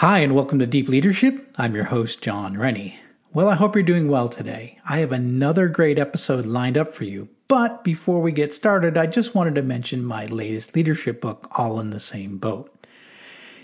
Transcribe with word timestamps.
Hi, 0.00 0.18
and 0.18 0.34
welcome 0.34 0.58
to 0.58 0.66
Deep 0.66 0.90
Leadership. 0.90 1.54
I'm 1.56 1.74
your 1.74 1.84
host, 1.84 2.20
Jon 2.20 2.58
Rennie. 2.58 2.98
Well, 3.32 3.48
I 3.48 3.54
hope 3.54 3.74
you're 3.74 3.82
doing 3.82 4.10
well 4.10 4.28
today. 4.28 4.78
I 4.86 4.98
have 4.98 5.10
another 5.10 5.68
great 5.68 5.98
episode 5.98 6.44
lined 6.44 6.76
up 6.76 6.92
for 6.92 7.04
you. 7.04 7.30
But 7.48 7.82
before 7.82 8.20
we 8.20 8.30
get 8.30 8.52
started, 8.52 8.98
I 8.98 9.06
just 9.06 9.34
wanted 9.34 9.54
to 9.54 9.62
mention 9.62 10.04
my 10.04 10.26
latest 10.26 10.76
leadership 10.76 11.22
book, 11.22 11.50
All 11.58 11.80
in 11.80 11.88
the 11.88 11.98
Same 11.98 12.36
Boat. 12.36 12.70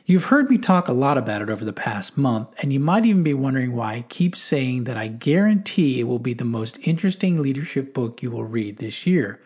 You've 0.07 0.25
heard 0.25 0.49
me 0.49 0.57
talk 0.57 0.89
a 0.89 0.95
lot 0.95 1.19
about 1.19 1.43
it 1.43 1.51
over 1.51 1.67
the 1.67 1.73
past 1.75 2.17
month, 2.17 2.49
and 2.63 2.73
you 2.73 2.81
might 2.81 3.05
even 3.05 3.23
be 3.23 3.35
wondering 3.35 3.77
why 3.77 3.97
I 3.97 4.05
keep 4.09 4.35
saying 4.35 4.85
that 4.85 4.97
I 4.97 5.09
guarantee 5.09 6.01
it 6.01 6.05
will 6.05 6.19
be 6.19 6.33
the 6.33 6.47
most 6.47 6.79
interesting 6.81 7.43
leadership 7.43 7.93
book 7.93 8.23
you 8.23 8.31
will 8.31 8.45
read 8.45 8.79
this 8.79 9.07
year. 9.07 9.43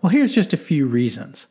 Well, 0.00 0.08
here's 0.08 0.34
just 0.34 0.54
a 0.54 0.56
few 0.56 0.86
reasons. 0.86 1.48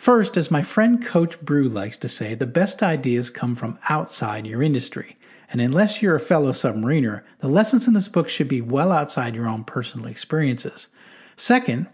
First, 0.00 0.38
as 0.38 0.50
my 0.50 0.62
friend 0.62 1.04
Coach 1.04 1.38
Brew 1.42 1.68
likes 1.68 1.98
to 1.98 2.08
say, 2.08 2.34
the 2.34 2.46
best 2.46 2.82
ideas 2.82 3.28
come 3.28 3.54
from 3.54 3.78
outside 3.90 4.46
your 4.46 4.62
industry. 4.62 5.18
And 5.52 5.60
unless 5.60 6.00
you're 6.00 6.14
a 6.14 6.20
fellow 6.20 6.52
submariner, 6.52 7.20
the 7.40 7.48
lessons 7.48 7.86
in 7.86 7.92
this 7.92 8.08
book 8.08 8.26
should 8.26 8.48
be 8.48 8.62
well 8.62 8.92
outside 8.92 9.34
your 9.34 9.46
own 9.46 9.62
personal 9.62 10.06
experiences. 10.06 10.88
Second, 11.36 11.86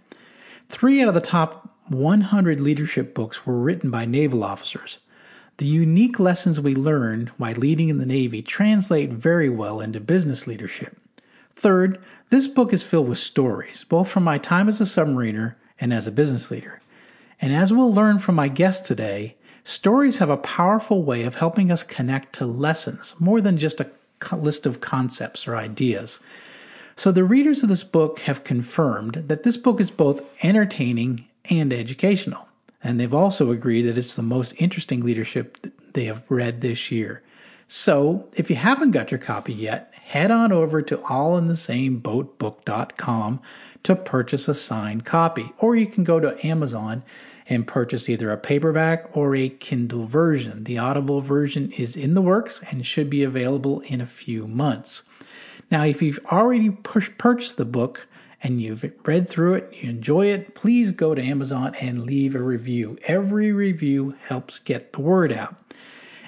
three 0.69 1.03
out 1.03 1.09
of 1.09 1.15
the 1.15 1.21
top 1.21 1.69
100 1.89 2.61
leadership 2.61 3.13
books 3.13 3.45
were 3.45 3.59
written 3.59 3.91
by 3.91 4.05
naval 4.05 4.45
officers. 4.45 5.01
The 5.57 5.67
unique 5.67 6.21
lessons 6.21 6.61
we 6.61 6.77
learned 6.77 7.31
while 7.39 7.57
leading 7.57 7.89
in 7.89 7.99
the 7.99 8.07
Navy 8.07 8.41
translate 8.41 9.11
very 9.11 9.51
well 9.51 9.81
into 9.81 9.99
business 9.99 10.47
leadership. 10.47 10.97
Third, 11.57 12.01
this 12.31 12.47
book 12.47 12.73
is 12.73 12.85
filled 12.85 13.09
with 13.09 13.19
stories, 13.19 13.83
both 13.83 14.09
from 14.09 14.23
my 14.23 14.39
time 14.39 14.69
as 14.69 14.81
a 14.81 14.85
submariner 14.85 15.57
and 15.81 15.93
as 15.93 16.07
a 16.07 16.13
business 16.13 16.53
leader. 16.53 16.81
And 17.41 17.55
as 17.55 17.73
we'll 17.73 17.93
learn 17.93 18.19
from 18.19 18.35
my 18.35 18.49
guest 18.49 18.87
today, 18.87 19.37
stories 19.65 20.19
have 20.19 20.31
a 20.31 20.37
powerful 20.37 21.03
way 21.03 21.25
of 21.25 21.37
helping 21.37 21.71
us 21.71 21.83
connect 21.83 22.35
to 22.35 22.47
lessons 22.47 23.15
more 23.19 23.41
than 23.41 23.59
just 23.59 23.81
a 23.81 23.91
list 24.33 24.67
of 24.67 24.81
concepts 24.81 25.47
or 25.47 25.57
ideas. 25.57 26.21
So 26.97 27.13
the 27.13 27.25
readers 27.25 27.63
of 27.63 27.69
this 27.69 27.85
book 27.85 28.21
have 28.21 28.45
confirmed 28.45 29.25
that 29.27 29.43
this 29.43 29.59
book 29.59 29.81
is 29.81 29.91
both 29.91 30.23
entertaining 30.43 31.27
and 31.51 31.73
educational. 31.73 32.49
And 32.83 32.99
they've 32.99 33.13
also 33.13 33.51
agreed 33.51 33.83
that 33.83 33.99
it's 33.99 34.17
the 34.17 34.23
most 34.23 34.55
interesting 34.59 35.03
leadership 35.03 35.67
they 35.93 36.05
have 36.05 36.31
read 36.31 36.61
this 36.61 36.91
year. 36.91 37.23
So, 37.69 38.29
if 38.35 38.49
you 38.49 38.55
haven't 38.55 38.93
got 38.93 39.11
your 39.11 39.19
copy 39.19 39.53
yet, 39.53 39.93
head 39.93 40.31
on 40.31 40.53
over 40.53 40.83
to 40.83 40.99
allinthesameboatbook.com 40.99 43.43
to 43.83 43.97
purchase 43.97 44.47
a 44.47 44.55
signed 44.55 45.05
copy. 45.05 45.53
Or 45.59 45.75
you 45.75 45.87
can 45.87 46.05
go 46.05 46.21
to 46.21 46.47
Amazon 46.47 47.03
and 47.49 47.67
purchase 47.67 48.09
either 48.09 48.31
a 48.31 48.37
paperback 48.37 49.17
or 49.17 49.35
a 49.37 49.49
Kindle 49.49 50.07
version. 50.07 50.65
The 50.65 50.79
Audible 50.79 51.21
version 51.21 51.71
is 51.73 51.97
in 51.97 52.15
the 52.15 52.23
works 52.23 52.61
and 52.71 52.85
should 52.85 53.09
be 53.09 53.23
available 53.23 53.81
in 53.81 54.01
a 54.01 54.07
few 54.07 54.47
months. 54.47 55.05
Now, 55.71 55.85
if 55.85 56.03
you've 56.03 56.21
already 56.31 56.71
push, 56.71 57.11
purchased 57.19 57.57
the 57.57 57.65
book 57.65 58.09
and 58.43 58.61
you've 58.61 58.85
read 59.05 59.29
through 59.29 59.55
it, 59.55 59.73
you 59.73 59.91
enjoy 59.91 60.27
it, 60.27 60.55
please 60.55 60.91
go 60.91 61.15
to 61.15 61.23
Amazon 61.23 61.75
and 61.81 62.05
leave 62.05 62.35
a 62.35 62.43
review. 62.43 62.99
Every 63.05 63.53
review 63.53 64.17
helps 64.29 64.59
get 64.59 64.93
the 64.93 65.01
word 65.01 65.33
out. 65.33 65.66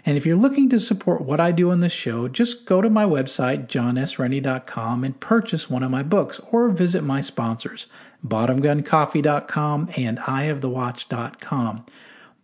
And 0.09 0.17
if 0.17 0.25
you're 0.25 0.37
looking 0.37 0.71
to 0.71 0.81
support 0.81 1.21
what 1.21 1.39
I 1.39 1.53
do 1.53 1.71
on 1.71 1.81
this 1.81 1.93
show, 1.93 2.29
just 2.29 2.65
go 2.65 2.81
to 2.81 2.89
my 2.89 3.05
website, 3.05 3.67
jonsrennie.com, 3.67 5.05
and 5.05 5.21
purchase 5.21 5.69
one 5.69 5.83
of 5.83 5.91
my 5.91 6.03
books 6.03 6.41
or 6.51 6.71
visit 6.71 7.05
my 7.05 7.21
sponsors, 7.21 7.89
bottomguncoffee.com 8.27 9.91
and 9.99 10.17
ihavethewatch.com. 10.17 11.85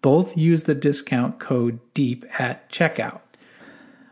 Both 0.02 0.36
use 0.36 0.64
the 0.64 0.74
discount 0.74 1.38
code 1.38 1.80
DEEP 1.94 2.26
at 2.38 2.70
checkout. 2.70 3.22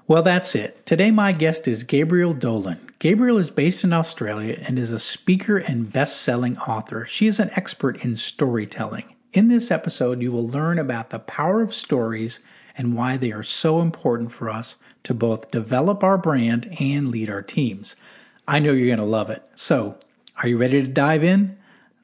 Well, 0.06 0.22
that's 0.22 0.54
it. 0.54 0.86
Today, 0.86 1.10
my 1.10 1.32
guest 1.32 1.68
is 1.68 1.84
Gabrielle 1.84 2.32
Dolan. 2.32 2.80
Gabrielle 3.00 3.36
is 3.36 3.50
based 3.50 3.84
in 3.84 3.92
Australia 3.92 4.62
and 4.66 4.78
is 4.78 4.92
a 4.92 4.98
speaker 4.98 5.58
and 5.58 5.92
best 5.92 6.22
selling 6.22 6.56
author. 6.56 7.04
She 7.04 7.26
is 7.26 7.38
an 7.38 7.50
expert 7.54 8.02
in 8.02 8.16
storytelling. 8.16 9.14
In 9.34 9.48
this 9.48 9.70
episode, 9.70 10.22
you 10.22 10.32
will 10.32 10.48
learn 10.48 10.78
about 10.78 11.10
the 11.10 11.18
power 11.18 11.60
of 11.60 11.74
stories 11.74 12.40
and 12.76 12.96
why 12.96 13.16
they 13.16 13.32
are 13.32 13.42
so 13.42 13.80
important 13.80 14.32
for 14.32 14.48
us 14.48 14.76
to 15.04 15.14
both 15.14 15.50
develop 15.50 16.02
our 16.02 16.18
brand 16.18 16.76
and 16.80 17.10
lead 17.10 17.28
our 17.28 17.42
teams. 17.42 17.96
I 18.46 18.58
know 18.58 18.72
you're 18.72 18.86
going 18.86 18.98
to 18.98 19.04
love 19.04 19.30
it. 19.30 19.42
So, 19.54 19.98
are 20.42 20.48
you 20.48 20.56
ready 20.56 20.80
to 20.80 20.88
dive 20.88 21.22
in? 21.22 21.58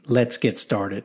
Let's 0.07 0.37
get 0.37 0.59
started. 0.59 1.05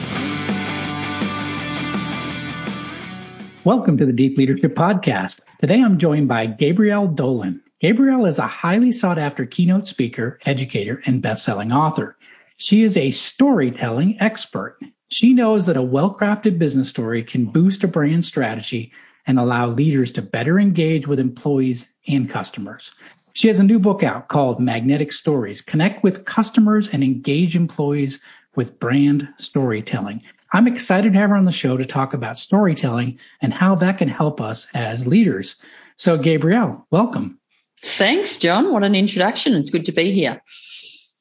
Welcome 3.63 3.95
to 3.99 4.07
the 4.07 4.11
Deep 4.11 4.39
Leadership 4.39 4.73
Podcast. 4.73 5.39
Today 5.59 5.79
I'm 5.79 5.99
joined 5.99 6.27
by 6.27 6.47
Gabrielle 6.47 7.05
Dolan. 7.05 7.61
Gabrielle 7.79 8.25
is 8.25 8.39
a 8.39 8.47
highly 8.47 8.91
sought 8.91 9.19
after 9.19 9.45
keynote 9.45 9.87
speaker, 9.87 10.39
educator, 10.47 10.99
and 11.05 11.21
best 11.21 11.43
selling 11.43 11.71
author. 11.71 12.17
She 12.57 12.81
is 12.81 12.97
a 12.97 13.11
storytelling 13.11 14.19
expert. 14.19 14.79
She 15.09 15.33
knows 15.33 15.67
that 15.67 15.77
a 15.77 15.83
well 15.83 16.11
crafted 16.11 16.57
business 16.57 16.89
story 16.89 17.23
can 17.23 17.51
boost 17.51 17.83
a 17.83 17.87
brand 17.87 18.25
strategy 18.25 18.91
and 19.27 19.37
allow 19.37 19.67
leaders 19.67 20.11
to 20.13 20.23
better 20.23 20.59
engage 20.59 21.05
with 21.05 21.19
employees 21.19 21.85
and 22.07 22.27
customers. 22.27 22.91
She 23.33 23.47
has 23.47 23.59
a 23.59 23.63
new 23.63 23.77
book 23.77 24.01
out 24.01 24.27
called 24.27 24.59
Magnetic 24.59 25.11
Stories 25.11 25.61
Connect 25.61 26.03
with 26.03 26.25
Customers 26.25 26.89
and 26.89 27.03
Engage 27.03 27.55
Employees 27.55 28.19
with 28.55 28.79
Brand 28.79 29.29
Storytelling. 29.37 30.23
I'm 30.53 30.67
excited 30.67 31.13
to 31.13 31.19
have 31.19 31.29
her 31.29 31.35
on 31.35 31.45
the 31.45 31.51
show 31.51 31.77
to 31.77 31.85
talk 31.85 32.13
about 32.13 32.37
storytelling 32.37 33.19
and 33.41 33.53
how 33.53 33.75
that 33.75 33.97
can 33.97 34.09
help 34.09 34.41
us 34.41 34.67
as 34.73 35.07
leaders. 35.07 35.55
So, 35.95 36.17
Gabrielle, 36.17 36.85
welcome. 36.91 37.39
Thanks, 37.81 38.37
Jon. 38.37 38.71
What 38.73 38.83
an 38.83 38.95
introduction. 38.95 39.55
It's 39.55 39.69
good 39.69 39.85
to 39.85 39.91
be 39.91 40.11
here. 40.11 40.41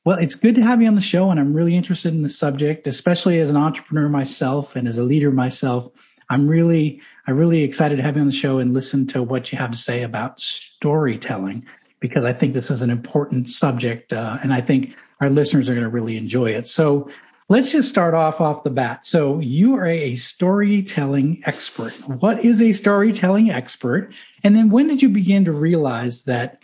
Well, 0.05 0.19
it's 0.19 0.35
good 0.35 0.55
to 0.55 0.63
have 0.63 0.81
you 0.81 0.89
on 0.89 0.95
the 0.95 1.01
show, 1.01 1.31
and 1.31 1.39
I'm 1.39 1.53
really 1.53 1.77
interested 1.77 2.15
in 2.15 2.23
the 2.23 2.29
subject, 2.29 2.87
especially 2.87 3.39
as 3.39 3.51
an 3.51 3.57
entrepreneur 3.57 4.09
myself 4.09 4.75
and 4.75 4.89
as 4.89 4.99
a 4.99 5.05
leader 5.05 5.31
myself. 5.31 5.89
I'm 6.31 6.49
really, 6.49 7.01
I'm 7.27 7.37
really 7.37 7.63
excited 7.63 7.97
to 7.97 8.03
have 8.03 8.17
you 8.17 8.23
on 8.23 8.27
the 8.27 8.33
show 8.33 8.59
and 8.59 8.73
listen 8.73 9.07
to 9.09 9.23
what 9.23 9.53
you 9.53 9.59
have 9.59 9.73
to 9.73 9.77
say 9.77 10.03
about 10.03 10.41
storytelling 10.41 11.67
because 12.01 12.25
I 12.25 12.33
think 12.33 12.55
this 12.55 12.71
is 12.71 12.81
an 12.81 12.91
important 12.91 13.51
subject, 13.51 14.13
uh, 14.13 14.39
and 14.43 14.55
I 14.55 14.63
think 14.63 14.97
our 15.21 15.29
listeners 15.29 15.69
are 15.69 15.75
going 15.75 15.85
to 15.85 15.91
really 15.91 16.17
enjoy 16.17 16.51
it. 16.51 16.67
So, 16.67 17.11
Let's 17.51 17.73
just 17.73 17.89
start 17.89 18.15
off 18.15 18.41
off 18.41 18.63
the 18.63 18.71
bat. 18.71 19.05
So 19.05 19.41
you 19.41 19.75
are 19.75 19.85
a 19.85 20.15
storytelling 20.15 21.43
expert. 21.47 21.91
What 22.21 22.45
is 22.45 22.63
a 22.63 22.71
storytelling 22.71 23.51
expert? 23.51 24.15
And 24.45 24.55
then 24.55 24.71
when 24.71 24.87
did 24.87 25.03
you 25.03 25.09
begin 25.09 25.45
to 25.47 25.53
realize 25.53 26.23
that 26.27 26.63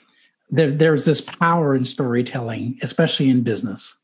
there, 0.49 0.71
there's 0.71 1.05
this 1.05 1.21
power 1.21 1.75
in 1.75 1.85
storytelling, 1.85 2.79
especially 2.83 3.31
in 3.31 3.43
business? 3.43 3.97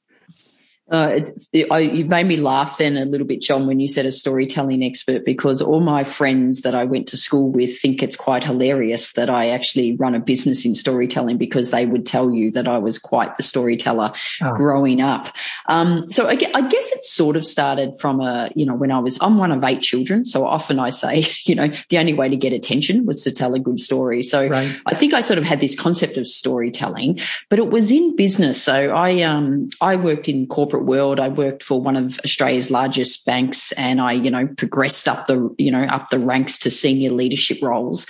Uh, 0.92 1.20
it, 1.54 1.66
I, 1.70 1.78
you 1.78 2.04
made 2.04 2.26
me 2.26 2.36
laugh 2.36 2.76
then 2.76 2.98
a 2.98 3.06
little 3.06 3.26
bit, 3.26 3.40
Jon, 3.40 3.66
when 3.66 3.80
you 3.80 3.88
said 3.88 4.04
a 4.04 4.12
storytelling 4.12 4.84
expert, 4.84 5.24
because 5.24 5.62
all 5.62 5.80
my 5.80 6.04
friends 6.04 6.60
that 6.60 6.74
I 6.74 6.84
went 6.84 7.08
to 7.08 7.16
school 7.16 7.50
with 7.50 7.80
think 7.80 8.02
it's 8.02 8.14
quite 8.14 8.44
hilarious 8.44 9.14
that 9.14 9.30
I 9.30 9.48
actually 9.48 9.96
run 9.96 10.14
a 10.14 10.20
business 10.20 10.66
in 10.66 10.74
storytelling 10.74 11.38
because 11.38 11.70
they 11.70 11.86
would 11.86 12.04
tell 12.04 12.30
you 12.30 12.50
that 12.50 12.68
I 12.68 12.76
was 12.76 12.98
quite 12.98 13.38
the 13.38 13.42
storyteller 13.42 14.12
oh. 14.42 14.52
growing 14.52 15.00
up. 15.00 15.34
Um, 15.66 16.02
so 16.02 16.26
I, 16.28 16.32
I, 16.32 16.68
guess 16.68 16.92
it 16.92 17.02
sort 17.04 17.36
of 17.36 17.46
started 17.46 17.94
from 17.98 18.20
a, 18.20 18.50
you 18.54 18.66
know, 18.66 18.74
when 18.74 18.90
I 18.90 18.98
was, 18.98 19.16
I'm 19.22 19.38
one 19.38 19.50
of 19.50 19.64
eight 19.64 19.80
children. 19.80 20.26
So 20.26 20.44
often 20.44 20.78
I 20.78 20.90
say, 20.90 21.24
you 21.44 21.54
know, 21.54 21.68
the 21.88 21.96
only 21.96 22.12
way 22.12 22.28
to 22.28 22.36
get 22.36 22.52
attention 22.52 23.06
was 23.06 23.24
to 23.24 23.32
tell 23.32 23.54
a 23.54 23.58
good 23.58 23.78
story. 23.78 24.22
So 24.22 24.46
right. 24.46 24.80
I 24.84 24.94
think 24.94 25.14
I 25.14 25.22
sort 25.22 25.38
of 25.38 25.44
had 25.44 25.60
this 25.60 25.74
concept 25.74 26.18
of 26.18 26.28
storytelling, 26.28 27.18
but 27.48 27.58
it 27.58 27.70
was 27.70 27.90
in 27.90 28.14
business. 28.14 28.62
So 28.62 28.94
I, 28.94 29.22
um, 29.22 29.70
I 29.80 29.96
worked 29.96 30.28
in 30.28 30.46
corporate 30.46 30.81
corporate 30.82 30.86
world. 30.86 31.20
I 31.20 31.28
worked 31.28 31.62
for 31.62 31.80
one 31.80 31.96
of 31.96 32.18
Australia's 32.24 32.70
largest 32.70 33.24
banks 33.24 33.72
and 33.72 34.00
I, 34.00 34.12
you 34.12 34.30
know, 34.30 34.48
progressed 34.56 35.08
up 35.08 35.26
the, 35.26 35.54
you 35.58 35.70
know, 35.70 35.82
up 35.84 36.08
the 36.10 36.18
ranks 36.18 36.58
to 36.60 36.70
senior 36.70 37.10
leadership 37.10 37.58
roles. 37.62 38.06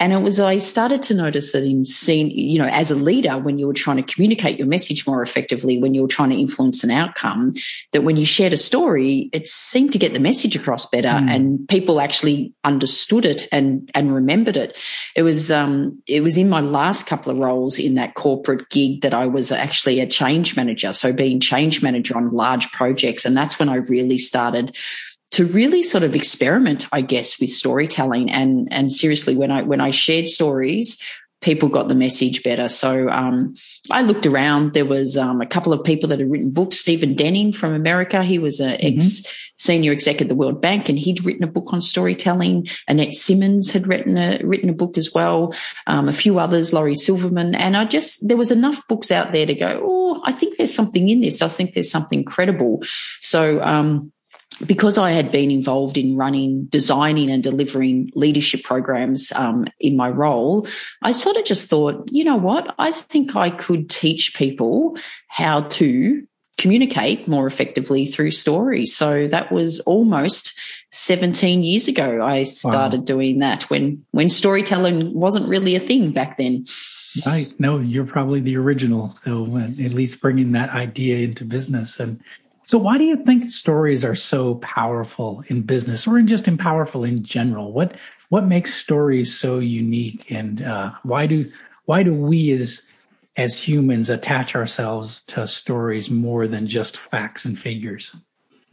And 0.00 0.12
it 0.12 0.18
was, 0.18 0.40
I 0.40 0.58
started 0.58 1.02
to 1.04 1.14
notice 1.14 1.52
that 1.52 1.62
in 1.62 1.84
seeing, 1.84 2.30
you 2.30 2.58
know, 2.58 2.66
as 2.66 2.90
a 2.90 2.96
leader, 2.96 3.38
when 3.38 3.58
you 3.58 3.66
were 3.66 3.72
trying 3.74 3.96
to 3.96 4.02
communicate 4.02 4.58
your 4.58 4.66
message 4.66 5.06
more 5.06 5.22
effectively, 5.22 5.78
when 5.78 5.94
you 5.94 6.02
were 6.02 6.08
trying 6.08 6.30
to 6.30 6.36
influence 6.36 6.82
an 6.82 6.90
outcome, 6.90 7.52
that 7.92 8.02
when 8.02 8.16
you 8.16 8.26
shared 8.26 8.52
a 8.52 8.56
story, 8.56 9.30
it 9.32 9.46
seemed 9.46 9.92
to 9.92 9.98
get 9.98 10.12
the 10.12 10.20
message 10.20 10.56
across 10.56 10.86
better 10.86 11.08
mm. 11.08 11.30
and 11.30 11.68
people 11.68 12.00
actually 12.00 12.52
understood 12.64 13.24
it 13.24 13.46
and, 13.52 13.90
and 13.94 14.14
remembered 14.14 14.56
it. 14.56 14.76
It 15.14 15.22
was, 15.22 15.50
um, 15.52 16.02
it 16.08 16.22
was 16.22 16.36
in 16.36 16.48
my 16.48 16.60
last 16.60 17.06
couple 17.06 17.30
of 17.30 17.38
roles 17.38 17.78
in 17.78 17.94
that 17.94 18.14
corporate 18.14 18.68
gig 18.70 19.02
that 19.02 19.14
I 19.14 19.26
was 19.26 19.52
actually 19.52 20.00
a 20.00 20.06
change 20.06 20.56
manager. 20.56 20.92
So 20.92 21.12
being 21.12 21.40
change 21.40 21.82
manager 21.82 22.16
on 22.16 22.32
large 22.32 22.70
projects. 22.72 23.24
And 23.24 23.36
that's 23.36 23.58
when 23.58 23.68
I 23.68 23.76
really 23.76 24.18
started 24.18 24.76
to 25.34 25.46
really 25.46 25.82
sort 25.82 26.04
of 26.04 26.14
experiment, 26.14 26.86
I 26.92 27.00
guess, 27.00 27.40
with 27.40 27.50
storytelling. 27.50 28.30
And 28.30 28.72
and 28.72 28.90
seriously, 28.90 29.36
when 29.36 29.50
I 29.50 29.62
when 29.62 29.80
I 29.80 29.90
shared 29.90 30.28
stories, 30.28 30.96
people 31.40 31.68
got 31.68 31.88
the 31.88 31.94
message 31.94 32.44
better. 32.44 32.68
So 32.68 33.08
um, 33.08 33.54
I 33.90 34.02
looked 34.02 34.26
around. 34.26 34.74
There 34.74 34.86
was 34.86 35.16
um, 35.16 35.40
a 35.40 35.46
couple 35.46 35.72
of 35.72 35.84
people 35.84 36.08
that 36.08 36.20
had 36.20 36.30
written 36.30 36.52
books. 36.52 36.78
Stephen 36.78 37.16
Denning 37.16 37.52
from 37.52 37.74
America, 37.74 38.22
he 38.22 38.38
was 38.38 38.60
an 38.60 38.78
mm-hmm. 38.78 38.96
ex 38.96 39.50
senior 39.56 39.90
exec 39.90 40.20
at 40.20 40.28
the 40.28 40.36
World 40.36 40.62
Bank, 40.62 40.88
and 40.88 40.98
he'd 40.98 41.24
written 41.24 41.42
a 41.42 41.48
book 41.48 41.72
on 41.72 41.80
storytelling. 41.80 42.68
Annette 42.86 43.14
Simmons 43.14 43.72
had 43.72 43.88
written 43.88 44.16
a 44.16 44.40
written 44.44 44.70
a 44.70 44.72
book 44.72 44.96
as 44.96 45.12
well. 45.12 45.52
Um, 45.88 46.08
a 46.08 46.12
few 46.12 46.38
others, 46.38 46.72
Lori 46.72 46.94
Silverman, 46.94 47.56
and 47.56 47.76
I 47.76 47.86
just 47.86 48.28
there 48.28 48.36
was 48.36 48.52
enough 48.52 48.86
books 48.86 49.10
out 49.10 49.32
there 49.32 49.46
to 49.46 49.54
go. 49.56 49.80
Oh, 49.82 50.22
I 50.24 50.30
think 50.30 50.56
there's 50.56 50.74
something 50.74 51.08
in 51.08 51.22
this. 51.22 51.42
I 51.42 51.48
think 51.48 51.74
there's 51.74 51.90
something 51.90 52.24
credible. 52.24 52.84
So. 53.20 53.60
Because 54.66 54.98
I 54.98 55.10
had 55.10 55.32
been 55.32 55.50
involved 55.50 55.96
in 55.96 56.16
running, 56.16 56.66
designing, 56.66 57.30
and 57.30 57.42
delivering 57.42 58.10
leadership 58.14 58.62
programs 58.62 59.32
um, 59.32 59.66
in 59.80 59.96
my 59.96 60.10
role, 60.10 60.66
I 61.02 61.12
sort 61.12 61.36
of 61.36 61.44
just 61.44 61.68
thought, 61.68 62.08
you 62.12 62.24
know 62.24 62.36
what? 62.36 62.74
I 62.78 62.92
think 62.92 63.34
I 63.34 63.50
could 63.50 63.90
teach 63.90 64.34
people 64.34 64.96
how 65.28 65.62
to 65.62 66.26
communicate 66.56 67.26
more 67.26 67.46
effectively 67.46 68.06
through 68.06 68.30
stories. 68.30 68.94
So 68.94 69.26
that 69.28 69.50
was 69.50 69.80
almost 69.80 70.56
17 70.90 71.64
years 71.64 71.88
ago. 71.88 72.24
I 72.24 72.44
started 72.44 73.00
wow. 73.00 73.04
doing 73.04 73.40
that 73.40 73.68
when 73.70 74.04
when 74.12 74.28
storytelling 74.28 75.14
wasn't 75.14 75.48
really 75.48 75.74
a 75.74 75.80
thing 75.80 76.12
back 76.12 76.38
then. 76.38 76.64
Right. 77.26 77.52
No, 77.58 77.78
you're 77.78 78.06
probably 78.06 78.40
the 78.40 78.56
original. 78.56 79.14
So 79.22 79.46
uh, 79.56 79.64
at 79.84 79.92
least 79.92 80.20
bringing 80.20 80.52
that 80.52 80.70
idea 80.70 81.18
into 81.18 81.44
business 81.44 82.00
and 82.00 82.20
so 82.64 82.78
why 82.78 82.96
do 82.96 83.04
you 83.04 83.16
think 83.16 83.50
stories 83.50 84.04
are 84.04 84.14
so 84.14 84.56
powerful 84.56 85.44
in 85.48 85.62
business 85.62 86.06
or 86.06 86.18
in 86.18 86.26
just 86.26 86.48
in 86.48 86.56
powerful 86.56 87.04
in 87.04 87.22
general? 87.22 87.72
What 87.72 87.98
what 88.30 88.46
makes 88.46 88.74
stories 88.74 89.36
so 89.38 89.58
unique 89.58 90.30
and 90.30 90.62
uh, 90.62 90.92
why 91.02 91.26
do 91.26 91.50
why 91.84 92.02
do 92.02 92.14
we 92.14 92.52
as 92.52 92.82
as 93.36 93.60
humans 93.60 94.08
attach 94.10 94.54
ourselves 94.54 95.20
to 95.22 95.46
stories 95.46 96.10
more 96.10 96.48
than 96.48 96.66
just 96.66 96.96
facts 96.96 97.44
and 97.44 97.58
figures? 97.58 98.16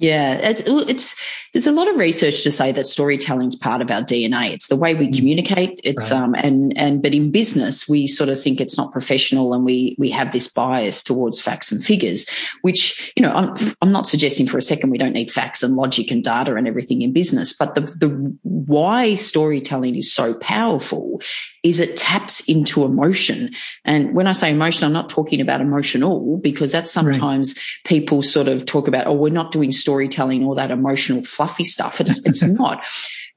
Yeah, 0.02 0.34
it's 0.34 0.64
it's 0.66 1.16
there's 1.54 1.68
a 1.68 1.72
lot 1.72 1.88
of 1.88 1.96
research 1.96 2.42
to 2.42 2.52
say 2.52 2.72
that 2.72 2.88
storytelling 2.88 3.50
is 3.50 3.56
part 3.56 3.84
of 3.84 3.92
our 3.92 4.02
DNA. 4.02 4.52
It's 4.52 4.68
the 4.68 4.76
way 4.76 4.96
we 4.96 5.08
mm. 5.08 5.16
communicate. 5.16 5.80
It's 5.84 6.10
right. 6.10 6.24
um 6.24 6.34
and 6.34 6.76
and 6.76 7.04
but 7.04 7.14
in 7.14 7.30
business 7.30 7.88
we 7.88 8.08
sort 8.08 8.28
of 8.30 8.42
think 8.42 8.60
it's 8.60 8.80
not 8.80 8.92
professional 8.92 9.54
and 9.54 9.64
we 9.64 9.96
we 10.00 10.10
have 10.10 10.32
this 10.32 10.48
bias 10.48 11.04
towards 11.04 11.40
facts 11.40 11.72
and 11.72 11.84
figures, 11.84 12.26
which 12.64 13.14
you 13.16 13.22
know 13.22 13.32
I'm 13.32 13.76
I'm 13.84 13.92
not 13.92 14.08
suggesting 14.08 14.48
for 14.48 14.58
a 14.58 14.62
second 14.64 14.90
we 14.90 14.98
don't 14.98 15.14
need 15.14 15.30
facts 15.30 15.62
and 15.62 15.76
logic 15.76 16.10
and 16.10 16.24
data 16.24 16.56
and 16.56 16.68
everything 16.68 17.04
in 17.04 17.14
business, 17.14 17.54
but 17.54 17.76
the 17.76 17.82
the 17.82 18.36
why 18.42 19.14
storytelling 19.14 19.96
is 19.96 20.12
so 20.12 20.34
powerful 20.34 21.22
is 21.62 21.80
it 21.80 21.96
taps 21.96 22.40
into 22.50 22.86
emotion. 22.86 23.54
And 23.86 24.16
when 24.16 24.26
I 24.26 24.32
say 24.32 24.52
emotion, 24.52 24.86
I'm 24.86 24.94
not 24.94 25.10
talking 25.10 25.42
about 25.42 25.62
emotional 25.62 26.38
because 26.38 26.72
that's 26.72 26.92
sometimes 26.92 27.54
right. 27.54 27.64
people 27.86 28.24
sort 28.24 28.48
of 28.48 28.66
talk 28.66 28.88
about 28.88 29.06
oh 29.06 29.14
we're 29.14 29.32
not 29.32 29.52
doing 29.52 29.72
story 29.72 29.91
storytelling, 29.92 30.46
all 30.46 30.56
that 30.56 30.72
emotional, 30.72 31.22
fluffy 31.22 31.66
stuff. 31.66 32.00
It's, 32.00 32.26
it's 32.26 32.44
not, 32.60 32.82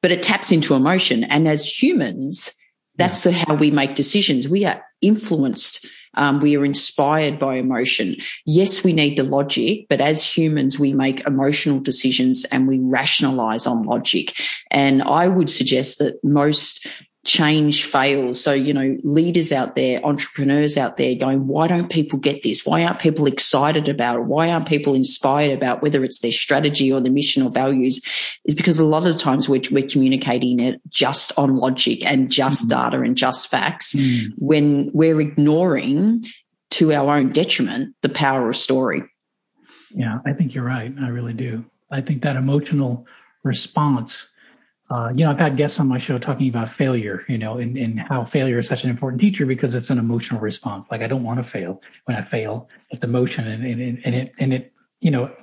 but 0.03 0.13
it 0.13 0.23
taps 0.23 0.53
into 0.53 0.75
emotion. 0.75 1.25
And 1.25 1.49
as 1.49 1.67
humans, 1.67 2.57
that's 2.97 3.27
yeah. 3.27 3.33
how 3.33 3.57
we 3.57 3.73
make 3.73 3.97
decisions. 3.97 4.49
We 4.49 4.65
are 4.65 4.81
influenced. 5.01 5.85
Um, 6.17 6.41
we 6.41 6.57
are 6.57 6.65
inspired 6.65 7.41
by 7.41 7.57
emotion. 7.57 8.15
Yes, 8.47 8.85
we 8.85 8.93
need 8.93 9.19
the 9.19 9.25
logic, 9.25 9.87
but 9.89 10.01
as 10.01 10.25
humans, 10.25 10.79
we 10.79 10.93
make 10.93 11.27
emotional 11.27 11.81
decisions 11.81 12.45
and 12.53 12.69
we 12.69 12.79
rationalize 12.79 13.67
on 13.67 13.83
logic. 13.83 14.35
And 14.71 15.03
I 15.03 15.27
would 15.27 15.51
suggest 15.51 15.99
that 15.99 16.23
most 16.23 16.87
change 17.25 17.85
fails. 17.85 18.41
So, 18.43 18.53
you 18.53 18.75
know, 18.75 18.97
leaders 19.03 19.51
out 19.51 19.75
there, 19.75 20.05
entrepreneurs 20.05 20.77
out 20.77 20.97
there 20.99 21.15
going, 21.15 21.47
why 21.47 21.67
don't 21.67 21.91
people 21.91 22.19
get 22.19 22.43
this? 22.43 22.67
Why 22.67 22.85
aren't 22.85 23.01
people 23.01 23.27
excited 23.27 23.89
about 23.89 24.17
it? 24.17 24.25
Why 24.25 24.51
aren't 24.51 24.69
people 24.69 24.95
inspired 24.95 25.51
about 25.51 25.83
whether 25.83 26.05
it's 26.05 26.21
their 26.21 26.33
strategy 26.33 26.93
or 26.93 27.01
the 27.01 27.11
mission 27.11 27.43
or 27.43 27.51
values? 27.51 28.01
Is 28.45 28.55
because 28.55 28.79
a 28.79 28.85
lot 28.85 29.07
of 29.07 29.13
the 29.13 29.19
times 29.19 29.49
we're, 29.49 29.63
we're 29.71 29.89
communicating 29.89 30.61
it 30.61 30.81
just 30.89 31.33
on 31.39 31.57
logic 31.57 32.05
and 32.05 32.31
just 32.31 32.67
mm. 32.67 32.71
data 32.71 33.01
and 33.01 33.17
just 33.17 33.49
facts 33.49 33.95
mm. 33.95 34.27
when 34.37 34.91
we're 34.93 35.21
ignoring 35.21 36.25
to 36.71 36.93
our 36.93 37.17
own 37.17 37.31
detriment 37.31 37.95
the 38.03 38.09
power 38.09 38.51
of 38.51 38.57
story. 38.57 39.03
Yeah, 39.91 40.19
I 40.27 40.33
think 40.33 40.55
you're 40.55 40.65
right. 40.65 40.93
I 41.01 41.09
really 41.09 41.33
do. 41.35 41.65
I 41.91 42.01
think 42.01 42.23
that 42.23 42.37
emotional 42.37 43.07
response 43.45 44.29
uh, 44.91 45.11
you 45.15 45.25
know, 45.25 45.31
I've 45.31 45.39
had 45.39 45.57
guests 45.57 45.81
on 45.81 45.89
my 45.89 45.99
show 45.99 46.19
talking 46.19 46.49
about 46.49 46.71
failure, 46.71 47.25
you 47.27 47.39
know, 47.39 47.57
and, 47.57 47.77
and 47.79 47.99
how 47.99 48.25
failure 48.25 48.59
is 48.59 48.69
such 48.69 48.85
an 48.85 48.91
important 48.91 49.21
teacher 49.21 49.47
because 49.47 49.75
it's 49.75 49.89
an 49.89 49.99
emotional 49.99 50.41
response. 50.41 50.87
Like 50.91 51.01
I 51.01 51.07
don't 51.07 51.23
want 51.23 51.39
to 51.39 51.43
fail. 51.43 51.81
When 52.05 52.17
I 52.17 52.21
fail, 52.21 52.69
it's 52.91 53.03
emotion 53.03 53.49
and, 53.49 53.65
and, 53.65 54.03
and 54.05 54.15
it, 54.15 54.33
and 54.39 54.53
it, 54.53 54.73
you 55.01 55.11
know, 55.11 55.35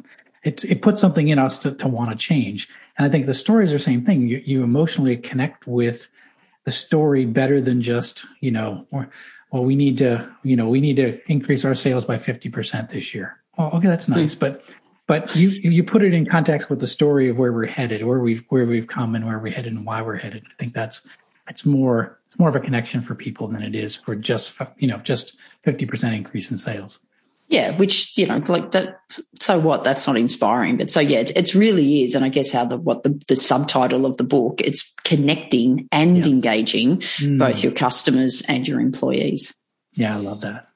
it, 0.43 0.63
it 0.65 0.81
puts 0.83 1.01
something 1.01 1.29
in 1.29 1.39
us 1.39 1.57
to, 1.59 1.73
to 1.75 1.88
want 1.88 2.11
to 2.11 2.17
change. 2.17 2.69
And 2.97 3.07
I 3.07 3.09
think 3.09 3.25
the 3.25 3.33
stories 3.33 3.71
are 3.71 3.75
the 3.75 3.79
same 3.79 4.05
thing. 4.05 4.27
You, 4.27 4.41
you 4.45 4.63
emotionally 4.63 5.17
connect 5.17 5.65
with 5.65 6.07
the 6.65 6.71
story 6.71 7.25
better 7.25 7.59
than 7.59 7.81
just, 7.81 8.25
you 8.41 8.51
know, 8.51 8.85
or, 8.91 9.09
well, 9.51 9.63
we 9.63 9.75
need 9.75 9.97
to, 9.97 10.29
you 10.44 10.55
know, 10.55 10.69
we 10.69 10.81
need 10.81 10.97
to 10.97 11.19
increase 11.31 11.65
our 11.65 11.73
sales 11.73 12.05
by 12.05 12.17
50% 12.17 12.89
this 12.89 13.13
year. 13.13 13.41
Oh, 13.57 13.69
okay, 13.77 13.87
that's 13.87 14.07
nice. 14.07 14.35
Mm. 14.35 14.39
But 14.39 14.63
but 15.07 15.36
you 15.36 15.50
you 15.50 15.83
put 15.83 16.03
it 16.03 16.13
in 16.13 16.25
context 16.25 16.69
with 16.69 16.80
the 16.80 16.88
story 16.88 17.30
of 17.30 17.38
where 17.38 17.51
we're 17.51 17.65
headed, 17.65 18.06
where 18.06 18.19
we've 18.19 18.44
where 18.50 18.65
we've 18.65 18.88
come, 18.88 19.15
and 19.15 19.25
where 19.25 19.39
we're 19.39 19.53
headed, 19.53 19.74
and 19.74 19.86
why 19.86 20.01
we're 20.01 20.18
headed. 20.18 20.44
I 20.45 20.53
think 20.59 20.74
that's 20.74 21.06
it's 21.48 21.65
more 21.65 22.19
it's 22.27 22.39
more 22.39 22.50
of 22.50 22.56
a 22.56 22.59
connection 22.59 23.01
for 23.01 23.15
people 23.15 23.48
than 23.48 23.62
it 23.62 23.75
is 23.75 23.95
for 23.95 24.15
just 24.15 24.57
you 24.77 24.88
know 24.88 24.98
just 24.98 25.38
fifty 25.63 25.86
percent 25.86 26.15
increase 26.15 26.51
in 26.51 26.57
sales. 26.57 27.00
Yeah, 27.51 27.75
which 27.75 28.18
you 28.18 28.25
know, 28.27 28.42
like 28.48 28.71
that. 28.71 29.01
So 29.42 29.59
what? 29.59 29.83
That's 29.83 30.07
not 30.07 30.15
inspiring, 30.15 30.77
but 30.77 30.89
so 30.89 31.01
yeah, 31.01 31.19
it, 31.19 31.38
it 31.38 31.54
really 31.54 32.04
is. 32.04 32.15
And 32.15 32.24
I 32.24 32.30
guess 32.30 32.54
how 32.54 32.63
the 32.63 32.77
what 32.77 33.04
the, 33.04 33.21
the 33.27 33.36
subtitle 33.36 34.06
of 34.06 34.15
the 34.15 34.24
book 34.24 34.62
it's 34.62 34.95
connecting 35.04 35.90
and 35.92 36.16
yes. 36.18 36.28
engaging 36.28 36.99
mm. 36.99 37.37
both 37.37 37.61
your 37.61 37.73
customers 37.73 38.42
and 38.47 38.66
your 38.66 38.80
employees. 38.80 39.54
Yeah, 39.92 40.16
I 40.16 40.19
love 40.19 40.40
that. 40.42 40.69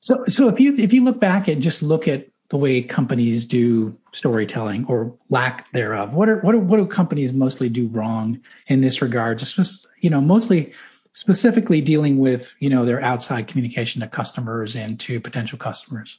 So 0.00 0.24
so 0.26 0.48
if 0.48 0.58
you 0.58 0.74
if 0.76 0.92
you 0.92 1.04
look 1.04 1.20
back 1.20 1.46
and 1.46 1.62
just 1.62 1.80
look 1.80 2.08
at 2.08 2.26
the 2.48 2.56
way 2.56 2.82
companies 2.82 3.44
do 3.44 3.96
storytelling 4.12 4.84
or 4.86 5.12
lack 5.30 5.70
thereof? 5.72 6.12
What 6.12 6.28
are 6.28 6.40
what 6.40 6.54
are, 6.54 6.58
what 6.58 6.76
do 6.78 6.86
companies 6.86 7.32
mostly 7.32 7.68
do 7.68 7.88
wrong 7.88 8.40
in 8.66 8.80
this 8.80 9.02
regard? 9.02 9.38
Just 9.38 9.86
you 10.00 10.10
know, 10.10 10.20
mostly 10.20 10.72
specifically 11.12 11.80
dealing 11.80 12.18
with 12.18 12.54
you 12.60 12.68
know 12.68 12.84
their 12.84 13.02
outside 13.02 13.48
communication 13.48 14.00
to 14.00 14.06
customers 14.06 14.76
and 14.76 15.00
to 15.00 15.20
potential 15.20 15.58
customers. 15.58 16.18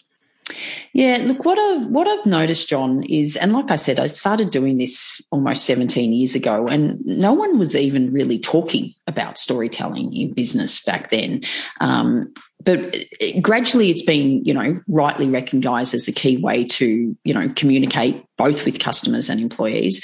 Yeah, 0.93 1.17
look 1.21 1.45
what 1.45 1.59
I've 1.59 1.87
what 1.87 2.07
I've 2.07 2.25
noticed, 2.25 2.69
Jon, 2.69 3.03
is 3.03 3.35
and 3.35 3.53
like 3.53 3.69
I 3.69 3.75
said, 3.75 3.99
I 3.99 4.07
started 4.07 4.51
doing 4.51 4.77
this 4.77 5.21
almost 5.31 5.65
17 5.65 6.13
years 6.13 6.35
ago, 6.35 6.67
and 6.67 7.05
no 7.05 7.33
one 7.33 7.59
was 7.59 7.75
even 7.75 8.11
really 8.11 8.39
talking 8.39 8.93
about 9.05 9.37
storytelling 9.37 10.13
in 10.15 10.33
business 10.33 10.83
back 10.83 11.09
then. 11.09 11.41
Um, 11.79 12.33
but 12.67 12.97
gradually 13.41 13.89
it's 13.89 14.03
been, 14.03 14.43
you 14.43 14.53
know, 14.53 14.77
rightly 14.89 15.29
recognized 15.29 15.93
as 15.93 16.09
a 16.09 16.11
key 16.11 16.35
way 16.35 16.65
to, 16.65 17.15
you 17.23 17.33
know, 17.33 17.47
communicate 17.55 18.25
both 18.37 18.65
with 18.65 18.77
customers 18.77 19.29
and 19.29 19.39
employees. 19.39 20.03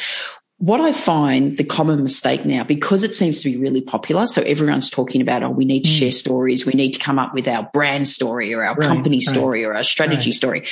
What 0.59 0.79
I 0.79 0.93
find 0.93 1.57
the 1.57 1.65
common 1.65 2.01
mistake 2.01 2.45
now, 2.45 2.63
because 2.63 3.03
it 3.03 3.13
seems 3.13 3.41
to 3.41 3.51
be 3.51 3.57
really 3.57 3.81
popular, 3.81 4.25
so 4.27 4.41
everyone's 4.43 4.89
talking 4.89 5.19
about, 5.21 5.43
oh, 5.43 5.49
we 5.49 5.65
need 5.65 5.83
to 5.83 5.89
mm. 5.89 5.99
share 5.99 6.11
stories, 6.13 6.65
we 6.65 6.71
need 6.71 6.91
to 6.91 6.99
come 6.99 7.19
up 7.19 7.33
with 7.33 7.49
our 7.49 7.69
brand 7.73 8.07
story 8.07 8.53
or 8.53 8.63
our 8.63 8.75
right, 8.75 8.87
company 8.87 9.17
right, 9.17 9.23
story 9.23 9.65
or 9.65 9.73
our 9.73 9.83
strategy 9.83 10.29
right. 10.29 10.33
story. 10.33 10.67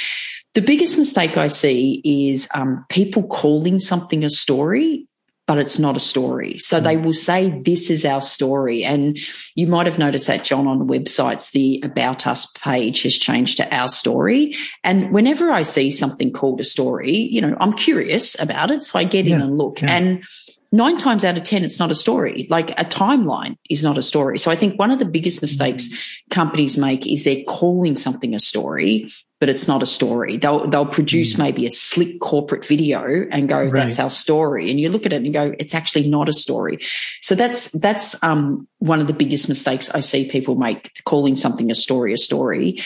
The 0.54 0.62
biggest 0.62 0.98
mistake 0.98 1.36
I 1.36 1.48
see 1.48 2.02
is 2.06 2.48
um, 2.56 2.86
people 2.88 3.24
calling 3.24 3.82
something 3.82 4.24
a 4.24 4.30
story 4.30 5.10
but 5.52 5.60
it's 5.60 5.80
not 5.80 5.98
a 5.98 6.00
story. 6.00 6.58
So 6.60 6.80
they 6.80 6.96
mm. 6.96 7.04
will 7.04 7.14
say, 7.14 7.50
this 7.50 7.90
is 7.90 8.06
our 8.06 8.22
story. 8.22 8.86
And 8.86 9.18
you 9.54 9.68
might 9.68 9.86
have 9.86 10.00
noticed 10.00 10.28
that, 10.28 10.46
Jon, 10.46 10.66
on 10.66 10.80
the 10.80 10.86
websites, 10.86 11.52
the 11.52 11.82
About 11.84 12.26
Us 12.26 12.50
page 12.54 13.04
has 13.04 13.18
changed 13.18 13.58
to 13.58 13.76
our 13.76 13.90
story. 13.90 14.56
And 14.86 15.12
whenever 15.12 15.52
I 15.52 15.64
see 15.64 15.92
something 15.92 16.32
called 16.32 16.62
a 16.62 16.64
story, 16.64 17.12
you 17.12 17.42
know, 17.42 17.58
I'm 17.60 17.74
curious 17.74 18.40
about 18.40 18.72
it. 18.72 18.82
So 18.82 18.98
I 18.98 19.04
get 19.04 19.26
yeah, 19.26 19.36
in 19.36 19.42
and 19.42 19.58
look. 19.58 19.82
Yeah. 19.82 19.92
And 19.92 20.24
nine 20.72 20.96
times 20.96 21.26
out 21.26 21.38
of 21.38 21.44
10, 21.44 21.66
it's 21.66 21.80
not 21.80 21.92
a 21.92 21.96
story. 21.96 22.48
Like 22.50 22.72
a 22.80 22.86
timeline 22.86 23.58
is 23.70 23.84
not 23.84 23.98
a 23.98 24.02
story. 24.02 24.40
So 24.40 24.52
I 24.52 24.56
think 24.56 24.80
one 24.80 24.92
of 24.92 25.00
the 25.00 25.06
biggest 25.06 25.42
mistakes 25.42 25.90
mm. 25.90 26.30
companies 26.30 26.78
make 26.78 27.06
is 27.12 27.26
they're 27.26 27.44
calling 27.44 27.98
something 27.98 28.34
a 28.34 28.40
story, 28.40 29.10
but 29.42 29.50
it's 29.50 29.68
not 29.68 29.82
a 29.82 29.88
story. 29.88 30.38
They'll, 30.38 30.68
they'll 30.68 30.86
produce 30.86 31.34
mm. 31.34 31.40
maybe 31.40 31.66
a 31.66 31.70
slick 31.72 32.22
corporate 32.22 32.64
video 32.64 33.26
and 33.32 33.50
go, 33.50 33.64
right. 33.64 33.74
that's 33.74 33.98
our 33.98 34.12
story. 34.12 34.70
And 34.70 34.80
you 34.80 34.90
look 34.90 35.08
at 35.08 35.14
it 35.14 35.24
and 35.24 35.34
go, 35.34 35.56
it's 35.58 35.74
actually 35.74 36.08
not 36.08 36.30
a 36.30 36.34
story. 36.34 36.78
So 37.22 37.34
that's, 37.34 37.72
that's, 37.72 38.24
um, 38.24 38.68
one 38.78 39.00
of 39.02 39.08
the 39.08 39.14
biggest 39.14 39.50
mistakes 39.50 39.90
I 39.90 40.00
see 40.00 40.30
people 40.30 40.56
make 40.56 40.92
calling 41.06 41.36
something 41.36 41.70
a 41.70 41.76
story, 41.76 42.14
a 42.14 42.18
story. 42.18 42.80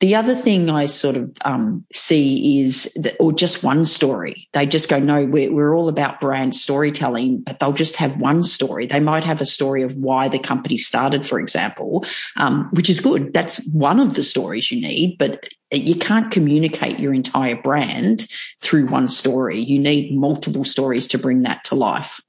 The 0.00 0.14
other 0.14 0.34
thing 0.34 0.68
I 0.68 0.86
sort 0.86 1.16
of 1.16 1.32
um, 1.44 1.84
see 1.92 2.60
is 2.60 2.92
that, 2.96 3.16
or 3.20 3.32
just 3.32 3.62
one 3.62 3.84
story. 3.84 4.48
They 4.52 4.66
just 4.66 4.88
go, 4.88 4.98
no, 4.98 5.24
we're, 5.24 5.52
we're 5.52 5.76
all 5.76 5.88
about 5.88 6.20
brand 6.20 6.54
storytelling, 6.54 7.42
but 7.42 7.58
they'll 7.58 7.72
just 7.72 7.96
have 7.96 8.18
one 8.18 8.42
story. 8.42 8.86
They 8.86 8.98
might 8.98 9.24
have 9.24 9.40
a 9.40 9.46
story 9.46 9.82
of 9.82 9.94
why 9.94 10.28
the 10.28 10.38
company 10.38 10.76
started, 10.76 11.26
for 11.26 11.38
example, 11.38 12.04
um, 12.36 12.68
which 12.72 12.90
is 12.90 13.00
good. 13.00 13.32
That's 13.32 13.64
one 13.72 14.00
of 14.00 14.14
the 14.14 14.22
stories 14.22 14.72
you 14.72 14.80
need, 14.80 15.18
but 15.18 15.48
you 15.72 15.96
can't 15.96 16.30
communicate 16.30 16.98
your 16.98 17.14
entire 17.14 17.56
brand 17.56 18.28
through 18.60 18.86
one 18.86 19.08
story. 19.08 19.58
You 19.58 19.78
need 19.78 20.14
multiple 20.14 20.64
stories 20.64 21.06
to 21.08 21.18
bring 21.18 21.42
that 21.42 21.64
to 21.64 21.74
life. 21.74 22.20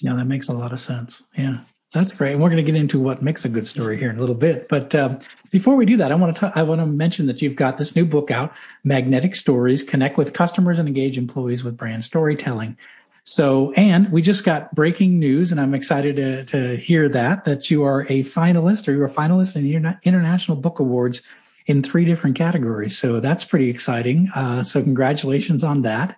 Yeah, 0.00 0.14
that 0.16 0.26
makes 0.26 0.48
a 0.48 0.52
lot 0.52 0.72
of 0.72 0.80
sense. 0.80 1.22
Yeah. 1.36 1.60
That's 1.94 2.12
great. 2.12 2.32
And 2.32 2.42
we're 2.42 2.50
going 2.50 2.64
to 2.64 2.70
get 2.70 2.78
into 2.78 2.98
what 2.98 3.22
makes 3.22 3.44
a 3.44 3.48
good 3.48 3.68
story 3.68 3.96
here 3.96 4.10
in 4.10 4.16
a 4.16 4.20
little 4.20 4.34
bit. 4.34 4.68
But 4.68 4.96
um, 4.96 5.20
before 5.52 5.76
we 5.76 5.86
do 5.86 5.96
that, 5.98 6.10
I 6.10 6.16
want 6.16 6.34
to 6.34 6.40
talk, 6.40 6.56
I 6.56 6.62
want 6.64 6.80
to 6.80 6.86
mention 6.86 7.26
that 7.26 7.40
you've 7.40 7.54
got 7.54 7.78
this 7.78 7.94
new 7.94 8.04
book 8.04 8.32
out, 8.32 8.52
Magnetic 8.82 9.36
Stories: 9.36 9.84
Connect 9.84 10.18
with 10.18 10.32
Customers 10.32 10.80
and 10.80 10.88
Engage 10.88 11.16
Employees 11.16 11.62
with 11.62 11.76
Brand 11.76 12.02
Storytelling. 12.02 12.76
So, 13.22 13.70
and 13.72 14.10
we 14.10 14.22
just 14.22 14.42
got 14.42 14.74
breaking 14.74 15.20
news, 15.20 15.52
and 15.52 15.60
I'm 15.60 15.72
excited 15.72 16.16
to, 16.16 16.44
to 16.46 16.76
hear 16.76 17.08
that 17.10 17.44
that 17.44 17.70
you 17.70 17.84
are 17.84 18.02
a 18.02 18.24
finalist, 18.24 18.88
or 18.88 18.92
you're 18.92 19.06
a 19.06 19.10
finalist 19.10 19.54
in 19.54 19.62
the 19.62 19.96
International 20.02 20.56
Book 20.56 20.80
Awards 20.80 21.22
in 21.66 21.82
three 21.82 22.04
different 22.04 22.36
categories. 22.36 22.98
So 22.98 23.20
that's 23.20 23.44
pretty 23.44 23.70
exciting. 23.70 24.28
Uh, 24.34 24.62
so 24.62 24.82
congratulations 24.82 25.64
on 25.64 25.82
that. 25.82 26.16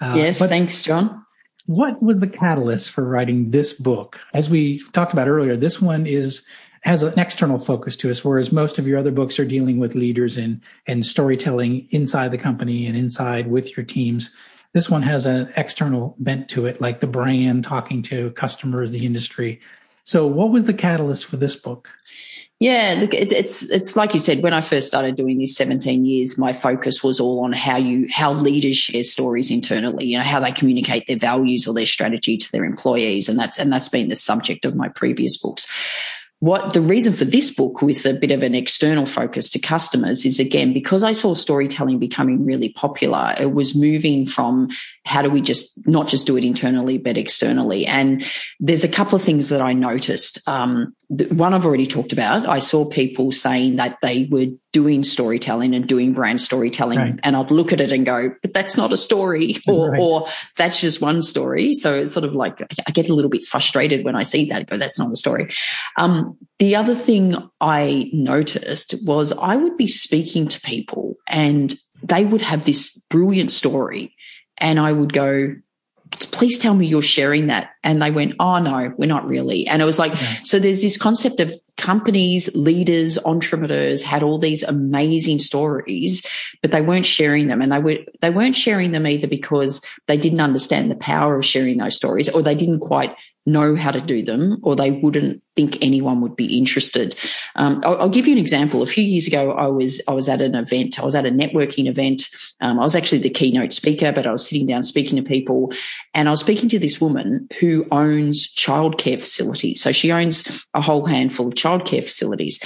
Uh, 0.00 0.14
yes, 0.16 0.38
thanks, 0.38 0.82
Jon. 0.82 1.24
What 1.66 2.02
was 2.02 2.20
the 2.20 2.26
catalyst 2.26 2.90
for 2.90 3.04
writing 3.04 3.50
this 3.50 3.72
book? 3.72 4.18
As 4.34 4.50
we 4.50 4.82
talked 4.92 5.12
about 5.12 5.28
earlier, 5.28 5.56
this 5.56 5.80
one 5.80 6.06
is 6.06 6.44
has 6.82 7.04
an 7.04 7.16
external 7.16 7.60
focus 7.60 7.96
to 7.96 8.10
us, 8.10 8.24
whereas 8.24 8.50
most 8.50 8.76
of 8.78 8.88
your 8.88 8.98
other 8.98 9.12
books 9.12 9.38
are 9.38 9.44
dealing 9.44 9.78
with 9.78 9.94
leaders 9.94 10.36
and 10.36 10.60
and 10.86 11.06
storytelling 11.06 11.86
inside 11.90 12.32
the 12.32 12.38
company 12.38 12.86
and 12.86 12.96
inside 12.96 13.48
with 13.48 13.76
your 13.76 13.86
teams. 13.86 14.34
This 14.72 14.90
one 14.90 15.02
has 15.02 15.26
an 15.26 15.52
external 15.56 16.16
bent 16.18 16.48
to 16.50 16.66
it, 16.66 16.80
like 16.80 17.00
the 17.00 17.06
brand 17.06 17.62
talking 17.62 18.02
to 18.04 18.30
customers, 18.32 18.90
the 18.90 19.06
industry. 19.06 19.60
So, 20.04 20.26
what 20.26 20.50
was 20.50 20.64
the 20.64 20.74
catalyst 20.74 21.26
for 21.26 21.36
this 21.36 21.54
book? 21.54 21.88
Yeah, 22.62 22.94
look, 23.00 23.12
it, 23.12 23.32
it's 23.32 23.68
it's 23.70 23.96
like 23.96 24.12
you 24.12 24.20
said. 24.20 24.40
When 24.40 24.52
I 24.52 24.60
first 24.60 24.86
started 24.86 25.16
doing 25.16 25.36
this 25.38 25.56
17 25.56 26.04
years, 26.06 26.38
my 26.38 26.52
focus 26.52 27.02
was 27.02 27.18
all 27.18 27.42
on 27.42 27.52
how 27.52 27.76
you 27.76 28.06
how 28.08 28.32
leaders 28.32 28.76
share 28.76 29.02
stories 29.02 29.50
internally. 29.50 30.06
You 30.06 30.18
know 30.18 30.24
how 30.24 30.38
they 30.38 30.52
communicate 30.52 31.08
their 31.08 31.16
values 31.16 31.66
or 31.66 31.74
their 31.74 31.86
strategy 31.86 32.36
to 32.36 32.52
their 32.52 32.64
employees, 32.64 33.28
and 33.28 33.36
that's 33.36 33.58
and 33.58 33.72
that's 33.72 33.88
been 33.88 34.10
the 34.10 34.14
subject 34.14 34.64
of 34.64 34.76
my 34.76 34.86
previous 34.86 35.36
books 35.36 35.66
what 36.42 36.72
the 36.72 36.80
reason 36.80 37.12
for 37.12 37.24
this 37.24 37.54
book 37.54 37.82
with 37.82 38.04
a 38.04 38.14
bit 38.14 38.32
of 38.32 38.42
an 38.42 38.52
external 38.52 39.06
focus 39.06 39.48
to 39.48 39.60
customers 39.60 40.26
is 40.26 40.40
again 40.40 40.72
because 40.72 41.04
I 41.04 41.12
saw 41.12 41.34
storytelling 41.34 42.00
becoming 42.00 42.44
really 42.44 42.68
popular 42.68 43.32
it 43.40 43.52
was 43.52 43.76
moving 43.76 44.26
from 44.26 44.68
how 45.04 45.22
do 45.22 45.30
we 45.30 45.40
just 45.40 45.78
not 45.86 46.08
just 46.08 46.26
do 46.26 46.36
it 46.36 46.44
internally 46.44 46.98
but 46.98 47.16
externally. 47.16 47.86
And 47.86 48.24
there's 48.58 48.82
a 48.82 48.88
couple 48.88 49.14
of 49.14 49.22
things 49.22 49.50
that 49.50 49.60
I 49.60 49.72
noticed. 49.72 50.40
Um, 50.48 50.96
one 51.30 51.54
I've 51.54 51.64
already 51.64 51.86
talked 51.86 52.12
about. 52.12 52.48
I 52.48 52.58
saw 52.58 52.86
people 52.86 53.30
saying 53.30 53.76
that 53.76 53.98
they 54.02 54.24
were 54.28 54.46
doing 54.72 55.04
storytelling 55.04 55.74
and 55.74 55.86
doing 55.86 56.14
brand 56.14 56.40
storytelling. 56.40 56.98
Right. 56.98 57.20
And 57.22 57.36
I'd 57.36 57.50
look 57.50 57.72
at 57.72 57.80
it 57.80 57.92
and 57.92 58.06
go, 58.06 58.34
but 58.40 58.54
that's 58.54 58.76
not 58.76 58.92
a 58.92 58.96
story 58.96 59.56
or, 59.68 59.90
right. 59.90 60.00
or 60.00 60.26
that's 60.56 60.80
just 60.80 61.00
one 61.00 61.22
story. 61.22 61.74
So 61.74 61.94
it's 61.94 62.14
sort 62.14 62.24
of 62.24 62.32
like, 62.32 62.60
I 62.62 62.90
get 62.90 63.08
a 63.08 63.14
little 63.14 63.30
bit 63.30 63.44
frustrated 63.44 64.04
when 64.04 64.16
I 64.16 64.22
see 64.22 64.46
that, 64.46 64.68
go, 64.68 64.78
that's 64.78 64.98
not 64.98 65.12
a 65.12 65.16
story. 65.16 65.52
Um, 65.96 66.38
the 66.58 66.76
other 66.76 66.94
thing 66.94 67.36
I 67.60 68.10
noticed 68.12 68.94
was 69.04 69.32
I 69.32 69.56
would 69.56 69.76
be 69.76 69.86
speaking 69.86 70.48
to 70.48 70.60
people 70.60 71.16
and 71.28 71.74
they 72.02 72.24
would 72.24 72.40
have 72.40 72.64
this 72.64 72.98
brilliant 73.10 73.52
story 73.52 74.16
and 74.58 74.80
I 74.80 74.92
would 74.92 75.12
go, 75.12 75.54
please 76.30 76.58
tell 76.58 76.74
me 76.74 76.86
you're 76.86 77.02
sharing 77.02 77.48
that. 77.48 77.70
And 77.82 78.00
they 78.00 78.10
went, 78.10 78.34
oh 78.38 78.58
no, 78.58 78.92
we're 78.96 79.06
not 79.06 79.26
really. 79.26 79.66
And 79.66 79.82
it 79.82 79.84
was 79.84 79.98
like, 79.98 80.12
yeah. 80.12 80.36
so 80.44 80.58
there's 80.58 80.82
this 80.82 80.96
concept 80.96 81.40
of 81.40 81.52
companies, 81.78 82.54
leaders, 82.54 83.18
entrepreneurs 83.24 84.02
had 84.02 84.22
all 84.22 84.38
these 84.38 84.62
amazing 84.62 85.38
stories, 85.38 86.24
but 86.60 86.70
they 86.70 86.82
weren't 86.82 87.06
sharing 87.06 87.48
them. 87.48 87.60
And 87.62 87.72
they 87.72 87.78
were, 87.78 87.98
they 88.20 88.30
weren't 88.30 88.56
sharing 88.56 88.92
them 88.92 89.06
either 89.06 89.26
because 89.26 89.84
they 90.06 90.16
didn't 90.16 90.40
understand 90.40 90.90
the 90.90 90.96
power 90.96 91.36
of 91.36 91.44
sharing 91.44 91.78
those 91.78 91.96
stories 91.96 92.28
or 92.28 92.42
they 92.42 92.54
didn't 92.54 92.80
quite 92.80 93.14
know 93.46 93.74
how 93.74 93.90
to 93.90 94.00
do 94.00 94.22
them 94.22 94.58
or 94.62 94.76
they 94.76 94.92
wouldn't 94.92 95.42
think 95.54 95.78
anyone 95.82 96.20
would 96.20 96.36
be 96.36 96.56
interested. 96.56 97.14
Um, 97.56 97.80
I'll, 97.84 98.02
I'll, 98.02 98.08
give 98.08 98.26
you 98.26 98.32
an 98.32 98.38
example. 98.38 98.82
A 98.82 98.86
few 98.86 99.04
years 99.04 99.26
ago, 99.26 99.52
I 99.52 99.66
was 99.66 100.00
I 100.08 100.12
was 100.12 100.28
at 100.28 100.40
an 100.40 100.54
event. 100.54 100.98
I 100.98 101.04
was 101.04 101.14
at 101.14 101.26
a 101.26 101.30
networking 101.30 101.88
event. 101.88 102.22
Um, 102.60 102.78
I 102.78 102.82
was 102.82 102.96
actually 102.96 103.18
the 103.18 103.30
keynote 103.30 103.72
speaker, 103.72 104.12
but 104.12 104.26
I 104.26 104.32
was 104.32 104.48
sitting 104.48 104.66
down 104.66 104.82
speaking 104.82 105.16
to 105.16 105.22
people, 105.22 105.72
and 106.14 106.28
I 106.28 106.30
was 106.30 106.40
speaking 106.40 106.68
to 106.70 106.78
this 106.78 107.00
woman 107.00 107.48
who 107.60 107.86
owns 107.90 108.52
childcare 108.54 109.18
facilities. 109.18 109.82
So 109.82 109.92
she 109.92 110.10
owns 110.10 110.66
a 110.74 110.80
whole 110.80 111.04
handful 111.04 111.48
of 111.48 111.54
childcare 111.54 112.02
facilities, 112.02 112.58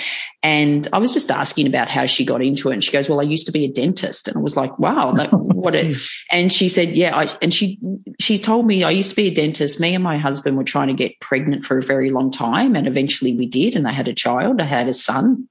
and 0.43 0.87
I 0.93 0.99
was 0.99 1.13
just 1.13 1.31
asking 1.31 1.67
about 1.67 1.89
how 1.89 2.07
she 2.07 2.25
got 2.25 2.43
into 2.43 2.71
it. 2.71 2.75
And 2.75 2.85
she 2.85 2.93
goes, 2.93 3.09
"Well, 3.09 3.21
I 3.21 3.25
used 3.25 3.47
to 3.47 3.53
be 3.53 3.65
a 3.65 3.73
dentist," 3.73 4.29
and 4.29 4.37
I 4.37 4.41
was 4.41 4.57
like, 4.57 4.79
"Wow, 4.79 5.13
that, 5.13 5.33
what?" 5.33 5.75
A, 5.75 5.95
and 6.31 6.53
she 6.53 6.69
said, 6.69 6.91
"Yeah," 6.91 7.17
I, 7.17 7.37
and 7.43 7.53
she 7.53 7.81
she 8.21 8.39
told 8.39 8.67
me 8.67 8.85
I 8.85 8.91
used 8.91 9.11
to 9.11 9.17
be 9.17 9.27
a 9.27 9.35
dentist. 9.35 9.81
Me 9.81 9.95
and 9.95 10.05
my 10.05 10.19
husband 10.19 10.57
were 10.57 10.65
trying 10.65 10.89
to 10.89 10.95
get 10.95 11.19
pregnant 11.21 11.65
for 11.65 11.79
a 11.79 11.83
very 11.83 12.11
long 12.11 12.31
time 12.31 12.76
and 12.77 12.87
eventually 12.87 13.35
we 13.35 13.47
did, 13.47 13.75
and 13.75 13.87
they 13.87 13.93
had 13.93 14.09
a 14.09 14.15
child. 14.15 14.61
I 14.61 14.65
had 14.65 14.89
a 14.89 14.95
son. 14.95 15.49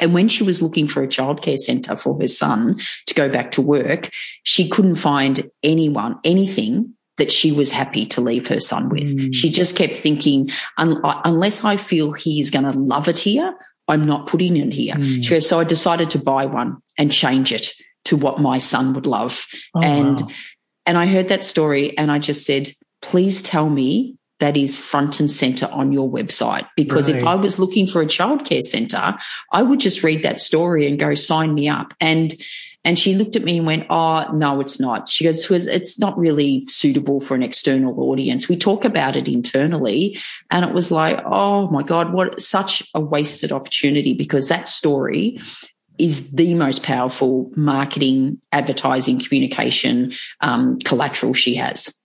And 0.00 0.12
when 0.12 0.28
she 0.28 0.42
was 0.42 0.60
looking 0.60 0.88
for 0.88 1.02
a 1.02 1.08
childcare 1.08 1.56
centre 1.56 1.96
for 1.96 2.20
her 2.20 2.28
son 2.28 2.78
to 3.06 3.14
go 3.14 3.30
back 3.30 3.52
to 3.52 3.62
work, 3.62 4.10
she 4.42 4.68
couldn't 4.68 4.96
find 4.96 5.48
anyone, 5.62 6.18
anything 6.24 6.92
that 7.16 7.32
she 7.32 7.50
was 7.50 7.72
happy 7.72 8.04
to 8.04 8.20
leave 8.20 8.46
her 8.48 8.60
son 8.60 8.90
with. 8.90 9.16
Mm. 9.16 9.34
She 9.34 9.48
just 9.50 9.74
kept 9.74 9.96
thinking, 9.96 10.50
unless 10.76 11.64
I 11.64 11.78
feel 11.78 12.12
he's 12.12 12.50
going 12.50 12.70
to 12.70 12.78
love 12.78 13.08
it 13.08 13.18
here, 13.18 13.54
I'm 13.88 14.04
not 14.04 14.26
putting 14.26 14.56
it 14.58 14.72
here. 14.72 14.96
Mm. 14.96 15.22
She 15.24 15.30
goes, 15.30 15.48
so 15.48 15.60
I 15.60 15.64
decided 15.64 16.10
to 16.10 16.18
buy 16.18 16.44
one 16.44 16.76
and 16.98 17.10
change 17.10 17.52
it 17.52 17.70
to 18.04 18.16
what 18.16 18.38
my 18.38 18.58
son 18.58 18.92
would 18.92 19.06
love. 19.06 19.46
Oh, 19.74 19.80
and, 19.80 20.20
wow. 20.20 20.28
and 20.84 20.98
I 20.98 21.06
heard 21.06 21.28
that 21.28 21.42
story 21.42 21.96
and 21.96 22.12
I 22.12 22.18
just 22.18 22.44
said, 22.44 22.72
please 23.00 23.40
tell 23.40 23.70
me 23.70 24.15
that 24.40 24.56
is 24.56 24.76
front 24.76 25.20
and 25.20 25.30
center 25.30 25.66
on 25.72 25.92
your 25.92 26.10
website. 26.10 26.66
Because 26.76 27.10
right. 27.10 27.18
if 27.18 27.24
I 27.24 27.34
was 27.34 27.58
looking 27.58 27.86
for 27.86 28.02
a 28.02 28.06
childcare 28.06 28.62
center, 28.62 29.16
I 29.52 29.62
would 29.62 29.80
just 29.80 30.02
read 30.02 30.22
that 30.22 30.40
story 30.40 30.86
and 30.86 30.98
go, 30.98 31.14
sign 31.14 31.54
me 31.54 31.68
up. 31.68 31.94
And, 32.00 32.34
and 32.84 32.98
she 32.98 33.14
looked 33.14 33.34
at 33.34 33.42
me 33.42 33.58
and 33.58 33.66
went, 33.66 33.86
Oh, 33.90 34.30
no, 34.32 34.60
it's 34.60 34.78
not. 34.78 35.08
She 35.08 35.24
goes, 35.24 35.50
it's 35.50 35.98
not 35.98 36.16
really 36.18 36.60
suitable 36.68 37.20
for 37.20 37.34
an 37.34 37.42
external 37.42 37.98
audience. 37.98 38.48
We 38.48 38.56
talk 38.56 38.84
about 38.84 39.16
it 39.16 39.26
internally. 39.26 40.18
And 40.50 40.64
it 40.64 40.72
was 40.72 40.90
like, 40.90 41.20
Oh 41.24 41.68
my 41.68 41.82
God, 41.82 42.12
what 42.12 42.40
such 42.40 42.88
a 42.94 43.00
wasted 43.00 43.52
opportunity 43.52 44.12
because 44.12 44.48
that 44.48 44.68
story 44.68 45.40
is 45.98 46.30
the 46.30 46.54
most 46.54 46.82
powerful 46.82 47.50
marketing, 47.56 48.40
advertising, 48.52 49.18
communication 49.18 50.12
um, 50.40 50.78
collateral 50.80 51.32
she 51.32 51.54
has. 51.54 52.04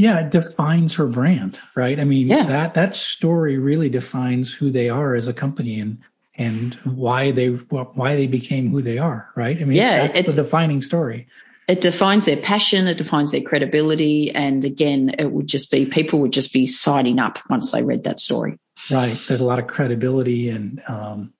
Yeah, 0.00 0.20
it 0.20 0.30
defines 0.30 0.94
her 0.94 1.06
brand, 1.06 1.60
right? 1.74 2.00
I 2.00 2.04
mean, 2.04 2.28
yeah. 2.28 2.44
that 2.44 2.72
that 2.72 2.94
story 2.94 3.58
really 3.58 3.90
defines 3.90 4.50
who 4.50 4.70
they 4.70 4.88
are 4.88 5.14
as 5.14 5.28
a 5.28 5.34
company 5.34 5.78
and 5.78 5.98
and 6.36 6.74
why 6.84 7.32
they 7.32 7.48
why 7.48 8.16
they 8.16 8.26
became 8.26 8.70
who 8.70 8.80
they 8.80 8.96
are, 8.96 9.30
right? 9.36 9.60
I 9.60 9.64
mean, 9.64 9.76
yeah, 9.76 10.06
that's 10.06 10.20
it, 10.20 10.26
the 10.26 10.32
defining 10.32 10.80
story. 10.80 11.26
It 11.68 11.82
defines 11.82 12.24
their 12.24 12.38
passion, 12.38 12.86
it 12.86 12.96
defines 12.96 13.30
their 13.32 13.42
credibility, 13.42 14.30
and 14.34 14.64
again, 14.64 15.14
it 15.18 15.32
would 15.32 15.46
just 15.46 15.70
be 15.70 15.84
people 15.84 16.18
would 16.20 16.32
just 16.32 16.54
be 16.54 16.66
signing 16.66 17.18
up 17.18 17.38
once 17.50 17.70
they 17.70 17.82
read 17.82 18.04
that 18.04 18.20
story. 18.20 18.58
Right. 18.90 19.20
There's 19.28 19.40
a 19.40 19.44
lot 19.44 19.58
of 19.58 19.66
credibility, 19.66 20.48
and 20.48 20.82
um, 20.88 21.34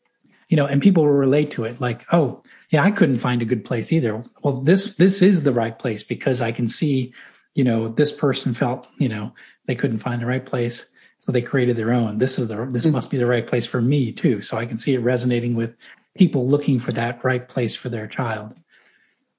you 0.51 0.59
know, 0.59 0.67
and 0.67 0.83
people 0.83 1.05
will 1.05 1.13
relate 1.13 1.53
to 1.53 1.65
it. 1.65 1.81
Like, 1.81 2.05
oh, 2.13 2.43
yeah, 2.69 2.85
I 2.85 2.91
couldn't 2.91 3.21
find 3.21 3.41
a 3.41 3.47
good 3.47 3.65
place 3.65 3.91
either. 3.91 4.23
Well, 4.43 4.61
this 4.61 4.97
this 4.97 5.23
is 5.23 5.45
the 5.45 5.53
right 5.53 5.79
place 5.79 6.03
because 6.03 6.43
I 6.43 6.53
can 6.53 6.69
see 6.69 7.15
you 7.61 7.65
know, 7.65 7.89
this 7.89 8.11
person 8.11 8.55
felt, 8.55 8.89
you 8.97 9.07
know, 9.07 9.35
they 9.67 9.75
couldn't 9.75 9.99
find 9.99 10.23
the 10.23 10.25
right 10.25 10.47
place. 10.47 10.87
So 11.19 11.31
they 11.31 11.43
created 11.43 11.77
their 11.77 11.93
own. 11.93 12.17
This 12.17 12.39
is 12.39 12.49
the, 12.49 12.57
this 12.73 12.87
mm-hmm. 12.87 12.93
must 12.93 13.11
be 13.11 13.19
the 13.19 13.27
right 13.27 13.47
place 13.47 13.67
for 13.67 13.83
me 13.83 14.13
too. 14.13 14.41
So 14.41 14.57
I 14.57 14.65
can 14.65 14.79
see 14.79 14.95
it 14.95 15.01
resonating 15.01 15.55
with 15.55 15.77
people 16.17 16.49
looking 16.49 16.81
for 16.81 16.93
that 16.93 17.23
right 17.23 17.47
place 17.47 17.77
for 17.77 17.91
their 17.91 18.07
child. 18.07 18.55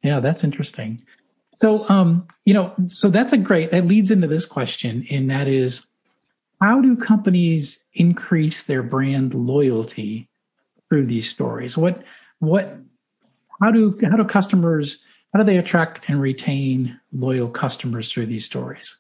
Yeah, 0.04 0.20
that's 0.20 0.44
interesting. 0.44 1.02
So, 1.56 1.90
um, 1.90 2.28
you 2.46 2.54
know, 2.54 2.72
so 2.86 3.10
that's 3.10 3.34
a 3.34 3.40
great, 3.40 3.72
that 3.72 3.88
leads 3.88 4.12
into 4.12 4.28
this 4.28 4.46
question, 4.46 5.04
and 5.10 5.28
that 5.32 5.48
is 5.48 5.88
how 6.62 6.80
do 6.80 6.96
companies 6.96 7.80
increase 7.96 8.62
their 8.62 8.84
brand 8.84 9.34
loyalty 9.34 10.30
through 10.90 11.08
these 11.08 11.28
stories? 11.28 11.76
What, 11.76 12.04
what, 12.38 12.78
how 13.60 13.72
do, 13.72 13.98
how 14.04 14.16
do 14.16 14.26
customers, 14.26 15.00
how 15.34 15.40
do 15.40 15.46
they 15.46 15.58
attract 15.58 16.10
and 16.10 16.20
retain 16.20 17.00
loyal 17.14 17.50
customers 17.50 18.12
through 18.12 18.26
these 18.26 18.46
stories? 18.46 18.98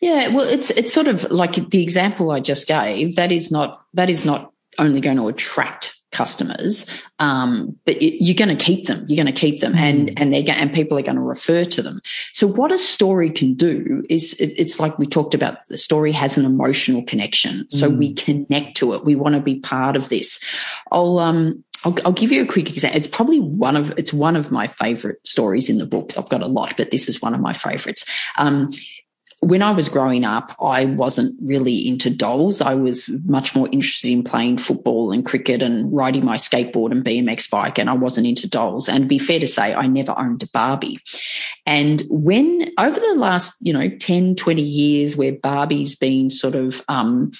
Yeah, 0.00 0.28
well, 0.28 0.46
it's 0.46 0.70
it's 0.70 0.92
sort 0.92 1.08
of 1.08 1.30
like 1.30 1.54
the 1.70 1.82
example 1.82 2.30
I 2.30 2.40
just 2.40 2.66
gave. 2.66 3.16
That 3.16 3.30
is 3.30 3.52
not 3.52 3.84
that 3.94 4.10
is 4.10 4.24
not 4.24 4.52
only 4.78 5.00
going 5.00 5.16
to 5.16 5.28
attract 5.28 5.91
customers, 6.12 6.86
um, 7.18 7.76
but 7.84 8.00
you're 8.00 8.36
going 8.36 8.56
to 8.56 8.64
keep 8.64 8.86
them. 8.86 9.04
You're 9.08 9.22
going 9.22 9.34
to 9.34 9.40
keep 9.40 9.60
them, 9.60 9.74
and 9.74 10.08
mm. 10.08 10.14
and 10.16 10.32
they 10.32 10.44
and 10.46 10.72
people 10.72 10.98
are 10.98 11.02
going 11.02 11.16
to 11.16 11.22
refer 11.22 11.64
to 11.64 11.82
them. 11.82 12.00
So 12.32 12.46
what 12.46 12.70
a 12.70 12.78
story 12.78 13.30
can 13.30 13.54
do 13.54 14.04
is 14.08 14.34
it, 14.34 14.54
it's 14.56 14.78
like 14.78 14.98
we 14.98 15.06
talked 15.06 15.34
about. 15.34 15.66
The 15.68 15.78
story 15.78 16.12
has 16.12 16.38
an 16.38 16.44
emotional 16.44 17.02
connection, 17.02 17.68
so 17.70 17.90
mm. 17.90 17.98
we 17.98 18.14
connect 18.14 18.76
to 18.76 18.94
it. 18.94 19.04
We 19.04 19.14
want 19.14 19.34
to 19.34 19.40
be 19.40 19.58
part 19.60 19.96
of 19.96 20.08
this. 20.08 20.38
I'll 20.92 21.18
um 21.18 21.64
I'll, 21.84 21.96
I'll, 22.04 22.12
give 22.12 22.30
you 22.30 22.42
a 22.42 22.46
quick 22.46 22.70
example. 22.70 22.96
It's 22.96 23.08
probably 23.08 23.40
one 23.40 23.76
of 23.76 23.90
it's 23.98 24.12
one 24.12 24.36
of 24.36 24.52
my 24.52 24.68
favorite 24.68 25.26
stories 25.26 25.68
in 25.68 25.78
the 25.78 25.86
book. 25.86 26.12
I've 26.16 26.28
got 26.28 26.42
a 26.42 26.46
lot, 26.46 26.76
but 26.76 26.90
this 26.90 27.08
is 27.08 27.20
one 27.20 27.34
of 27.34 27.40
my 27.40 27.52
favorites. 27.52 28.04
Um, 28.38 28.70
when 29.42 29.60
I 29.60 29.72
was 29.72 29.88
growing 29.88 30.24
up, 30.24 30.54
I 30.62 30.84
wasn't 30.84 31.36
really 31.42 31.88
into 31.88 32.10
dolls. 32.10 32.60
I 32.60 32.74
was 32.74 33.08
much 33.24 33.56
more 33.56 33.68
interested 33.72 34.12
in 34.12 34.22
playing 34.22 34.58
football 34.58 35.10
and 35.10 35.26
cricket 35.26 35.64
and 35.64 35.92
riding 35.92 36.24
my 36.24 36.36
skateboard 36.36 36.92
and 36.92 37.04
BMX 37.04 37.50
bike. 37.50 37.76
And 37.76 37.90
I 37.90 37.94
wasn't 37.94 38.28
into 38.28 38.48
dolls. 38.48 38.88
And 38.88 39.08
be 39.08 39.18
fair 39.18 39.40
to 39.40 39.48
say, 39.48 39.74
I 39.74 39.88
never 39.88 40.16
owned 40.16 40.44
a 40.44 40.46
Barbie. 40.52 41.00
And 41.66 42.04
when 42.08 42.70
over 42.78 43.00
the 43.00 43.14
last, 43.16 43.56
you 43.60 43.72
know, 43.72 43.88
10, 43.88 44.36
20 44.36 44.62
years 44.62 45.16
where 45.16 45.32
Barbie's 45.32 45.96
been 45.96 46.30
sort 46.30 46.54
of, 46.54 46.80
um, 46.86 47.32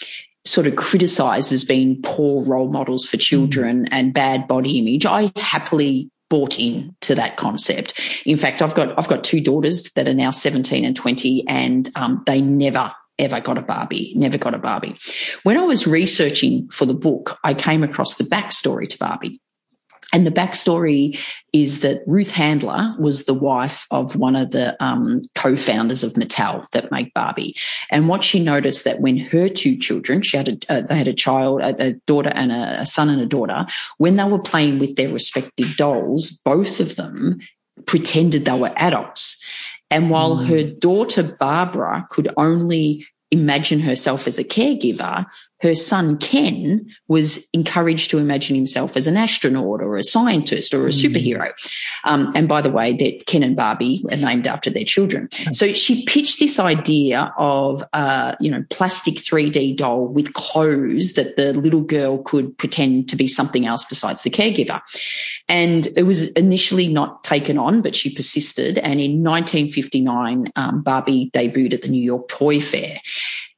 sort 0.44 0.66
of 0.66 0.74
criticized 0.74 1.52
as 1.52 1.62
being 1.62 2.02
poor 2.02 2.44
role 2.44 2.68
models 2.68 3.04
for 3.04 3.16
children 3.16 3.84
mm. 3.84 3.88
and 3.92 4.12
bad 4.12 4.48
body 4.48 4.80
image, 4.80 5.06
I 5.06 5.30
happily 5.36 6.10
bought 6.32 6.58
in 6.58 6.96
to 7.02 7.14
that 7.14 7.36
concept. 7.36 8.22
In 8.24 8.38
fact, 8.38 8.62
I've 8.62 8.74
got 8.74 8.98
I've 8.98 9.06
got 9.06 9.22
two 9.22 9.42
daughters 9.42 9.92
that 9.96 10.08
are 10.08 10.14
now 10.14 10.30
17 10.30 10.82
and 10.82 10.96
20, 10.96 11.46
and 11.46 11.86
um, 11.94 12.22
they 12.26 12.40
never 12.40 12.90
ever 13.18 13.38
got 13.38 13.58
a 13.58 13.60
Barbie, 13.60 14.14
never 14.16 14.38
got 14.38 14.54
a 14.54 14.58
Barbie. 14.58 14.96
When 15.42 15.58
I 15.58 15.62
was 15.62 15.86
researching 15.86 16.68
for 16.70 16.86
the 16.86 16.94
book, 16.94 17.38
I 17.44 17.52
came 17.52 17.82
across 17.82 18.14
the 18.14 18.24
backstory 18.24 18.88
to 18.88 18.98
Barbie. 18.98 19.41
And 20.12 20.26
the 20.26 20.30
backstory 20.30 21.18
is 21.52 21.80
that 21.80 22.02
Ruth 22.06 22.30
Handler 22.30 22.94
was 22.98 23.24
the 23.24 23.34
wife 23.34 23.86
of 23.90 24.14
one 24.14 24.36
of 24.36 24.50
the 24.50 24.76
um, 24.82 25.22
co-founders 25.34 26.04
of 26.04 26.12
Mattel 26.12 26.68
that 26.70 26.92
make 26.92 27.14
Barbie. 27.14 27.56
And 27.90 28.08
what 28.08 28.22
she 28.22 28.42
noticed 28.42 28.84
that 28.84 29.00
when 29.00 29.16
her 29.16 29.48
two 29.48 29.76
children, 29.76 30.22
she 30.22 30.36
had 30.36 30.48
a, 30.48 30.72
uh, 30.72 30.80
they 30.82 30.96
had 30.96 31.08
a 31.08 31.14
child, 31.14 31.62
a, 31.62 31.94
daughter 32.06 32.32
and 32.34 32.52
a, 32.52 32.82
a 32.82 32.86
son 32.86 33.08
and 33.08 33.22
a 33.22 33.26
daughter, 33.26 33.66
when 33.98 34.16
they 34.16 34.24
were 34.24 34.38
playing 34.38 34.78
with 34.78 34.96
their 34.96 35.08
respective 35.08 35.76
dolls, 35.76 36.30
both 36.44 36.78
of 36.80 36.96
them 36.96 37.40
pretended 37.86 38.44
they 38.44 38.58
were 38.58 38.72
adults. 38.76 39.42
And 39.90 40.10
while 40.10 40.36
mm. 40.36 40.46
her 40.46 40.64
daughter 40.64 41.34
Barbara 41.38 42.06
could 42.10 42.28
only 42.36 43.06
imagine 43.30 43.80
herself 43.80 44.26
as 44.26 44.38
a 44.38 44.44
caregiver, 44.44 45.24
her 45.62 45.74
son 45.76 46.18
Ken 46.18 46.84
was 47.06 47.48
encouraged 47.52 48.10
to 48.10 48.18
imagine 48.18 48.56
himself 48.56 48.96
as 48.96 49.06
an 49.06 49.16
astronaut 49.16 49.80
or 49.80 49.96
a 49.96 50.02
scientist 50.02 50.74
or 50.74 50.86
a 50.86 50.90
mm. 50.90 51.02
superhero. 51.02 51.52
Um, 52.04 52.32
and 52.34 52.48
by 52.48 52.60
the 52.60 52.70
way, 52.70 52.92
that 52.92 53.26
Ken 53.26 53.44
and 53.44 53.54
Barbie 53.54 54.04
are 54.10 54.16
named 54.16 54.48
after 54.48 54.70
their 54.70 54.84
children. 54.84 55.28
So 55.52 55.72
she 55.72 56.04
pitched 56.04 56.40
this 56.40 56.58
idea 56.58 57.32
of, 57.38 57.84
uh, 57.92 58.34
you 58.40 58.50
know, 58.50 58.64
plastic 58.70 59.14
3D 59.14 59.76
doll 59.76 60.08
with 60.08 60.32
clothes 60.32 61.12
that 61.12 61.36
the 61.36 61.52
little 61.52 61.82
girl 61.82 62.18
could 62.18 62.58
pretend 62.58 63.08
to 63.10 63.16
be 63.16 63.28
something 63.28 63.64
else 63.64 63.84
besides 63.84 64.24
the 64.24 64.30
caregiver. 64.30 64.80
And 65.48 65.86
it 65.96 66.02
was 66.04 66.30
initially 66.32 66.88
not 66.88 67.22
taken 67.22 67.56
on, 67.56 67.82
but 67.82 67.94
she 67.94 68.12
persisted. 68.12 68.78
And 68.78 69.00
in 69.00 69.22
1959, 69.22 70.52
um, 70.56 70.82
Barbie 70.82 71.30
debuted 71.32 71.74
at 71.74 71.82
the 71.82 71.88
New 71.88 72.02
York 72.02 72.28
Toy 72.28 72.60
Fair. 72.60 72.98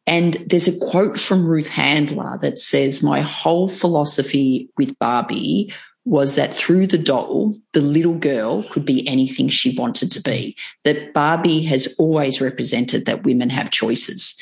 And 0.06 0.34
there's 0.46 0.68
a 0.68 0.86
quote 0.90 1.18
from 1.18 1.46
Ruth 1.46 1.68
Handler 1.68 2.38
that 2.42 2.58
says, 2.58 3.02
My 3.02 3.22
whole 3.22 3.68
philosophy 3.68 4.68
with 4.76 4.98
Barbie 4.98 5.72
was 6.04 6.34
that 6.34 6.52
through 6.52 6.86
the 6.86 6.98
doll, 6.98 7.56
the 7.72 7.80
little 7.80 8.14
girl 8.14 8.62
could 8.64 8.84
be 8.84 9.08
anything 9.08 9.48
she 9.48 9.76
wanted 9.76 10.12
to 10.12 10.20
be. 10.20 10.56
That 10.84 11.14
Barbie 11.14 11.62
has 11.64 11.94
always 11.98 12.40
represented 12.40 13.06
that 13.06 13.24
women 13.24 13.48
have 13.48 13.70
choices. 13.70 14.38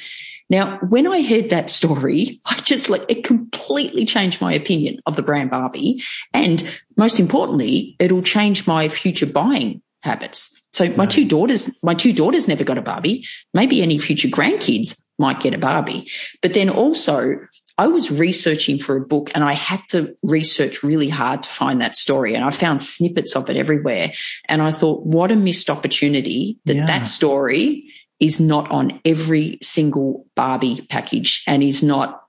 Now, 0.51 0.79
when 0.89 1.07
I 1.07 1.23
heard 1.23 1.51
that 1.51 1.71
story, 1.71 2.41
I 2.47 2.57
just 2.57 2.91
like 2.91 3.05
it 3.09 3.25
completely 3.25 4.05
changed 4.05 4.41
my 4.41 4.53
opinion 4.53 4.99
of 5.07 5.15
the 5.15 5.23
brand 5.23 5.51
Barbie. 5.51 6.03
And 6.35 6.69
most 6.97 7.21
importantly, 7.21 7.95
it'll 8.01 8.23
change 8.23 8.67
my 8.67 8.89
future 8.89 9.27
buying 9.27 9.81
habits. 10.03 10.61
So 10.73 10.89
my 10.97 11.07
two 11.07 11.29
daughters, 11.29 11.79
my 11.83 11.95
two 11.95 12.13
daughters 12.13 12.49
never 12.49 12.65
got 12.65 12.79
a 12.79 12.83
Barbie. 12.83 13.27
Maybe 13.55 13.83
any 13.83 13.99
future 13.99 14.29
grandkids 14.29 15.01
might 15.23 15.41
get 15.41 15.55
a 15.55 15.59
Barbie. 15.59 16.11
But 16.43 16.53
then 16.53 16.69
also 16.69 17.39
I 17.79 17.87
was 17.87 18.11
researching 18.11 18.79
for 18.79 18.97
a 18.97 19.01
book 19.01 19.31
and 19.35 19.43
I 19.43 19.55
had 19.55 19.81
to 19.91 20.15
research 20.23 20.83
really 20.83 21.09
hard 21.09 21.43
to 21.45 21.49
find 21.49 21.81
that 21.81 21.97
story. 21.97 22.35
And 22.35 22.45
I 22.45 22.51
found 22.51 22.83
snippets 22.83 23.35
of 23.35 23.49
it 23.49 23.57
everywhere. 23.57 24.13
And 24.49 24.61
I 24.61 24.71
thought, 24.73 25.07
what 25.07 25.33
a 25.33 25.37
missed 25.37 25.71
opportunity 25.71 26.59
that 26.67 26.77
yeah. 26.77 26.87
that 26.87 27.09
story 27.09 27.85
is 28.21 28.39
not 28.39 28.71
on 28.71 29.01
every 29.05 29.59
single 29.63 30.27
Barbie 30.35 30.87
package 30.91 31.43
and 31.47 31.63
is 31.63 31.83
not 31.83 32.23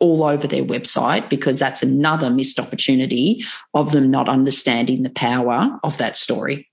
all 0.00 0.22
over 0.22 0.46
their 0.46 0.64
website 0.64 1.28
because 1.28 1.58
that's 1.58 1.82
another 1.82 2.30
missed 2.30 2.58
opportunity 2.60 3.44
of 3.74 3.90
them 3.90 4.10
not 4.10 4.28
understanding 4.28 5.02
the 5.02 5.10
power 5.10 5.78
of 5.82 5.98
that 5.98 6.16
story. 6.16 6.67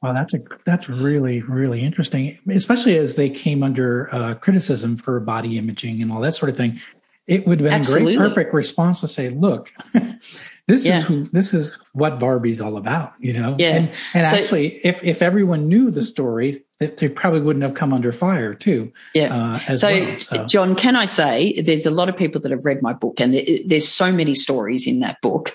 Well, 0.00 0.14
that's 0.14 0.32
a 0.32 0.38
that's 0.64 0.88
really 0.88 1.42
really 1.42 1.80
interesting, 1.80 2.38
especially 2.48 2.96
as 2.98 3.16
they 3.16 3.28
came 3.28 3.64
under 3.64 4.14
uh, 4.14 4.34
criticism 4.34 4.96
for 4.96 5.18
body 5.18 5.58
imaging 5.58 6.00
and 6.00 6.12
all 6.12 6.20
that 6.20 6.34
sort 6.34 6.50
of 6.50 6.56
thing. 6.56 6.80
It 7.26 7.46
would 7.46 7.60
have 7.60 7.64
been 7.64 7.80
Absolutely. 7.80 8.14
a 8.14 8.18
great, 8.18 8.28
perfect 8.28 8.54
response 8.54 9.00
to 9.00 9.08
say, 9.08 9.30
"Look, 9.30 9.70
this 10.68 10.86
yeah. 10.86 10.98
is 10.98 11.04
who, 11.04 11.24
this 11.24 11.52
is 11.52 11.76
what 11.92 12.20
Barbie's 12.20 12.60
all 12.60 12.76
about," 12.76 13.12
you 13.18 13.32
know. 13.32 13.56
Yeah. 13.58 13.76
And, 13.76 13.90
and 14.14 14.26
so, 14.26 14.36
actually, 14.36 14.80
if 14.84 15.02
if 15.02 15.20
everyone 15.20 15.66
knew 15.66 15.90
the 15.90 16.04
story, 16.04 16.64
they 16.78 17.08
probably 17.08 17.40
wouldn't 17.40 17.64
have 17.64 17.74
come 17.74 17.92
under 17.92 18.12
fire 18.12 18.54
too. 18.54 18.92
Yeah. 19.14 19.34
Uh, 19.34 19.76
so, 19.76 19.88
well, 19.88 20.18
so, 20.18 20.46
Jon, 20.46 20.76
can 20.76 20.94
I 20.94 21.06
say 21.06 21.60
there's 21.60 21.86
a 21.86 21.90
lot 21.90 22.08
of 22.08 22.16
people 22.16 22.40
that 22.42 22.52
have 22.52 22.64
read 22.64 22.82
my 22.82 22.92
book, 22.92 23.20
and 23.20 23.34
there's 23.66 23.88
so 23.88 24.12
many 24.12 24.36
stories 24.36 24.86
in 24.86 25.00
that 25.00 25.20
book 25.20 25.52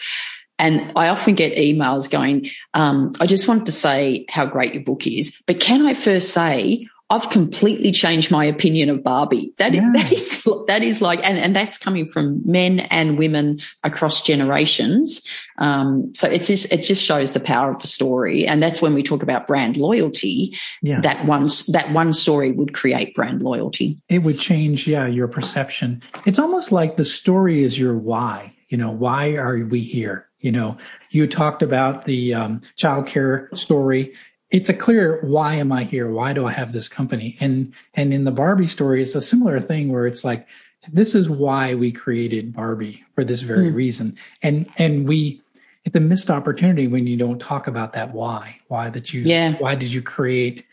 and 0.63 0.91
I 0.95 1.10
often 1.10 1.36
get 1.36 1.58
emails 1.58 2.10
going, 2.10 2.47
um, 2.73 3.12
I 3.19 3.28
just 3.28 3.47
wanted 3.47 3.67
to 3.67 3.71
say 3.71 4.26
how 4.30 4.45
great 4.45 4.73
your 4.73 4.84
book 4.84 5.06
is, 5.06 5.39
but 5.45 5.60
can 5.60 5.86
I 5.86 5.93
first 5.93 6.34
say, 6.34 6.84
I've 7.10 7.30
completely 7.30 7.91
changed 7.91 8.32
my 8.32 8.43
opinion 8.45 8.89
of 8.89 9.04
Barbie. 9.04 9.54
That 9.58 9.76
yeah. 9.76 9.88
is, 9.88 9.93
that 9.93 10.12
is, 10.12 10.43
that 10.67 10.84
is 10.84 11.02
like, 11.02 11.19
and, 11.23 11.38
and 11.38 11.56
that's 11.56 11.78
coming 11.78 12.08
from 12.08 12.41
men 12.43 12.80
and 12.80 13.19
women 13.19 13.58
across 13.84 14.23
generations. 14.23 15.21
Um, 15.60 16.12
so 16.15 16.28
it's 16.28 16.47
just, 16.47 16.71
it 16.71 16.82
just 16.82 17.04
shows 17.04 17.34
the 17.34 17.39
power 17.39 17.71
of 17.76 17.84
a 17.84 17.88
story. 17.88 18.47
And 18.47 18.63
that's 18.63 18.82
when 18.82 18.95
we 18.95 19.04
talk 19.04 19.21
about 19.21 19.45
brand 19.45 19.78
loyalty. 19.78 20.58
Yeah. 20.82 21.02
That 21.02 21.26
one, 21.26 21.49
that 21.67 21.91
one 21.91 22.13
story 22.13 22.52
would 22.52 22.73
create 22.73 23.13
brand 23.13 23.43
loyalty. 23.43 24.02
It 24.10 24.19
would 24.19 24.39
change, 24.39 24.88
yeah, 24.88 25.06
your 25.06 25.28
perception. 25.28 26.02
It's 26.26 26.39
almost 26.39 26.71
like 26.71 26.97
the 26.97 27.06
story 27.06 27.63
is 27.63 27.78
your 27.78 27.95
why. 27.95 28.56
You 28.69 28.78
know, 28.78 28.89
why 28.89 29.34
are 29.34 29.63
we 29.63 29.82
here? 29.82 30.28
You 30.43 30.51
know, 30.51 30.77
you 31.10 31.25
talked 31.25 31.63
about 31.63 32.06
the 32.06 32.34
um, 32.34 32.62
childcare 32.77 33.58
story. 33.58 34.13
It's 34.51 34.69
a 34.69 34.73
clear 34.73 35.19
why 35.21 35.56
am 35.56 35.71
I 35.71 35.86
here? 35.86 36.12
Why 36.12 36.34
do 36.34 36.45
I 36.45 36.51
have 36.51 36.73
this 36.73 36.89
company? 36.89 37.38
And 37.39 37.73
and 37.95 38.13
in 38.13 38.25
the 38.25 38.32
Barbie 38.32 38.67
story, 38.67 39.01
it's 39.01 39.15
a 39.15 39.21
similar 39.21 39.60
thing 39.62 39.91
where 39.91 40.06
it's 40.06 40.23
like 40.23 40.45
this 40.91 41.15
is 41.15 41.29
why 41.29 41.75
we 41.75 41.91
created 41.91 42.53
Barbie 42.53 43.03
for 43.15 43.23
this 43.23 43.41
very 43.41 43.71
mm. 43.71 43.73
reason. 43.73 44.17
And 44.41 44.69
and 44.77 45.08
we 45.08 45.41
it's 45.86 45.95
a 45.95 45.99
missed 45.99 46.29
opportunity 46.29 46.88
when 46.88 47.08
you 47.08 47.17
don't 47.17 47.39
talk 47.39 47.67
about 47.67 47.93
that 47.93 48.13
why. 48.13 48.58
Why 48.67 48.89
that 48.89 49.13
you 49.13 49.21
yeah. 49.21 49.56
why 49.60 49.75
did 49.75 49.93
you 49.93 50.01
create 50.01 50.65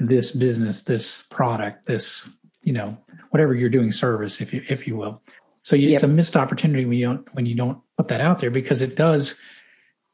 this 0.00 0.30
business, 0.30 0.82
this 0.82 1.22
product, 1.24 1.86
this, 1.86 2.28
you 2.62 2.72
know, 2.72 2.96
whatever 3.30 3.54
you're 3.54 3.68
doing 3.68 3.92
service, 3.92 4.40
if 4.40 4.54
you 4.54 4.64
if 4.68 4.86
you 4.86 4.96
will. 4.96 5.20
So 5.62 5.76
you, 5.76 5.88
yep. 5.88 5.96
it's 5.96 6.04
a 6.04 6.08
missed 6.08 6.36
opportunity 6.36 6.84
when 6.84 6.98
you 6.98 7.06
don't 7.06 7.34
when 7.34 7.46
you 7.46 7.54
don't 7.54 7.78
put 7.96 8.08
that 8.08 8.20
out 8.20 8.38
there 8.40 8.50
because 8.50 8.82
it 8.82 8.96
does 8.96 9.36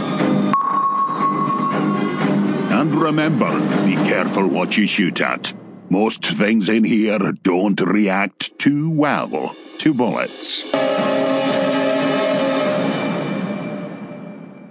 And 2.81 2.95
remember, 2.95 3.51
be 3.85 3.97
careful 3.97 4.49
what 4.49 4.79
you 4.79 4.87
shoot 4.87 5.21
at. 5.21 5.53
Most 5.91 6.25
things 6.25 6.71
in 6.71 6.85
here 6.85 7.33
don't 7.43 7.79
react 7.83 8.59
too 8.59 8.89
well 8.89 9.55
to 9.77 9.93
bullets. 9.93 10.65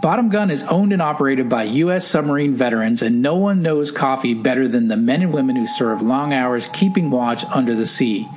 Bottom 0.00 0.28
Gun 0.28 0.48
is 0.48 0.62
owned 0.64 0.92
and 0.92 1.02
operated 1.02 1.48
by 1.48 1.64
U.S. 1.64 2.06
submarine 2.06 2.54
veterans, 2.56 3.02
and 3.02 3.20
no 3.20 3.34
one 3.34 3.62
knows 3.62 3.90
coffee 3.90 4.32
better 4.32 4.68
than 4.68 4.86
the 4.86 4.96
men 4.96 5.22
and 5.22 5.32
women 5.32 5.56
who 5.56 5.66
serve 5.66 6.00
long 6.00 6.32
hours 6.32 6.68
keeping 6.72 7.10
watch 7.10 7.44
under 7.46 7.74
the 7.74 7.84
sea. 7.84 8.28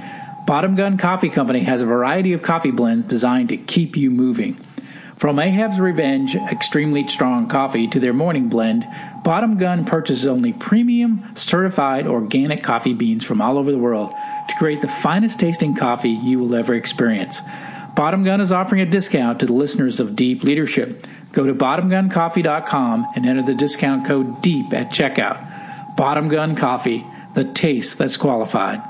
Bottom 0.47 0.75
Gun 0.75 0.97
Coffee 0.97 1.29
Company 1.29 1.59
has 1.59 1.81
a 1.81 1.85
variety 1.85 2.33
of 2.33 2.41
coffee 2.41 2.71
blends 2.71 3.03
designed 3.03 3.49
to 3.49 3.57
keep 3.57 3.95
you 3.95 4.09
moving. 4.09 4.55
From 5.17 5.37
Ahab's 5.37 5.79
Revenge 5.79 6.35
extremely 6.35 7.07
strong 7.07 7.47
coffee 7.47 7.87
to 7.89 7.99
their 7.99 8.11
morning 8.11 8.49
blend, 8.49 8.87
Bottom 9.23 9.59
Gun 9.59 9.85
purchases 9.85 10.25
only 10.25 10.53
premium, 10.53 11.35
certified 11.35 12.07
organic 12.07 12.63
coffee 12.63 12.95
beans 12.95 13.23
from 13.23 13.39
all 13.39 13.59
over 13.59 13.71
the 13.71 13.77
world 13.77 14.15
to 14.49 14.55
create 14.57 14.81
the 14.81 14.87
finest 14.87 15.39
tasting 15.39 15.75
coffee 15.75 16.09
you 16.09 16.39
will 16.39 16.55
ever 16.55 16.73
experience. 16.73 17.39
Bottom 17.95 18.23
Gun 18.23 18.41
is 18.41 18.51
offering 18.51 18.81
a 18.81 18.85
discount 18.85 19.39
to 19.41 19.45
the 19.45 19.53
listeners 19.53 19.99
of 19.99 20.15
Deep 20.15 20.43
Leadership. 20.43 21.05
Go 21.31 21.45
to 21.45 21.55
bottomguncoffee.com 21.55 23.07
and 23.15 23.25
enter 23.25 23.41
the 23.41 23.55
discount 23.55 24.05
code 24.05 24.41
DEEP 24.41 24.73
at 24.73 24.89
checkout. 24.89 25.95
Bottom 25.95 26.27
Gun 26.27 26.55
Coffee, 26.55 27.05
the 27.35 27.45
taste 27.45 27.97
that's 27.97 28.17
qualified. 28.17 28.81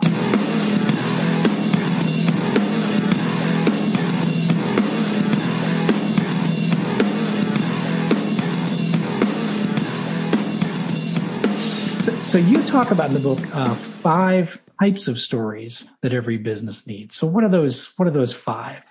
So, 11.98 12.20
so 12.24 12.38
you 12.40 12.64
talk 12.64 12.90
about 12.90 13.10
in 13.10 13.14
the 13.14 13.20
book 13.20 13.40
uh, 13.56 13.76
five 13.76 14.60
types 14.80 15.08
of 15.08 15.20
stories 15.20 15.86
that 16.02 16.14
every 16.14 16.38
business 16.38 16.88
needs. 16.88 17.16
So 17.16 17.28
what 17.28 17.44
are 17.44 17.50
those? 17.50 17.94
What 17.98 18.08
are 18.08 18.12
those 18.12 18.34
five? 18.34 18.82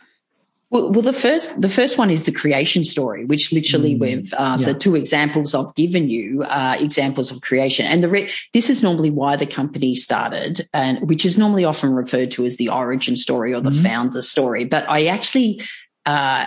Well, 0.71 0.93
well, 0.93 1.03
the 1.03 1.13
first 1.13 1.61
the 1.61 1.69
first 1.69 1.99
one 1.99 2.11
is 2.11 2.27
the 2.27 2.33
creation 2.33 2.85
story, 2.85 3.25
which 3.25 3.53
literally 3.53 3.97
mm, 3.97 4.01
with 4.01 4.33
uh, 4.35 4.57
yeah. 4.61 4.67
the 4.67 4.79
two 4.79 4.95
examples 4.95 5.53
I've 5.53 5.75
given 5.75 6.09
you 6.09 6.45
are 6.49 6.77
examples 6.77 7.33
of 7.33 7.41
creation, 7.41 7.87
and 7.87 8.05
the 8.05 8.09
re- 8.09 8.31
this 8.55 8.71
is 8.71 8.81
normally 8.81 9.11
why 9.11 9.35
the 9.35 9.47
company 9.47 9.97
started, 9.97 10.61
and 10.73 11.09
which 11.09 11.25
is 11.25 11.37
normally 11.37 11.65
often 11.65 11.93
referred 11.93 12.31
to 12.33 12.45
as 12.45 12.57
the 12.57 12.69
origin 12.69 13.17
story 13.17 13.53
or 13.53 13.61
the 13.61 13.71
mm-hmm. 13.71 13.83
founder 13.83 14.23
story. 14.23 14.65
But 14.65 14.89
I 14.89 15.07
actually 15.07 15.61
uh, 16.07 16.47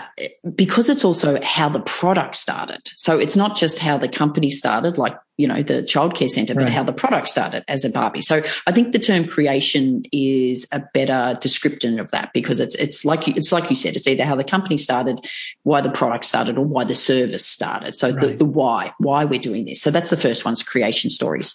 because 0.56 0.89
it's 0.89 1.06
also 1.06 1.39
how 1.44 1.70
the 1.70 1.80
product 1.80 2.36
started. 2.36 2.82
So 2.96 3.20
it's 3.20 3.38
not 3.38 3.56
just 3.56 3.80
how 3.80 3.98
the 3.98 4.08
company 4.08 4.50
started, 4.50 4.98
like, 4.98 5.18
you 5.38 5.48
know, 5.48 5.62
the 5.63 5.84
childcare 5.84 6.30
center, 6.30 6.54
right. 6.54 6.66
but 6.66 6.72
how 6.72 6.84
the 6.84 6.94
product 6.94 7.28
started 7.28 7.63
as 7.68 7.86
a 7.86 7.89
Barbie. 7.89 8.22
So 8.22 8.42
I 8.68 8.72
think 8.72 8.92
the 8.92 9.00
term 9.00 9.28
creation 9.28 10.04
is 10.12 10.68
a 10.72 10.84
better 10.94 11.38
description 11.39 12.00
of 12.00 12.12
that 12.12 12.32
because 12.34 12.60
it's, 12.60 12.76
it's 12.76 13.06
like, 13.06 13.28
you, 13.28 13.34
it's 13.36 13.52
like 13.52 13.70
you 13.70 13.76
said, 13.76 13.96
it's 13.96 14.08
either 14.08 14.26
how 14.26 14.36
the 14.36 14.44
company 14.44 14.78
started, 14.78 15.26
why 15.63 15.82
the 15.82 15.92
product 15.92 16.26
started 16.26 16.58
or 16.58 16.66
why 16.66 16.84
the 16.84 16.96
service 16.96 17.46
started. 17.46 17.96
So 17.96 18.10
right. 18.10 18.20
the, 18.20 18.38
the 18.38 18.46
why, 18.46 18.94
why 18.98 19.26
we're 19.26 19.39
doing 19.39 19.66
this. 19.66 19.82
So 19.82 19.92
that's 19.92 20.10
the 20.10 20.18
first 20.18 20.46
one's 20.46 20.63
creation 20.63 21.10
stories. 21.10 21.54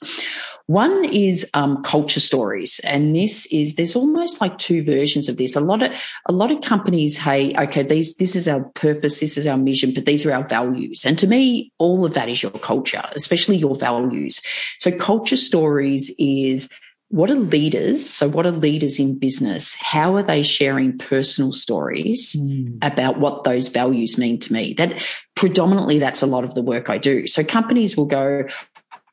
One 0.68 1.06
is 1.06 1.48
um, 1.54 1.82
culture 1.82 2.20
stories, 2.20 2.78
and 2.84 3.16
this 3.16 3.46
is 3.46 3.76
there's 3.76 3.96
almost 3.96 4.38
like 4.38 4.58
two 4.58 4.84
versions 4.84 5.26
of 5.26 5.38
this. 5.38 5.56
A 5.56 5.60
lot 5.60 5.82
of 5.82 5.98
a 6.26 6.32
lot 6.32 6.50
of 6.50 6.60
companies, 6.60 7.16
hey, 7.16 7.54
okay, 7.56 7.82
these 7.82 8.16
this 8.16 8.36
is 8.36 8.46
our 8.46 8.64
purpose, 8.74 9.18
this 9.18 9.38
is 9.38 9.46
our 9.46 9.56
mission, 9.56 9.94
but 9.94 10.04
these 10.04 10.26
are 10.26 10.32
our 10.32 10.46
values. 10.46 11.06
And 11.06 11.18
to 11.20 11.26
me, 11.26 11.72
all 11.78 12.04
of 12.04 12.12
that 12.12 12.28
is 12.28 12.42
your 12.42 12.52
culture, 12.52 13.02
especially 13.16 13.56
your 13.56 13.76
values. 13.76 14.42
So 14.76 14.92
culture 14.92 15.36
stories 15.36 16.14
is 16.18 16.68
what 17.10 17.30
are 17.30 17.36
leaders? 17.36 18.08
So 18.08 18.28
what 18.28 18.44
are 18.44 18.50
leaders 18.50 18.98
in 18.98 19.18
business? 19.18 19.74
How 19.80 20.14
are 20.16 20.22
they 20.22 20.42
sharing 20.42 20.98
personal 20.98 21.52
stories 21.52 22.36
mm. 22.38 22.76
about 22.82 23.18
what 23.18 23.44
those 23.44 23.68
values 23.68 24.18
mean 24.18 24.38
to 24.40 24.52
me? 24.52 24.74
That 24.74 25.02
predominantly 25.34 25.98
that's 25.98 26.20
a 26.20 26.26
lot 26.26 26.44
of 26.44 26.54
the 26.54 26.60
work 26.60 26.90
I 26.90 26.98
do. 26.98 27.26
So 27.26 27.42
companies 27.42 27.96
will 27.96 28.06
go, 28.06 28.46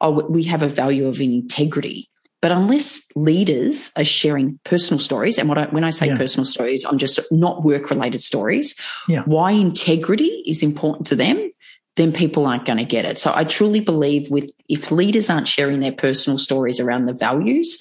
oh, 0.02 0.26
we 0.30 0.44
have 0.44 0.62
a 0.62 0.70
value 0.70 1.08
of 1.08 1.22
integrity. 1.22 2.10
But 2.42 2.52
unless 2.52 3.08
leaders 3.16 3.92
are 3.98 4.04
sharing 4.04 4.60
personal 4.64 5.00
stories, 5.00 5.40
and 5.40 5.52
I, 5.52 5.66
when 5.68 5.84
I 5.84 5.90
say 5.90 6.08
yeah. 6.08 6.18
personal 6.18 6.46
stories, 6.46 6.86
I'm 6.86 7.00
just 7.00 7.20
not 7.32 7.64
work 7.64 7.90
related 7.90 8.22
stories, 8.22 8.76
yeah. 9.08 9.24
why 9.24 9.52
integrity 9.52 10.44
is 10.46 10.62
important 10.62 11.08
to 11.08 11.16
them, 11.16 11.52
then 11.96 12.12
people 12.12 12.46
aren't 12.46 12.66
going 12.66 12.78
to 12.78 12.86
get 12.86 13.06
it. 13.06 13.18
So 13.18 13.32
I 13.34 13.46
truly 13.46 13.80
believe 13.80 14.30
with 14.30 14.52
if 14.70 14.92
leaders 14.92 15.30
aren't 15.30 15.48
sharing 15.48 15.80
their 15.80 15.94
personal 15.94 16.38
stories 16.38 16.80
around 16.80 17.06
the 17.06 17.14
values, 17.14 17.80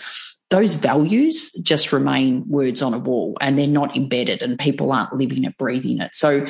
those 0.50 0.74
values 0.74 1.52
just 1.62 1.92
remain 1.92 2.44
words 2.48 2.80
on 2.80 2.94
a 2.94 2.98
wall 2.98 3.36
and 3.40 3.58
they're 3.58 3.66
not 3.66 3.96
embedded 3.96 4.40
and 4.40 4.58
people 4.58 4.92
aren't 4.92 5.12
living 5.14 5.44
it, 5.44 5.58
breathing 5.58 6.00
it. 6.00 6.14
So 6.14 6.46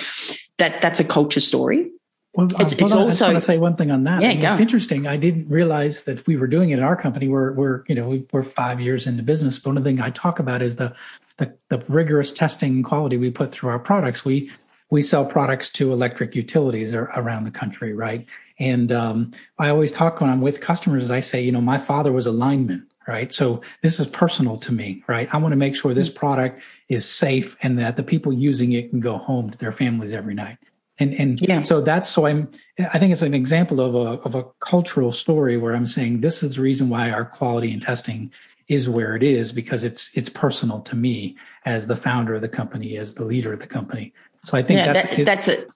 that 0.58 0.82
that's 0.82 1.00
a 1.00 1.04
culture 1.04 1.40
story. 1.40 1.90
Well, 2.34 2.48
it's, 2.58 2.72
it's 2.72 2.82
also, 2.82 3.04
I 3.06 3.08
just 3.10 3.20
want 3.20 3.34
to 3.34 3.40
say 3.40 3.58
one 3.58 3.76
thing 3.76 3.92
on 3.92 4.04
that. 4.04 4.20
Yeah, 4.20 4.30
I 4.30 4.34
mean, 4.34 4.44
it's 4.44 4.60
interesting. 4.60 5.06
I 5.06 5.16
didn't 5.16 5.48
realize 5.48 6.02
that 6.02 6.26
we 6.26 6.36
were 6.36 6.48
doing 6.48 6.70
it 6.70 6.78
at 6.78 6.82
our 6.82 6.96
company. 6.96 7.28
We're, 7.28 7.52
we're, 7.52 7.84
you 7.86 7.94
know, 7.94 8.08
we, 8.08 8.26
we're 8.32 8.42
five 8.42 8.80
years 8.80 9.06
into 9.06 9.22
business. 9.22 9.58
But 9.58 9.70
one 9.70 9.76
of 9.76 9.84
the 9.84 9.90
things 9.90 10.00
I 10.00 10.10
talk 10.10 10.40
about 10.40 10.60
is 10.60 10.74
the, 10.74 10.96
the, 11.36 11.54
the 11.68 11.84
rigorous 11.88 12.32
testing 12.32 12.82
quality 12.82 13.16
we 13.18 13.30
put 13.30 13.52
through 13.52 13.70
our 13.70 13.78
products. 13.78 14.24
We, 14.24 14.50
we 14.90 15.00
sell 15.02 15.24
products 15.24 15.70
to 15.70 15.92
electric 15.92 16.34
utilities 16.34 16.92
around 16.92 17.44
the 17.44 17.50
country, 17.52 17.92
right? 17.92 18.26
And 18.58 18.90
um, 18.92 19.32
I 19.58 19.68
always 19.68 19.92
talk 19.92 20.20
when 20.20 20.30
I'm 20.30 20.40
with 20.40 20.60
customers, 20.60 21.10
I 21.10 21.20
say, 21.20 21.40
you 21.40 21.52
know, 21.52 21.60
my 21.60 21.78
father 21.78 22.12
was 22.12 22.26
a 22.26 22.32
lineman, 22.32 22.86
right? 23.06 23.32
So 23.32 23.62
this 23.80 23.98
is 24.00 24.06
personal 24.06 24.56
to 24.58 24.72
me, 24.72 25.04
right? 25.08 25.28
I 25.32 25.38
want 25.38 25.52
to 25.52 25.56
make 25.56 25.74
sure 25.74 25.94
this 25.94 26.10
product 26.10 26.62
is 26.88 27.08
safe 27.08 27.56
and 27.62 27.78
that 27.78 27.96
the 27.96 28.02
people 28.02 28.32
using 28.32 28.72
it 28.72 28.90
can 28.90 29.00
go 29.00 29.18
home 29.18 29.50
to 29.50 29.58
their 29.58 29.72
families 29.72 30.14
every 30.14 30.34
night. 30.34 30.58
And 30.98 31.12
and 31.14 31.40
yeah. 31.40 31.60
so 31.62 31.80
that's 31.80 32.08
so 32.08 32.26
I'm 32.26 32.50
I 32.78 32.98
think 32.98 33.12
it's 33.12 33.22
an 33.22 33.34
example 33.34 33.80
of 33.80 33.94
a 33.94 34.20
of 34.22 34.34
a 34.34 34.44
cultural 34.60 35.12
story 35.12 35.56
where 35.56 35.74
I'm 35.74 35.86
saying 35.86 36.20
this 36.20 36.42
is 36.42 36.54
the 36.54 36.62
reason 36.62 36.88
why 36.88 37.10
our 37.10 37.24
quality 37.24 37.72
and 37.72 37.82
testing 37.82 38.30
is 38.68 38.88
where 38.88 39.16
it 39.16 39.22
is 39.22 39.52
because 39.52 39.84
it's 39.84 40.10
it's 40.14 40.28
personal 40.28 40.80
to 40.82 40.96
me 40.96 41.36
as 41.66 41.86
the 41.86 41.96
founder 41.96 42.34
of 42.34 42.42
the 42.42 42.48
company, 42.48 42.96
as 42.96 43.14
the 43.14 43.24
leader 43.24 43.52
of 43.52 43.60
the 43.60 43.66
company. 43.66 44.12
So 44.44 44.56
I 44.56 44.62
think 44.62 44.78
yeah, 44.78 44.92
that's 44.92 45.16
that, 45.16 45.24
that's 45.24 45.48
a 45.48 45.66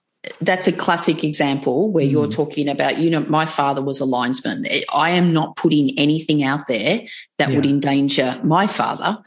that's 0.41 0.67
a 0.67 0.71
classic 0.71 1.23
example 1.23 1.91
where 1.91 2.05
mm. 2.05 2.11
you're 2.11 2.27
talking 2.27 2.67
about, 2.67 2.97
you 2.97 3.09
know, 3.09 3.21
my 3.21 3.45
father 3.45 3.81
was 3.81 3.99
a 3.99 4.05
linesman. 4.05 4.65
I 4.93 5.11
am 5.11 5.31
not 5.33 5.55
putting 5.55 5.97
anything 5.97 6.43
out 6.43 6.67
there 6.67 7.01
that 7.37 7.49
yeah. 7.49 7.55
would 7.55 7.65
endanger 7.65 8.39
my 8.43 8.67
father. 8.67 9.17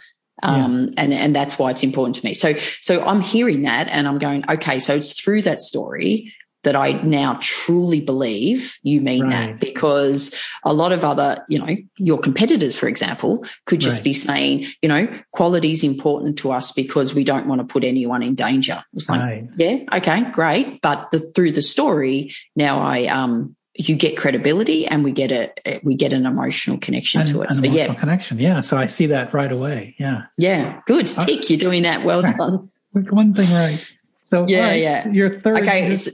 Um, 0.42 0.84
yeah. 0.84 0.94
and, 0.98 1.12
and 1.12 1.36
that's 1.36 1.58
why 1.58 1.70
it's 1.70 1.82
important 1.82 2.16
to 2.16 2.24
me. 2.24 2.34
So, 2.34 2.54
so 2.80 3.04
I'm 3.04 3.20
hearing 3.20 3.62
that 3.62 3.88
and 3.88 4.08
I'm 4.08 4.18
going, 4.18 4.44
okay, 4.50 4.80
so 4.80 4.94
it's 4.94 5.20
through 5.20 5.42
that 5.42 5.60
story 5.60 6.32
that 6.62 6.76
I 6.76 6.92
now 7.02 7.38
truly 7.40 8.00
believe 8.00 8.76
you 8.82 9.00
mean 9.00 9.24
right. 9.24 9.30
that 9.30 9.60
because 9.60 10.34
a 10.64 10.72
lot 10.72 10.92
of 10.92 11.04
other, 11.04 11.44
you 11.48 11.58
know, 11.58 11.76
your 11.98 12.18
competitors, 12.18 12.74
for 12.74 12.86
example, 12.86 13.44
could 13.66 13.80
just 13.80 13.98
right. 13.98 14.04
be 14.04 14.14
saying, 14.14 14.66
you 14.80 14.88
know, 14.88 15.08
quality 15.32 15.72
is 15.72 15.82
important 15.82 16.38
to 16.38 16.52
us 16.52 16.72
because 16.72 17.14
we 17.14 17.24
don't 17.24 17.46
want 17.46 17.60
to 17.60 17.72
put 17.72 17.84
anyone 17.84 18.22
in 18.22 18.34
danger. 18.34 18.84
It's 18.94 19.08
like, 19.08 19.20
right. 19.20 19.48
yeah, 19.56 19.78
okay, 19.92 20.30
great. 20.30 20.80
But 20.82 21.10
the, 21.10 21.18
through 21.34 21.52
the 21.52 21.62
story, 21.62 22.32
now 22.54 22.80
I, 22.80 23.06
um, 23.06 23.56
you 23.74 23.96
get 23.96 24.16
credibility 24.16 24.86
and 24.86 25.02
we 25.02 25.12
get 25.12 25.32
a 25.32 25.80
we 25.82 25.94
get 25.94 26.12
an 26.12 26.26
emotional 26.26 26.76
connection 26.78 27.22
An, 27.22 27.26
to 27.28 27.42
it. 27.42 27.46
an 27.50 27.52
So 27.56 27.64
emotional 27.64 27.94
yeah, 27.94 28.00
connection. 28.00 28.38
Yeah. 28.38 28.60
So 28.60 28.76
I 28.76 28.84
see 28.84 29.06
that 29.06 29.32
right 29.32 29.50
away. 29.50 29.94
Yeah. 29.98 30.22
yeah, 30.36 30.80
good. 30.86 31.06
Uh, 31.16 31.24
Tick, 31.24 31.48
you're 31.48 31.58
doing 31.58 31.82
that. 31.84 32.04
Well 32.04 32.22
done. 32.36 32.68
One 33.10 33.32
thing 33.34 33.48
right. 33.50 33.82
So 34.24 34.46
Yeah, 34.46 34.68
right, 34.68 34.82
yeah. 34.82 35.08
Your 35.08 35.40
third. 35.40 35.58
Okay. 35.62 35.90
s- 35.92 36.08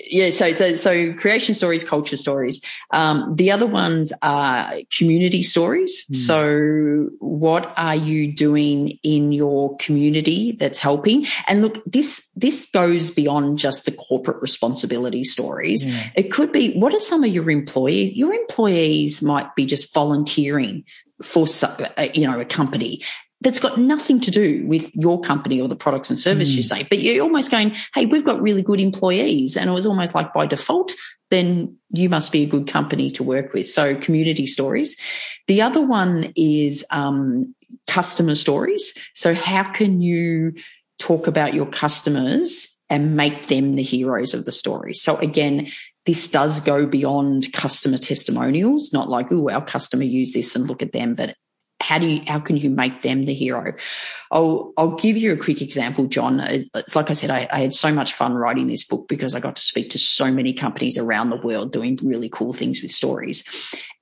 Yeah, 0.00 0.30
so, 0.30 0.52
so 0.52 0.74
so 0.74 1.14
creation 1.14 1.54
stories, 1.54 1.84
culture 1.84 2.16
stories. 2.16 2.60
Um, 2.90 3.36
the 3.36 3.52
other 3.52 3.66
ones 3.66 4.12
are 4.22 4.74
community 4.96 5.44
stories. 5.44 6.06
Hmm. 6.08 6.14
So, 6.14 7.08
what 7.20 7.72
are 7.76 7.94
you 7.94 8.32
doing 8.32 8.98
in 9.04 9.30
your 9.30 9.76
community 9.76 10.52
that's 10.52 10.80
helping? 10.80 11.26
And 11.46 11.62
look, 11.62 11.80
this 11.84 12.28
this 12.34 12.68
goes 12.72 13.12
beyond 13.12 13.58
just 13.58 13.84
the 13.84 13.92
corporate 13.92 14.42
responsibility 14.42 15.22
stories. 15.22 15.86
Yeah. 15.86 16.10
It 16.16 16.32
could 16.32 16.50
be 16.50 16.74
what 16.74 16.92
are 16.92 16.98
some 16.98 17.22
of 17.22 17.30
your 17.30 17.48
employees? 17.48 18.12
Your 18.14 18.34
employees 18.34 19.22
might 19.22 19.54
be 19.54 19.64
just 19.64 19.94
volunteering 19.94 20.84
for 21.22 21.46
uh, 21.62 22.08
you 22.12 22.28
know 22.28 22.40
a 22.40 22.44
company 22.44 23.00
that's 23.44 23.60
got 23.60 23.78
nothing 23.78 24.18
to 24.20 24.30
do 24.30 24.66
with 24.66 24.90
your 24.96 25.20
company 25.20 25.60
or 25.60 25.68
the 25.68 25.76
products 25.76 26.10
and 26.10 26.18
services 26.18 26.56
you 26.56 26.62
Mm. 26.62 26.78
say, 26.78 26.86
but 26.88 26.98
you're 26.98 27.22
almost 27.22 27.50
going, 27.50 27.74
Hey, 27.94 28.06
we've 28.06 28.24
got 28.24 28.42
really 28.42 28.62
good 28.62 28.80
employees. 28.80 29.56
And 29.56 29.70
it 29.70 29.72
was 29.72 29.86
almost 29.86 30.14
like 30.14 30.32
by 30.32 30.46
default, 30.46 30.92
then 31.30 31.76
you 31.92 32.08
must 32.08 32.32
be 32.32 32.42
a 32.42 32.46
good 32.46 32.66
company 32.66 33.10
to 33.12 33.22
work 33.22 33.52
with. 33.52 33.68
So 33.68 33.94
community 33.96 34.46
stories. 34.46 34.96
The 35.46 35.62
other 35.62 35.84
one 35.86 36.32
is, 36.36 36.84
um, 36.90 37.54
customer 37.86 38.34
stories. 38.34 38.94
So 39.14 39.34
how 39.34 39.70
can 39.72 40.00
you 40.00 40.54
talk 40.98 41.26
about 41.26 41.52
your 41.54 41.66
customers 41.66 42.70
and 42.88 43.16
make 43.16 43.48
them 43.48 43.76
the 43.76 43.82
heroes 43.82 44.32
of 44.32 44.44
the 44.46 44.52
story? 44.52 44.94
So 44.94 45.16
again, 45.18 45.68
this 46.06 46.28
does 46.28 46.60
go 46.60 46.86
beyond 46.86 47.52
customer 47.52 47.98
testimonials, 47.98 48.92
not 48.92 49.08
like, 49.08 49.30
oh, 49.32 49.50
our 49.50 49.64
customer 49.64 50.04
used 50.04 50.34
this 50.34 50.54
and 50.56 50.66
look 50.66 50.82
at 50.82 50.92
them, 50.92 51.14
but 51.14 51.34
how 51.84 51.98
do 51.98 52.06
you 52.06 52.22
how 52.26 52.38
can 52.40 52.56
you 52.56 52.70
make 52.70 53.02
them 53.02 53.24
the 53.24 53.34
hero 53.34 53.72
i'll 54.30 54.72
i'll 54.76 54.96
give 54.96 55.16
you 55.16 55.32
a 55.32 55.36
quick 55.36 55.60
example 55.60 56.06
jon 56.06 56.40
it's 56.40 56.94
like 56.96 57.10
i 57.10 57.12
said 57.12 57.30
I, 57.30 57.46
I 57.52 57.60
had 57.60 57.74
so 57.74 57.92
much 57.92 58.12
fun 58.14 58.34
writing 58.34 58.66
this 58.66 58.84
book 58.84 59.08
because 59.08 59.34
i 59.34 59.40
got 59.40 59.56
to 59.56 59.62
speak 59.62 59.90
to 59.90 59.98
so 59.98 60.30
many 60.32 60.52
companies 60.52 60.96
around 60.98 61.30
the 61.30 61.36
world 61.36 61.72
doing 61.72 61.98
really 62.02 62.28
cool 62.28 62.52
things 62.52 62.82
with 62.82 62.90
stories 62.90 63.44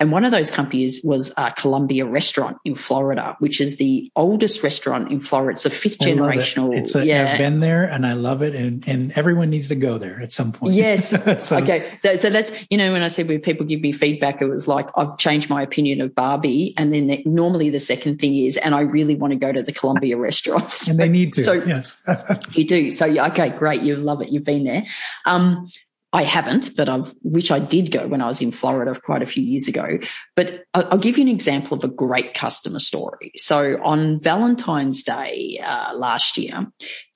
and 0.00 0.12
one 0.12 0.24
of 0.24 0.30
those 0.30 0.50
companies 0.50 1.00
was 1.04 1.32
uh, 1.36 1.50
columbia 1.50 2.06
restaurant 2.06 2.56
in 2.64 2.74
florida 2.74 3.36
which 3.40 3.60
is 3.60 3.76
the 3.78 4.10
oldest 4.16 4.62
restaurant 4.62 5.10
in 5.10 5.20
florida 5.20 5.52
it's 5.52 5.66
a 5.66 5.70
fifth 5.70 6.00
love 6.00 6.34
it. 6.36 6.36
It's 6.78 6.94
a, 6.94 7.04
yeah 7.06 7.30
I've 7.32 7.38
been 7.38 7.60
there 7.60 7.84
and 7.84 8.06
I 8.06 8.14
love 8.14 8.42
it, 8.42 8.54
and 8.54 8.86
and 8.88 9.12
everyone 9.12 9.50
needs 9.50 9.68
to 9.68 9.74
go 9.74 9.98
there 9.98 10.20
at 10.20 10.32
some 10.32 10.52
point. 10.52 10.74
Yes. 10.74 11.12
So- 11.42 11.56
okay. 11.58 11.98
So 12.18 12.30
that's, 12.30 12.52
you 12.70 12.76
know, 12.78 12.92
when 12.92 13.02
I 13.02 13.08
said 13.08 13.28
when 13.28 13.40
people 13.40 13.66
give 13.66 13.80
me 13.80 13.92
feedback, 13.92 14.40
it 14.42 14.46
was 14.46 14.68
like, 14.68 14.88
I've 14.96 15.16
changed 15.18 15.48
my 15.50 15.62
opinion 15.62 16.00
of 16.00 16.14
Barbie. 16.14 16.74
And 16.76 16.92
then 16.92 17.06
the, 17.06 17.22
normally 17.24 17.70
the 17.72 17.80
second 17.80 18.20
thing 18.20 18.36
is, 18.36 18.56
and 18.56 18.74
I 18.74 18.82
really 18.82 19.14
want 19.14 19.32
to 19.32 19.38
go 19.38 19.52
to 19.52 19.62
the 19.62 19.72
Columbia 19.72 20.16
restaurants. 20.18 20.88
And 20.88 20.98
they 20.98 21.08
need 21.08 21.32
to. 21.34 21.42
So 21.42 21.52
yes. 21.52 22.00
you 22.52 22.66
do. 22.66 22.90
So 22.90 23.06
yeah, 23.06 23.26
okay, 23.28 23.50
great. 23.50 23.82
You 23.82 23.96
love 23.96 24.22
it. 24.22 24.28
You've 24.28 24.44
been 24.44 24.64
there. 24.64 24.84
Um, 25.26 25.66
I 26.14 26.24
haven't, 26.24 26.70
but 26.76 26.90
I've, 26.90 27.14
which 27.22 27.50
I 27.50 27.58
did 27.58 27.90
go 27.90 28.06
when 28.06 28.20
I 28.20 28.26
was 28.26 28.42
in 28.42 28.50
Florida 28.50 28.98
quite 29.00 29.22
a 29.22 29.26
few 29.26 29.42
years 29.42 29.66
ago. 29.66 29.98
But 30.36 30.64
I'll 30.74 30.98
give 30.98 31.16
you 31.16 31.22
an 31.22 31.28
example 31.28 31.76
of 31.76 31.84
a 31.84 31.88
great 31.88 32.34
customer 32.34 32.80
story. 32.80 33.32
So 33.36 33.82
on 33.82 34.20
Valentine's 34.20 35.02
Day 35.04 35.58
uh, 35.64 35.96
last 35.96 36.36
year, 36.36 36.66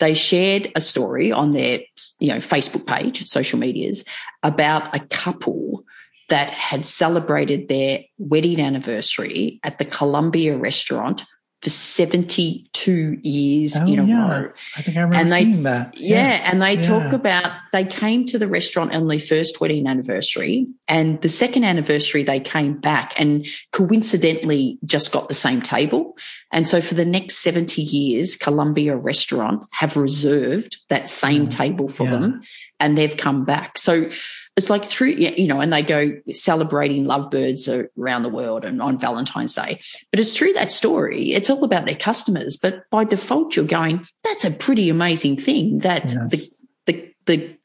they 0.01 0.15
shared 0.15 0.73
a 0.75 0.81
story 0.81 1.31
on 1.31 1.51
their, 1.51 1.81
you 2.21 2.29
know, 2.29 2.39
Facebook 2.39 2.87
page, 2.87 3.23
social 3.27 3.59
medias, 3.59 4.07
about 4.43 4.97
a 4.97 5.01
couple 5.01 5.85
that 6.29 6.51
had 6.51 6.85
celebrated 6.85 7.69
their 7.69 8.01
wedding 8.19 8.61
anniversary 8.61 9.61
at 9.63 9.79
the 9.79 9.85
Columbia 9.85 10.57
restaurant 10.57 11.23
for 11.63 11.71
72 11.71 13.19
years 13.23 13.77
Oh, 13.77 13.87
in 13.87 13.99
a 13.99 14.05
yeah. 14.05 14.29
row. 14.31 14.51
I 14.77 14.83
think 14.83 14.97
I 14.97 15.01
remember 15.01 15.17
And 15.17 15.33
they- 15.33 15.53
seeing 15.53 15.63
that. 15.63 15.99
Yeah, 15.99 16.29
Yes. 16.33 16.43
and 16.53 16.61
they 16.61 16.75
Yeah. 16.75 16.83
talk 16.83 17.13
about 17.15 17.51
they 17.73 17.85
came 17.85 18.27
to 18.27 18.39
the 18.39 18.47
restaurant 18.47 18.95
on 18.95 19.09
their 19.09 19.19
first 19.19 19.59
wedding 19.61 19.87
anniversary, 19.87 20.67
and 20.87 21.21
the 21.23 21.29
second 21.31 21.65
anniversary 21.65 22.23
they 22.25 22.41
came 22.41 22.75
back 22.75 23.19
and 23.19 23.47
coincidentally 23.73 24.79
just 24.85 25.13
got 25.13 25.29
the 25.29 25.35
same 25.35 25.63
table. 25.63 26.17
And 26.53 26.69
so 26.69 26.81
for 26.81 26.95
the 26.95 27.05
next 27.07 27.39
70 27.39 27.83
years, 27.83 28.37
Columbia 28.37 28.97
Restaurant 28.97 29.63
have 29.73 29.97
reserved 29.97 30.77
that 30.91 31.09
same 31.09 31.47
mm. 31.47 31.51
table 31.51 31.89
for 31.89 32.05
Yeah. 32.05 32.11
them 32.11 32.43
and 32.79 32.97
they've 32.99 33.17
come 33.17 33.45
back. 33.45 33.79
So 33.79 34.11
it's 34.57 34.71
like 34.71 34.87
through, 34.87 35.11
you 35.11 35.47
know, 35.47 35.61
and 35.61 35.71
they 35.71 35.83
go 35.83 36.19
celebrating 36.33 37.05
lovebirds 37.05 37.69
around 37.69 38.23
the 38.23 38.31
world 38.31 38.65
and 38.65 38.81
on 38.81 38.99
Valentine's 38.99 39.55
Day. 39.55 39.81
But 40.11 40.21
it's 40.21 40.35
through 40.35 40.55
that 40.55 40.73
story. 40.73 41.33
It's 41.33 41.51
all 41.51 41.63
about 41.63 41.85
their 41.85 41.97
customers. 41.97 42.57
But 42.57 42.89
by 42.91 43.05
default, 43.05 43.55
you're 43.55 43.67
going, 43.67 44.07
that's 44.25 44.47
a 44.47 44.51
pretty 44.51 44.89
amazing 44.89 45.37
thing 45.37 45.81
that 45.81 46.05
Yes. 46.07 46.31
the, 46.31 46.51
the, 46.87 47.15
the, 47.27 47.59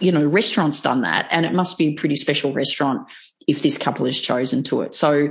you 0.00 0.10
know, 0.10 0.24
restaurant's 0.24 0.80
done 0.80 1.02
that. 1.02 1.28
And 1.30 1.44
it 1.44 1.52
must 1.52 1.76
be 1.76 1.88
a 1.88 1.94
pretty 1.94 2.16
special 2.16 2.54
restaurant 2.54 3.06
if 3.46 3.62
this 3.62 3.76
couple 3.76 4.06
has 4.06 4.18
chosen 4.18 4.62
to 4.64 4.80
it. 4.80 4.94
So 4.94 5.30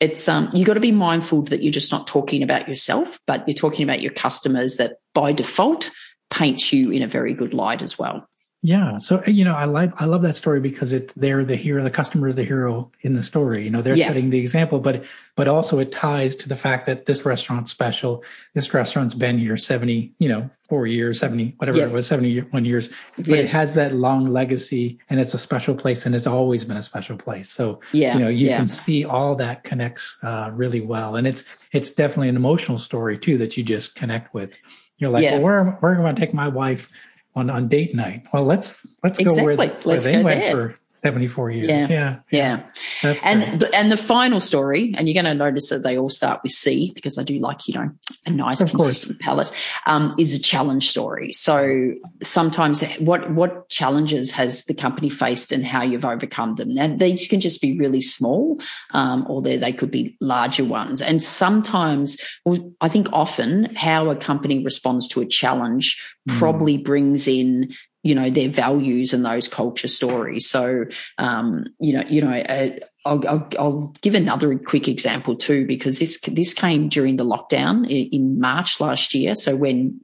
it's, 0.00 0.28
um, 0.28 0.50
you 0.52 0.64
got 0.64 0.74
to 0.74 0.80
be 0.80 0.92
mindful 0.92 1.42
that 1.42 1.62
you're 1.62 1.72
just 1.72 1.92
not 1.92 2.08
talking 2.08 2.42
about 2.42 2.68
yourself, 2.68 3.20
but 3.26 3.46
you're 3.46 3.54
talking 3.54 3.84
about 3.84 4.02
your 4.02 4.12
customers 4.12 4.78
that 4.78 4.96
by 5.14 5.32
default 5.32 5.92
paints 6.28 6.72
you 6.72 6.90
in 6.90 7.02
a 7.02 7.08
very 7.08 7.34
good 7.34 7.54
light 7.54 7.82
as 7.82 7.96
well. 7.96 8.28
Yeah. 8.66 8.98
So 8.98 9.22
you 9.28 9.44
know, 9.44 9.54
I 9.54 9.64
like 9.64 9.92
I 10.02 10.06
love 10.06 10.22
that 10.22 10.34
story 10.34 10.58
because 10.58 10.92
it 10.92 11.12
they're 11.14 11.44
the 11.44 11.54
hero, 11.54 11.84
the 11.84 11.90
customer 11.90 12.26
is 12.26 12.34
the 12.34 12.42
hero 12.42 12.90
in 13.02 13.14
the 13.14 13.22
story. 13.22 13.62
You 13.62 13.70
know, 13.70 13.80
they're 13.80 13.94
Yeah. 13.96 14.08
setting 14.08 14.30
the 14.30 14.40
example, 14.40 14.80
but 14.80 15.04
but 15.36 15.46
also 15.46 15.78
it 15.78 15.92
ties 15.92 16.34
to 16.36 16.48
the 16.48 16.56
fact 16.56 16.84
that 16.86 17.06
this 17.06 17.24
restaurant's 17.24 17.70
special. 17.70 18.24
This 18.54 18.74
restaurant's 18.74 19.14
been 19.14 19.38
here 19.38 19.56
seventy, 19.56 20.12
you 20.18 20.28
know, 20.28 20.50
four 20.68 20.88
years, 20.88 21.20
seventy, 21.20 21.54
whatever 21.58 21.78
Yeah. 21.78 21.84
it 21.86 21.92
was, 21.92 22.08
seventy 22.08 22.40
one 22.40 22.64
years. 22.64 22.90
But 23.16 23.28
Yeah. 23.28 23.36
it 23.36 23.46
has 23.50 23.74
that 23.74 23.94
long 23.94 24.32
legacy, 24.32 24.98
and 25.08 25.20
it's 25.20 25.32
a 25.34 25.38
special 25.38 25.76
place, 25.76 26.04
and 26.04 26.12
it's 26.16 26.26
always 26.26 26.64
been 26.64 26.76
a 26.76 26.82
special 26.82 27.16
place. 27.16 27.48
So 27.50 27.78
Yeah, 27.92 28.14
you 28.14 28.20
know, 28.24 28.28
you 28.28 28.48
can 28.48 28.66
see 28.66 29.04
all 29.04 29.36
that 29.36 29.62
connects 29.62 30.18
uh, 30.24 30.50
really 30.52 30.80
well, 30.80 31.14
and 31.14 31.28
it's 31.28 31.44
it's 31.70 31.92
definitely 31.92 32.30
an 32.30 32.36
emotional 32.36 32.78
story 32.78 33.16
too 33.16 33.38
that 33.38 33.56
you 33.56 33.62
just 33.62 33.94
connect 33.94 34.34
with. 34.34 34.56
You're 34.98 35.10
like, 35.10 35.22
well, 35.22 35.40
where 35.42 35.64
where 35.80 35.92
am 35.94 36.00
I 36.00 36.02
going 36.02 36.16
to 36.16 36.20
take 36.20 36.34
my 36.34 36.48
wife? 36.48 36.90
On 37.36 37.50
on 37.50 37.68
date 37.68 37.94
night. 37.94 38.24
Well, 38.32 38.44
let's 38.44 38.86
let's 39.04 39.18
go 39.18 39.34
where, 39.34 39.44
where 39.44 39.56
Let's 39.56 40.06
they 40.06 40.12
go 40.14 40.22
went 40.22 40.40
there. 40.40 40.50
for 40.50 40.74
seventy 41.06 41.28
four 41.28 41.50
years. 41.50 41.68
Yeah. 41.68 42.18
Yeah, 42.30 42.62
Yeah. 43.02 43.14
And 43.22 43.60
the, 43.60 43.72
and 43.74 43.92
the 43.92 43.96
final 43.96 44.40
story, 44.40 44.94
and 44.96 45.08
you're 45.08 45.20
going 45.22 45.32
to 45.38 45.44
notice 45.46 45.68
that 45.68 45.82
they 45.82 45.96
all 45.96 46.08
start 46.08 46.40
with 46.42 46.52
C 46.52 46.90
because 46.94 47.16
I 47.18 47.22
do 47.22 47.38
like 47.38 47.68
you 47.68 47.74
know 47.74 47.90
a 48.26 48.30
nice 48.30 48.60
Of 48.60 48.72
course. 48.72 48.86
consistent 48.88 49.20
palette. 49.20 49.52
Um, 49.86 50.14
is 50.18 50.34
a 50.34 50.40
challenge 50.40 50.88
story. 50.90 51.32
So 51.32 51.92
sometimes 52.22 52.82
what 52.98 53.30
what 53.30 53.68
challenges 53.68 54.32
has 54.32 54.64
the 54.64 54.74
company 54.74 55.10
faced 55.10 55.52
and 55.52 55.64
how 55.64 55.82
you've 55.82 56.04
overcome 56.04 56.56
them? 56.56 56.70
Now 56.70 56.88
they 56.96 57.16
can 57.16 57.40
just 57.40 57.60
be 57.60 57.78
really 57.78 58.00
small, 58.00 58.60
um, 58.92 59.24
or 59.28 59.42
they 59.42 59.56
they 59.56 59.72
could 59.72 59.90
be 59.90 60.16
larger 60.20 60.64
ones. 60.64 61.00
And 61.02 61.22
sometimes, 61.22 62.16
well, 62.44 62.72
I 62.80 62.88
think 62.88 63.06
often 63.12 63.74
how 63.76 64.10
a 64.10 64.16
company 64.16 64.62
responds 64.64 65.06
to 65.08 65.20
a 65.20 65.26
challenge 65.26 66.02
Mm. 66.28 66.38
probably 66.40 66.76
brings 66.76 67.28
in 67.28 67.72
you 68.06 68.14
know 68.14 68.30
their 68.30 68.48
values 68.48 69.12
and 69.14 69.24
those 69.24 69.46
culture 69.48 69.88
stories. 69.88 70.48
So 70.48 70.84
um 71.18 71.64
you 71.80 71.92
know 71.94 72.04
you 72.08 72.20
know 72.22 72.32
uh, 72.32 72.70
I'll, 73.06 73.28
I'll, 73.28 73.48
I'll 73.58 73.94
give 74.02 74.16
another 74.16 74.58
quick 74.58 74.88
example 74.88 75.36
too 75.36 75.66
because 75.66 75.98
this 76.00 76.20
this 76.26 76.52
came 76.54 76.88
during 76.88 77.16
the 77.16 77.24
lockdown 77.24 77.86
in 77.88 78.40
March 78.40 78.80
last 78.80 79.14
year. 79.14 79.34
So 79.34 79.54
when 79.54 80.00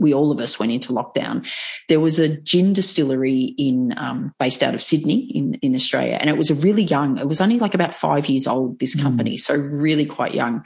we 0.00 0.14
all 0.14 0.32
of 0.32 0.40
us 0.40 0.58
went 0.58 0.72
into 0.72 0.92
lockdown 0.92 1.46
there 1.88 2.00
was 2.00 2.18
a 2.18 2.40
gin 2.40 2.72
distillery 2.72 3.54
in 3.58 3.94
um, 3.96 4.32
based 4.38 4.62
out 4.62 4.74
of 4.74 4.82
Sydney 4.82 5.20
in 5.38 5.54
in 5.62 5.74
Australia 5.74 6.16
and 6.20 6.30
it 6.30 6.36
was 6.36 6.50
a 6.50 6.54
really 6.54 6.82
young 6.82 7.18
it 7.18 7.28
was 7.28 7.40
only 7.40 7.58
like 7.58 7.74
about 7.74 7.94
5 7.94 8.26
years 8.28 8.46
old 8.46 8.78
this 8.78 8.96
Mm. 8.96 9.02
company 9.02 9.36
so 9.38 9.54
really 9.54 10.06
quite 10.06 10.34
young 10.34 10.64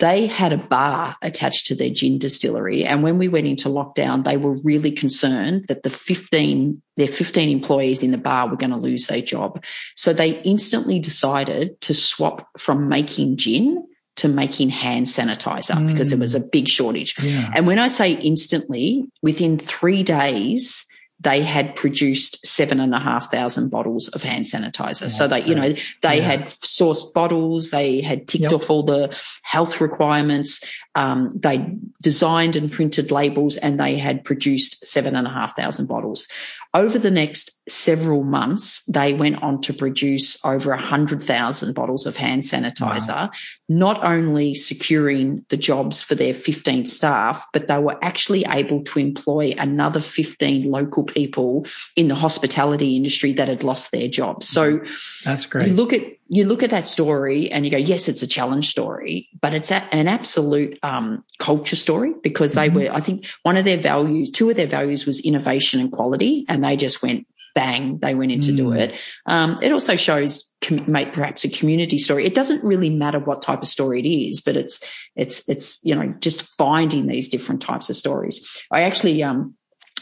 they 0.00 0.26
had 0.26 0.52
a 0.52 0.58
bar 0.58 1.16
attached 1.22 1.66
to 1.66 1.74
their 1.74 1.90
gin 1.90 2.18
distillery. 2.18 2.84
And 2.84 3.02
when 3.02 3.18
we 3.18 3.28
went 3.28 3.46
into 3.46 3.68
lockdown, 3.68 4.24
they 4.24 4.38
were 4.38 4.56
really 4.62 4.90
concerned 4.90 5.66
that 5.68 5.82
the 5.82 5.90
15, 5.90 6.80
their 6.96 7.06
15 7.06 7.48
employees 7.50 8.02
in 8.02 8.10
the 8.10 8.18
bar 8.18 8.48
were 8.48 8.56
going 8.56 8.70
to 8.70 8.76
lose 8.76 9.06
their 9.06 9.20
job. 9.20 9.62
So 9.94 10.12
they 10.12 10.40
instantly 10.42 10.98
decided 10.98 11.80
to 11.82 11.94
swap 11.94 12.48
from 12.58 12.88
making 12.88 13.36
gin 13.36 13.86
to 14.16 14.28
making 14.28 14.70
hand 14.70 15.06
sanitizer 15.06 15.86
because 15.86 16.10
there 16.10 16.18
was 16.18 16.34
mm. 16.34 16.42
a 16.42 16.46
big 16.46 16.68
shortage. 16.68 17.14
yeah. 17.22 17.50
And 17.54 17.66
when 17.66 17.78
I 17.78 17.88
say 17.88 18.12
instantly, 18.12 19.04
within 19.22 19.56
three 19.56 20.02
days, 20.02 20.84
they 21.22 21.42
had 21.42 21.74
produced 21.76 22.46
seven 22.46 22.80
and 22.80 22.94
a 22.94 22.98
half 22.98 23.30
thousand 23.30 23.68
bottles 23.70 24.08
of 24.08 24.22
hand 24.22 24.46
sanitizer. 24.46 25.10
so 25.10 25.28
they, 25.28 25.40
That's 25.40 25.48
you 25.48 25.54
know, 25.54 25.74
they 26.02 26.16
Yeah. 26.18 26.22
had 26.22 26.46
sourced 26.64 27.12
bottles, 27.12 27.70
they 27.70 28.00
had 28.00 28.26
ticked 28.26 28.44
Yep. 28.44 28.52
off 28.52 28.70
all 28.70 28.82
the 28.82 29.14
health 29.42 29.80
requirements, 29.82 30.60
um, 30.94 31.30
they 31.34 31.66
designed 32.02 32.56
and 32.56 32.72
printed 32.72 33.10
labels, 33.10 33.56
and 33.58 33.78
they 33.78 33.96
had 33.96 34.24
produced 34.24 34.86
seven 34.86 35.14
and 35.14 35.26
a 35.26 35.30
half 35.30 35.54
thousand 35.56 35.86
bottles. 35.86 36.26
over 36.72 37.00
the 37.00 37.10
next 37.10 37.59
several 37.68 38.22
months, 38.22 38.84
they 38.86 39.14
went 39.14 39.42
on 39.42 39.60
to 39.62 39.72
produce 39.72 40.42
over 40.44 40.70
100,000 40.70 41.74
bottles 41.74 42.06
of 42.06 42.16
hand 42.16 42.42
sanitizer, 42.42 43.08
wow. 43.08 43.30
not 43.68 44.04
only 44.04 44.54
securing 44.54 45.44
the 45.48 45.56
jobs 45.56 46.02
for 46.02 46.14
their 46.14 46.34
15 46.34 46.86
staff, 46.86 47.46
but 47.52 47.68
they 47.68 47.78
were 47.78 48.02
actually 48.02 48.44
able 48.48 48.82
to 48.84 48.98
employ 48.98 49.54
another 49.58 50.00
15 50.00 50.70
local 50.70 51.04
people 51.04 51.66
in 51.96 52.08
the 52.08 52.14
hospitality 52.14 52.96
industry 52.96 53.32
that 53.32 53.48
had 53.48 53.62
lost 53.62 53.92
their 53.92 54.08
jobs. 54.08 54.48
So 54.48 54.80
that's 55.24 55.46
great. 55.46 55.68
You 55.68 55.74
look 55.74 55.92
at 55.92 56.02
you 56.32 56.44
look 56.44 56.62
at 56.62 56.70
that 56.70 56.86
story 56.86 57.50
and 57.50 57.64
you 57.64 57.72
go, 57.72 57.76
yes, 57.76 58.08
it's 58.08 58.22
a 58.22 58.26
challenge 58.26 58.70
story, 58.70 59.28
but 59.40 59.52
it's 59.52 59.72
a, 59.72 59.82
an 59.92 60.06
absolute 60.06 60.78
um, 60.84 61.24
culture 61.40 61.74
story 61.74 62.14
because 62.22 62.52
they 62.52 62.68
mm-hmm. 62.68 62.86
were, 62.86 62.94
I 62.94 63.00
think, 63.00 63.26
one 63.42 63.56
of 63.56 63.64
their 63.64 63.78
values, 63.78 64.30
two 64.30 64.48
of 64.48 64.54
their 64.54 64.68
values 64.68 65.06
was 65.06 65.18
innovation 65.18 65.80
and 65.80 65.90
quality, 65.90 66.44
and 66.48 66.62
they 66.62 66.76
just 66.76 67.02
went 67.02 67.26
bang, 67.54 67.98
they 67.98 68.14
went 68.14 68.32
in 68.32 68.40
to 68.42 68.52
do 68.52 68.66
mm. 68.66 68.78
it. 68.78 69.00
Um, 69.26 69.58
it 69.62 69.72
also 69.72 69.96
shows 69.96 70.54
com- 70.62 70.84
perhaps 71.12 71.44
a 71.44 71.48
community 71.48 71.98
story. 71.98 72.24
It 72.24 72.34
doesn't 72.34 72.64
really 72.64 72.90
matter 72.90 73.18
what 73.18 73.42
type 73.42 73.62
of 73.62 73.68
story 73.68 74.00
it 74.00 74.08
is, 74.08 74.40
but 74.40 74.56
it's 74.56 74.80
it's 75.16 75.48
it's 75.48 75.78
you 75.84 75.94
know 75.94 76.14
just 76.20 76.42
finding 76.56 77.06
these 77.06 77.28
different 77.28 77.62
types 77.62 77.90
of 77.90 77.96
stories. 77.96 78.62
I 78.70 78.82
actually 78.82 79.22
um, 79.22 79.54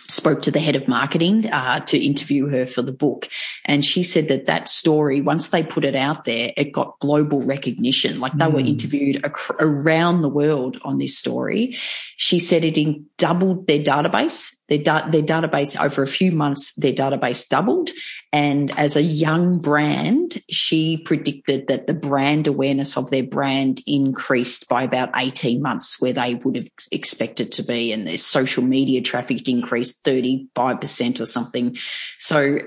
spoke 0.08 0.42
to 0.42 0.50
the 0.50 0.58
head 0.58 0.74
of 0.74 0.88
marketing 0.88 1.46
uh, 1.50 1.80
to 1.80 1.98
interview 1.98 2.48
her 2.48 2.66
for 2.66 2.82
the 2.82 2.92
book. 2.92 3.28
And 3.66 3.84
she 3.84 4.02
said 4.02 4.28
that 4.28 4.46
that 4.46 4.68
story, 4.68 5.20
once 5.20 5.50
they 5.50 5.62
put 5.62 5.84
it 5.84 5.94
out 5.94 6.24
there, 6.24 6.52
it 6.56 6.72
got 6.72 6.98
global 7.00 7.42
recognition. 7.42 8.18
Like 8.18 8.32
they 8.32 8.46
mm. 8.46 8.52
were 8.52 8.60
hmm. 8.60 8.66
interviewed 8.66 9.24
ac- 9.24 9.54
around 9.60 10.22
the 10.22 10.28
world 10.28 10.80
on 10.82 10.98
this 10.98 11.18
story. 11.18 11.76
She 12.16 12.38
said 12.38 12.64
it 12.64 12.78
in 12.78 13.06
doubled 13.18 13.66
their 13.66 13.82
database. 13.82 14.54
Their, 14.68 14.78
da- 14.78 15.08
their 15.08 15.22
database 15.22 15.80
over 15.82 16.02
a 16.02 16.06
few 16.06 16.30
months, 16.30 16.74
their 16.74 16.92
database 16.92 17.48
doubled. 17.48 17.90
And 18.32 18.70
as 18.78 18.96
a 18.96 19.02
young 19.02 19.58
brand, 19.60 20.42
she 20.50 20.98
predicted 20.98 21.68
that 21.68 21.86
the 21.86 21.94
brand 21.94 22.46
awareness 22.46 22.96
of 22.96 23.10
their 23.10 23.22
brand 23.22 23.80
increased 23.86 24.68
by 24.68 24.82
about 24.82 25.10
18 25.16 25.62
months 25.62 26.00
where 26.00 26.12
they 26.12 26.34
would 26.34 26.56
have 26.56 26.68
expected 26.92 27.52
to 27.52 27.62
be. 27.62 27.92
And 27.92 28.06
their 28.06 28.18
social 28.18 28.62
media 28.62 29.00
traffic 29.00 29.48
increased 29.48 30.04
35% 30.04 31.20
or 31.20 31.26
something. 31.26 31.76
So 32.18 32.58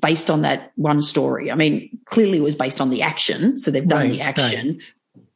based 0.00 0.30
on 0.30 0.42
that 0.42 0.72
one 0.76 1.00
story, 1.00 1.50
I 1.50 1.54
mean, 1.54 1.98
clearly 2.04 2.38
it 2.38 2.42
was 2.42 2.56
based 2.56 2.80
on 2.80 2.90
the 2.90 3.02
action. 3.02 3.56
So 3.56 3.70
they've 3.70 3.86
done 3.86 4.02
right, 4.02 4.10
the 4.10 4.20
action, 4.20 4.68
right 4.68 4.82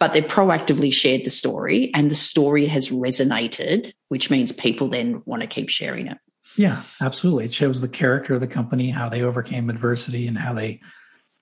but 0.01 0.15
they 0.15 0.23
proactively 0.23 0.93
shared 0.93 1.25
the 1.25 1.31
story 1.31 1.93
and 1.95 2.11
the 2.11 2.17
story 2.17 2.67
has 2.67 2.89
resonated, 2.89 3.93
which 4.09 4.31
means 4.31 4.51
people 4.51 4.89
then 4.89 5.23
want 5.27 5.43
to 5.43 5.47
keep 5.47 5.69
sharing 5.69 6.07
it. 6.09 6.17
Yeah, 6.57 6.83
absolutely. 7.01 7.45
It 7.45 7.53
shows 7.53 7.81
the 7.81 7.89
character 7.89 8.35
of 8.35 8.41
the 8.41 8.47
company, 8.49 8.91
how 8.91 9.09
they 9.09 9.23
overcame 9.23 9.71
adversity 9.71 10.27
and 10.27 10.37
how 10.37 10.55
they, 10.55 10.81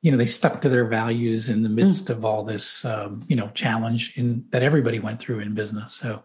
you 0.02 0.10
know, 0.10 0.18
they 0.18 0.26
stuck 0.26 0.60
to 0.62 0.68
their 0.68 0.86
values 0.86 1.48
in 1.48 1.62
the 1.62 1.68
midst 1.68 2.06
mm. 2.06 2.10
of 2.10 2.24
all 2.24 2.44
this, 2.44 2.84
um, 2.84 3.24
you 3.28 3.36
know, 3.36 3.48
challenge 3.54 4.12
in 4.16 4.44
that 4.50 4.64
everybody 4.64 4.98
went 4.98 5.20
through 5.20 5.38
in 5.38 5.54
business. 5.54 5.94
So 5.94 6.22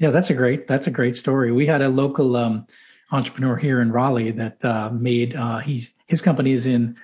yeah, 0.00 0.10
that's 0.10 0.28
a 0.28 0.34
great, 0.34 0.66
that's 0.66 0.88
a 0.88 0.90
great 0.90 1.16
story. 1.16 1.52
We 1.52 1.66
had 1.66 1.82
a 1.82 1.88
local, 1.88 2.36
um, 2.36 2.66
entrepreneur 3.12 3.56
here 3.56 3.80
in 3.80 3.92
Raleigh 3.92 4.32
that, 4.32 4.62
uh, 4.64 4.90
made, 4.90 5.36
uh, 5.36 5.58
he's, 5.58 5.92
his 6.08 6.20
company 6.20 6.50
is 6.50 6.66
in, 6.66 6.96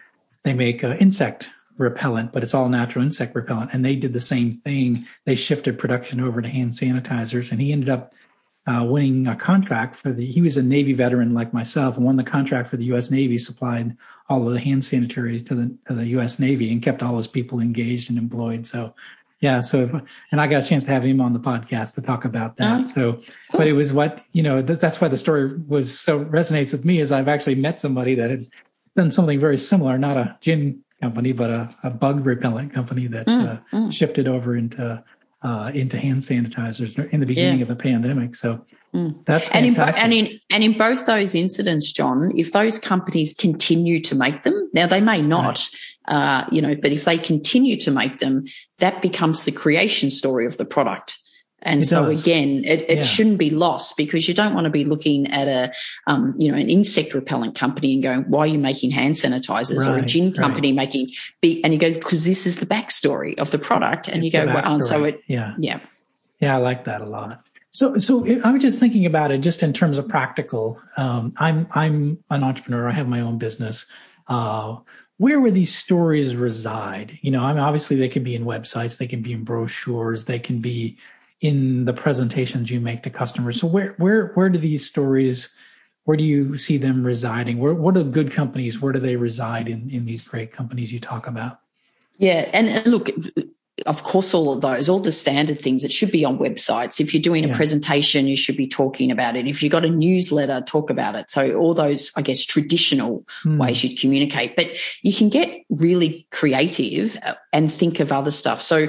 they 0.43 0.53
make 0.53 0.83
uh, 0.83 0.95
insect 0.95 1.51
repellent, 1.83 2.33
but 2.33 2.43
it's 2.43 2.55
all 2.55 2.69
natural 2.69 3.05
insect 3.05 3.35
repellent. 3.35 3.71
And 3.73 3.85
they 3.85 3.97
did 3.97 4.13
the 4.13 4.21
same 4.21 4.55
thing. 4.55 5.07
They 5.27 5.35
shifted 5.35 5.79
production 5.79 6.21
over 6.21 6.41
to 6.41 6.49
hand 6.49 6.73
sanitizers, 6.73 7.51
and 7.51 7.61
he 7.61 7.73
ended 7.73 7.91
up 7.91 8.15
uh, 8.67 8.85
winning 8.85 9.27
a 9.27 9.35
contract 9.35 9.99
for 9.99 10.13
the. 10.13 10.25
He 10.25 10.41
was 10.41 10.57
a 10.57 10.63
Navy 10.63 10.93
veteran 10.93 11.35
like 11.35 11.53
myself, 11.53 11.97
and 11.97 12.07
won 12.07 12.17
the 12.17 12.25
contract 12.25 12.69
for 12.69 12.77
the 12.77 12.85
U.S. 12.87 13.11
Navy. 13.11 13.37
Supplied 13.37 13.97
all 14.29 14.47
of 14.47 14.55
the 14.55 14.61
hand 14.61 14.85
sanitaries 14.85 15.43
to 15.45 15.55
the 15.55 15.77
to 15.89 15.95
the 15.95 16.07
U.S. 16.09 16.39
Navy, 16.39 16.71
and 16.71 16.83
kept 16.83 17.03
all 17.03 17.17
his 17.17 17.27
people 17.27 17.61
engaged 17.61 18.09
and 18.11 18.19
employed. 18.19 18.67
So. 18.67 18.95
Yeah, 19.41 19.59
so 19.59 19.81
if, 19.81 19.93
and 20.31 20.41
I 20.41 20.47
got 20.47 20.63
a 20.63 20.67
chance 20.67 20.85
to 20.85 20.93
have 20.93 21.05
him 21.05 21.21
on 21.21 21.33
the 21.33 21.41
podcast 21.41 21.97
to 21.97 22.01
talk 22.01 22.25
about 22.25 22.59
that. 22.59 22.89
So, 22.91 23.21
but 23.51 23.67
it 23.67 23.73
was 23.73 23.93
what 23.93 24.21
you 24.33 24.41
know. 24.41 24.63
That's 24.63 25.01
why 25.01 25.09
the 25.09 25.19
story 25.19 25.59
was 25.67 25.99
so 25.99 26.25
resonates 26.27 26.71
with 26.71 26.85
me. 26.85 27.01
Is 27.01 27.11
I've 27.11 27.27
actually 27.27 27.57
met 27.57 27.81
somebody 27.81 28.15
that 28.15 28.31
had 28.31 28.47
done 28.95 29.11
something 29.11 29.41
very 29.41 29.59
similar, 29.59 29.99
not 29.99 30.17
a 30.17 30.39
gin 30.41 30.85
company, 31.03 31.33
but 31.33 31.51
a, 31.51 31.69
a 31.83 31.91
bug 31.91 32.25
repellent 32.25 32.73
company 32.73 33.09
that 33.09 33.27
mm, 33.27 33.49
uh, 33.49 33.77
mm. 33.77 33.93
shifted 33.93 34.29
over 34.29 34.57
into 34.57 35.03
uh, 35.43 35.71
into 35.75 35.99
hand 35.99 36.21
sanitizers 36.21 36.97
in 37.11 37.19
the 37.19 37.27
beginning 37.27 37.59
yeah. 37.59 37.63
of 37.63 37.69
the 37.69 37.77
pandemic. 37.77 38.37
So 38.37 38.65
mm. 38.95 39.25
that's 39.25 39.51
and 39.51 39.67
in, 39.67 39.77
and 39.77 40.13
in 40.13 40.41
and 40.51 40.63
in 40.63 40.79
both 40.79 41.05
those 41.07 41.35
incidents, 41.35 41.91
Jon, 41.93 42.33
if 42.37 42.53
those 42.53 42.79
companies 42.79 43.35
continue 43.35 44.01
to 44.03 44.15
make 44.15 44.45
them, 44.45 44.71
now 44.73 44.87
they 44.87 45.01
may 45.01 45.21
not, 45.21 45.69
right. 46.09 46.15
uh, 46.15 46.47
you 46.53 46.63
know, 46.63 46.77
but 46.77 46.93
if 46.93 47.05
they 47.05 47.19
continue 47.19 47.77
to 47.81 47.91
make 47.91 48.19
them, 48.19 48.45
that 48.79 49.03
becomes 49.03 49.45
the 49.45 49.53
creation 49.53 50.11
story 50.11 50.47
of 50.47 50.57
the 50.57 50.65
product. 50.65 51.19
And 51.63 51.83
it 51.83 51.87
so 51.87 52.07
does. 52.07 52.23
again, 52.23 52.65
it, 52.65 52.91
it 52.91 52.97
yeah. 52.99 53.03
shouldn't 53.03 53.39
be 53.39 53.51
lost 53.51 53.97
because 53.97 54.27
you 54.27 54.35
don't 54.35 54.55
want 54.55 54.65
to 54.65 54.71
be 54.71 54.85
looking 54.85 55.29
at 55.29 55.49
a, 55.49 55.73
um, 56.07 56.35
you 56.39 56.51
know, 56.51 56.59
an 56.59 56.69
insect 56.69 57.15
repellent 57.15 57.55
company 57.55 57.95
and 57.95 58.03
going, 58.03 58.23
why 58.23 58.41
are 58.41 58.47
you 58.49 58.59
making 58.59 58.91
hand 58.91 59.15
sanitizers 59.15 59.79
right, 59.79 59.89
or 59.89 59.99
a 59.99 60.05
gin 60.05 60.33
company 60.33 60.71
right. 60.71 60.89
making, 60.89 61.13
and 61.65 61.73
you 61.73 61.79
go, 61.79 61.93
because 61.93 62.25
this 62.25 62.47
is 62.47 62.57
the 62.57 62.67
backstory 62.67 63.39
of 63.39 63.51
the 63.51 63.59
product. 63.59 64.09
And 64.09 64.25
it's 64.25 64.25
you 64.25 64.41
go, 64.41 64.47
well, 64.47 64.75
and 64.75 64.85
so 64.85 65.05
it, 65.05 65.23
yeah. 65.27 65.55
Yeah. 65.59 65.81
Yeah. 66.41 66.57
I 66.57 66.59
like 66.59 66.85
that 66.85 67.01
a 67.01 67.07
lot. 67.07 67.47
So, 67.71 67.97
so 67.99 68.27
I 68.45 68.51
was 68.51 68.61
just 68.61 68.79
thinking 68.79 69.07
about 69.07 69.31
it 69.31 69.39
just 69.39 69.63
in 69.63 69.73
terms 69.73 69.97
of 69.97 70.07
practical. 70.09 70.83
Um, 70.97 71.33
I'm, 71.39 71.67
I'm 71.71 72.19
an 72.29 72.43
entrepreneur. 72.43 72.89
I 72.89 72.93
have 72.93 73.09
my 73.09 73.21
own 73.21 73.39
business. 73.39 73.87
Uh, 74.29 74.77
where 75.19 75.41
would 75.41 75.55
these 75.55 75.75
stories 75.75 76.35
reside? 76.35 77.19
You 77.23 77.31
know, 77.31 77.45
I 77.45 77.53
mean, 77.53 77.63
obviously 77.63 77.97
they 77.97 78.09
can 78.09 78.25
be 78.25 78.35
in 78.35 78.45
websites, 78.45 78.99
they 78.99 79.07
can 79.07 79.23
be 79.23 79.33
in 79.33 79.45
brochures, 79.45 80.25
they 80.25 80.41
can 80.41 80.61
be 80.61 80.99
in 81.43 81.85
the 81.85 81.93
presentations 81.93 82.71
you 82.71 82.81
make 82.81 83.03
to 83.03 83.11
customers. 83.11 83.61
So 83.61 83.67
where 83.67 83.95
where 83.99 84.29
where 84.35 84.49
do 84.49 84.59
these 84.59 84.87
stories 84.87 85.51
where 86.05 86.17
do 86.17 86.25
you 86.25 86.59
see 86.59 86.79
them 86.79 87.05
residing? 87.05 87.59
Where 87.59 87.75
what 87.75 87.97
are 87.97 88.03
good 88.03 88.33
companies? 88.33 88.81
Where 88.81 88.93
do 88.93 88.99
they 88.99 89.17
reside 89.17 89.69
in 89.69 89.91
in 89.91 90.05
these 90.05 90.25
great 90.25 90.53
companies 90.53 90.93
you 90.93 91.01
talk 91.01 91.27
about? 91.27 91.61
Yeah, 92.19 92.49
and, 92.53 92.69
and 92.69 92.87
look, 92.87 93.11
of 93.87 94.03
course, 94.05 94.35
all 94.35 94.53
of 94.53 94.61
those, 94.61 94.89
all 94.89 95.01
the 95.01 95.11
standard 95.11 95.59
things, 95.59 95.83
it 95.83 95.93
should 95.93 96.13
be 96.13 96.25
on 96.25 96.39
websites. 96.39 97.01
If 97.01 97.13
you're 97.15 97.23
doing 97.23 97.45
a 97.45 97.49
yeah. 97.49 97.57
presentation, 97.57 98.27
you 98.27 98.37
should 98.37 98.57
be 98.57 98.67
talking 98.67 99.11
about 99.11 99.35
it. 99.35 99.49
If 99.49 99.63
you've 99.63 99.73
got 99.73 99.85
a 99.85 99.91
newsletter, 99.91 100.61
talk 100.61 100.91
about 100.91 101.15
it. 101.15 101.31
So 101.31 101.55
all 101.55 101.75
those, 101.75 102.13
I 102.17 102.23
guess, 102.23 102.45
traditional 102.45 103.25
mm. 103.45 103.59
ways 103.59 103.83
you'd 103.83 103.99
communicate, 103.99 104.55
but 104.57 104.69
you 105.03 105.13
can 105.13 105.31
get 105.31 105.63
really 105.71 106.27
creative 106.31 107.17
and 107.53 107.73
think 107.73 107.99
of 107.99 108.13
other 108.13 108.31
stuff. 108.31 108.63
So 108.63 108.89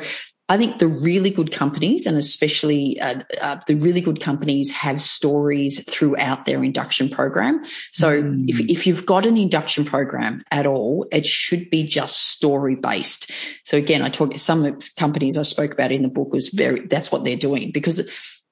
I 0.50 0.58
think 0.58 0.80
the 0.80 0.88
really 0.88 1.30
good 1.30 1.54
companies, 1.54 2.06
and 2.06 2.18
especially 2.18 3.00
uh, 3.00 3.22
uh, 3.42 3.60
the 3.66 3.76
really 3.76 4.02
good 4.02 4.20
companies, 4.20 4.72
have 4.72 5.02
stories 5.02 5.84
throughout 5.90 6.46
their 6.46 6.64
induction 6.64 7.08
program. 7.08 7.64
So 7.92 8.22
mm. 8.22 8.50
if, 8.50 8.60
if 8.60 8.86
you've 8.86 9.06
got 9.06 9.26
an 9.26 9.38
induction 9.38 9.86
program 9.86 10.44
at 10.52 10.68
all, 10.68 11.08
it 11.14 11.26
should 11.26 11.70
be 11.70 11.84
just 11.84 12.32
story 12.32 12.76
based. 12.76 13.32
So 13.64 13.78
again, 13.78 14.02
I 14.02 14.10
talk 14.10 14.38
some 14.38 14.80
companies 15.00 15.38
I 15.38 15.44
spoke 15.44 15.72
about 15.72 15.94
in 15.94 16.02
the 16.02 16.10
book 16.10 16.34
was 16.34 16.50
very 16.50 16.88
that's 16.88 17.12
what 17.12 17.24
they're 17.24 17.38
doing 17.38 17.72
because 17.72 18.02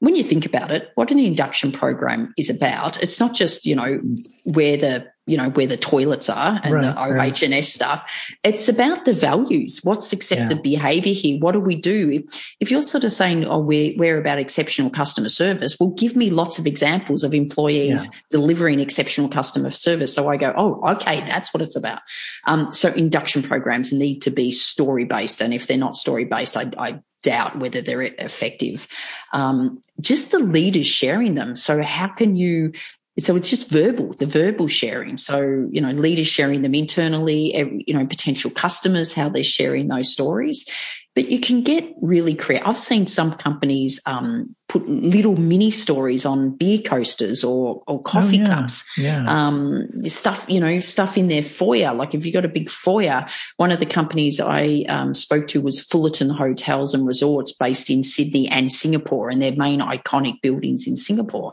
when 0.01 0.15
you 0.15 0.23
think 0.23 0.47
about 0.47 0.71
it, 0.71 0.89
what 0.95 1.11
an 1.11 1.19
induction 1.19 1.71
program 1.71 2.33
is 2.35 2.49
about, 2.49 3.01
it's 3.03 3.19
not 3.19 3.35
just, 3.35 3.67
you 3.67 3.75
know, 3.75 4.01
where 4.45 4.75
the, 4.75 5.07
you 5.27 5.37
know, 5.37 5.51
where 5.51 5.67
the 5.67 5.77
toilets 5.77 6.27
are 6.27 6.59
and 6.63 6.73
right, 6.73 6.81
the 6.81 6.99
OH&S 6.99 7.51
right. 7.51 7.63
stuff. 7.63 8.11
It's 8.43 8.67
about 8.67 9.05
the 9.05 9.13
values. 9.13 9.81
What's 9.83 10.11
accepted 10.11 10.57
yeah. 10.57 10.61
behavior 10.63 11.13
here? 11.13 11.39
What 11.39 11.51
do 11.51 11.59
we 11.59 11.75
do? 11.75 12.09
If, 12.09 12.55
if 12.59 12.71
you're 12.71 12.81
sort 12.81 13.03
of 13.03 13.13
saying, 13.13 13.45
oh, 13.45 13.59
we're, 13.59 13.93
we're 13.95 14.19
about 14.19 14.39
exceptional 14.39 14.89
customer 14.89 15.29
service, 15.29 15.79
well, 15.79 15.91
give 15.91 16.15
me 16.15 16.31
lots 16.31 16.57
of 16.57 16.65
examples 16.65 17.23
of 17.23 17.35
employees 17.35 18.05
yeah. 18.05 18.19
delivering 18.31 18.79
exceptional 18.79 19.29
customer 19.29 19.69
service. 19.69 20.15
So 20.15 20.29
I 20.29 20.37
go, 20.37 20.51
oh, 20.57 20.93
okay, 20.93 21.21
that's 21.21 21.53
what 21.53 21.61
it's 21.61 21.75
about. 21.75 22.01
Um, 22.45 22.73
so 22.73 22.89
induction 22.89 23.43
programs 23.43 23.93
need 23.93 24.23
to 24.23 24.31
be 24.31 24.51
story 24.51 25.05
based. 25.05 25.41
And 25.41 25.53
if 25.53 25.67
they're 25.67 25.77
not 25.77 25.95
story 25.95 26.25
based, 26.25 26.57
I, 26.57 26.71
I 26.79 27.01
doubt 27.23 27.59
whether 27.59 27.81
they're 27.81 28.01
effective. 28.01 28.87
Um, 29.33 29.81
just 29.99 30.31
the 30.31 30.39
leaders 30.39 30.87
sharing 30.87 31.35
them. 31.35 31.55
So 31.55 31.81
how 31.81 32.07
can 32.07 32.35
you? 32.35 32.73
So 33.19 33.35
it's 33.35 33.49
just 33.49 33.69
verbal, 33.69 34.13
the 34.13 34.25
verbal 34.25 34.67
sharing. 34.67 35.17
So 35.17 35.67
you 35.71 35.81
know, 35.81 35.91
leaders 35.91 36.27
sharing 36.27 36.61
them 36.61 36.73
internally. 36.73 37.83
You 37.87 37.93
know, 37.93 38.05
potential 38.05 38.51
customers 38.51 39.13
how 39.13 39.29
they're 39.29 39.43
sharing 39.43 39.87
those 39.87 40.11
stories. 40.11 40.65
But 41.13 41.29
you 41.29 41.39
can 41.39 41.61
get 41.61 41.93
really 42.01 42.33
creative. 42.33 42.67
I've 42.67 42.79
seen 42.79 43.05
some 43.05 43.33
companies 43.33 43.99
um, 44.05 44.55
put 44.69 44.87
little 44.87 45.35
mini 45.35 45.69
stories 45.69 46.25
on 46.25 46.55
beer 46.55 46.79
coasters 46.79 47.43
or 47.43 47.83
or 47.85 48.01
coffee 48.01 48.39
oh, 48.39 48.43
yeah. 48.43 48.55
cups. 48.55 48.97
Yeah. 48.97 49.25
Um, 49.27 49.89
stuff, 50.05 50.45
you 50.47 50.59
know, 50.59 50.79
stuff 50.79 51.17
in 51.17 51.27
their 51.27 51.43
foyer. 51.43 51.93
Like 51.93 52.15
if 52.15 52.25
you 52.25 52.31
got 52.31 52.45
a 52.45 52.49
big 52.49 52.69
foyer, 52.69 53.25
one 53.57 53.71
of 53.71 53.79
the 53.79 53.85
companies 53.85 54.39
I 54.39 54.85
um, 54.87 55.13
spoke 55.13 55.47
to 55.47 55.61
was 55.61 55.83
Fullerton 55.83 56.29
Hotels 56.29 56.93
and 56.93 57.05
Resorts 57.05 57.51
based 57.51 57.89
in 57.89 58.03
Sydney 58.03 58.47
and 58.47 58.71
Singapore, 58.71 59.29
and 59.29 59.41
their 59.41 59.55
main 59.55 59.81
iconic 59.81 60.41
buildings 60.41 60.87
in 60.87 60.95
Singapore. 60.95 61.51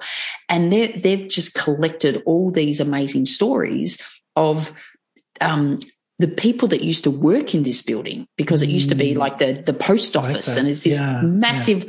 And 0.49 0.73
they've 0.73 1.29
just 1.29 1.55
collected 1.55 2.23
all 2.27 2.53
these 2.53 2.79
amazing 2.79 3.25
stories 3.25 4.01
of 4.37 4.73
um, 5.41 5.79
the 6.19 6.29
people 6.29 6.69
that 6.69 6.83
used 6.83 7.05
to 7.05 7.11
work 7.11 7.55
in 7.55 7.63
this 7.63 7.81
building 7.83 8.27
because 8.37 8.63
it 8.63 8.69
used 8.69 8.89
to 8.89 8.95
be 8.95 9.15
mm. 9.15 9.19
like 9.19 9.39
the 9.39 9.53
the 9.53 9.73
post 9.73 10.17
office 10.17 10.49
like 10.49 10.59
and 10.59 10.69
it's 10.69 10.85
this 10.85 11.01
yeah, 11.01 11.21
massive 11.23 11.85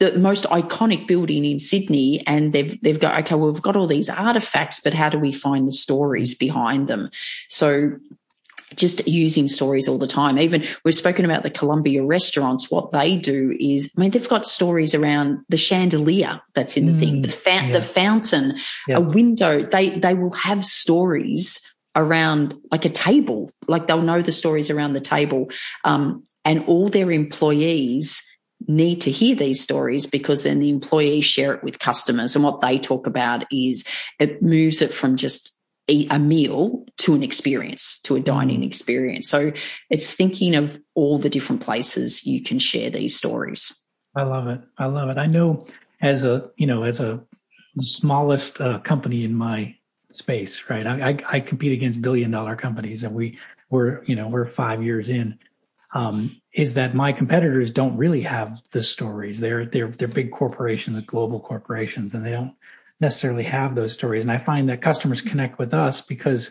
yeah. 0.00 0.10
the 0.10 0.18
most 0.18 0.44
iconic 0.44 1.06
building 1.06 1.44
in 1.44 1.58
Sydney 1.58 2.26
and 2.26 2.52
they've 2.52 2.80
they've 2.82 3.00
got 3.00 3.18
okay 3.20 3.34
well 3.34 3.52
we've 3.52 3.62
got 3.62 3.76
all 3.76 3.86
these 3.86 4.08
artifacts 4.08 4.80
but 4.80 4.94
how 4.94 5.08
do 5.08 5.18
we 5.18 5.32
find 5.32 5.66
the 5.66 5.72
stories 5.72 6.34
behind 6.34 6.88
them 6.88 7.10
so 7.48 7.92
just 8.76 9.06
using 9.08 9.48
stories 9.48 9.88
all 9.88 9.96
the 9.96 10.06
time. 10.06 10.38
Even 10.38 10.66
we've 10.84 10.94
spoken 10.94 11.24
about 11.24 11.42
the 11.42 11.50
Columbia 11.50 12.04
restaurants. 12.04 12.70
What 12.70 12.92
they 12.92 13.16
do 13.16 13.56
is, 13.58 13.90
I 13.96 14.00
mean, 14.00 14.10
they've 14.10 14.28
got 14.28 14.46
stories 14.46 14.94
around 14.94 15.38
the 15.48 15.56
chandelier 15.56 16.42
that's 16.54 16.76
in 16.76 16.84
the 16.84 16.92
mm, 16.92 16.98
thing, 16.98 17.22
the, 17.22 17.30
fa- 17.30 17.64
yes. 17.66 17.72
the 17.72 17.80
fountain, 17.80 18.56
yes. 18.86 18.98
a 18.98 19.14
window. 19.14 19.62
They 19.62 19.98
they 19.98 20.12
will 20.12 20.32
have 20.32 20.66
stories 20.66 21.60
around 21.98 22.54
like 22.70 22.84
a 22.84 22.90
table, 22.90 23.50
like 23.66 23.86
they'll 23.86 24.00
know 24.00 24.22
the 24.22 24.32
stories 24.32 24.70
around 24.70 24.94
the 24.94 25.00
table. 25.00 25.50
Um, 25.84 26.24
and 26.44 26.64
all 26.66 26.88
their 26.88 27.10
employees 27.10 28.22
need 28.66 29.02
to 29.02 29.10
hear 29.10 29.34
these 29.34 29.60
stories 29.60 30.06
because 30.06 30.44
then 30.44 30.60
the 30.60 30.70
employees 30.70 31.24
share 31.24 31.52
it 31.54 31.62
with 31.62 31.78
customers. 31.78 32.34
And 32.34 32.44
what 32.44 32.60
they 32.60 32.78
talk 32.78 33.06
about 33.06 33.44
is 33.52 33.84
it 34.18 34.42
moves 34.42 34.80
it 34.80 34.94
from 34.94 35.16
just 35.16 35.54
a 35.90 36.18
meal 36.18 36.84
to 36.98 37.14
an 37.14 37.22
experience, 37.22 37.98
to 38.02 38.14
a 38.14 38.20
dining 38.20 38.60
mm. 38.60 38.66
experience. 38.66 39.28
So 39.28 39.52
it's 39.88 40.12
thinking 40.12 40.54
of 40.54 40.78
all 40.94 41.18
the 41.18 41.30
different 41.30 41.62
places 41.62 42.26
you 42.26 42.42
can 42.42 42.58
share 42.58 42.90
these 42.90 43.16
stories. 43.16 43.84
I 44.14 44.22
love 44.22 44.48
it. 44.48 44.60
I 44.76 44.86
love 44.86 45.08
it. 45.08 45.16
I 45.16 45.26
know 45.26 45.66
as 46.02 46.26
a, 46.26 46.50
you 46.56 46.66
know, 46.66 46.82
as 46.82 47.00
a 47.00 47.24
smallest 47.80 48.60
uh, 48.60 48.80
company 48.80 49.24
in 49.24 49.34
my 49.34 49.77
space, 50.18 50.64
right? 50.68 50.86
I, 50.86 51.10
I, 51.10 51.18
I 51.30 51.40
compete 51.40 51.72
against 51.72 52.02
billion 52.02 52.30
dollar 52.30 52.56
companies, 52.56 53.04
and 53.04 53.14
we 53.14 53.38
we're 53.70 54.02
you 54.04 54.16
know 54.16 54.28
we're 54.28 54.46
five 54.46 54.82
years 54.82 55.08
in. 55.08 55.38
Um, 55.94 56.40
is 56.52 56.74
that 56.74 56.94
my 56.94 57.12
competitors 57.12 57.70
don't 57.70 57.96
really 57.96 58.22
have 58.22 58.62
the 58.72 58.82
stories? 58.82 59.40
They're 59.40 59.64
they're 59.64 59.88
they're 59.88 60.08
big 60.08 60.30
corporations, 60.32 61.00
global 61.02 61.40
corporations, 61.40 62.14
and 62.14 62.24
they 62.24 62.32
don't 62.32 62.54
necessarily 63.00 63.44
have 63.44 63.74
those 63.74 63.92
stories. 63.92 64.24
And 64.24 64.32
I 64.32 64.38
find 64.38 64.68
that 64.68 64.82
customers 64.82 65.22
connect 65.22 65.58
with 65.58 65.72
us 65.72 66.00
because 66.00 66.50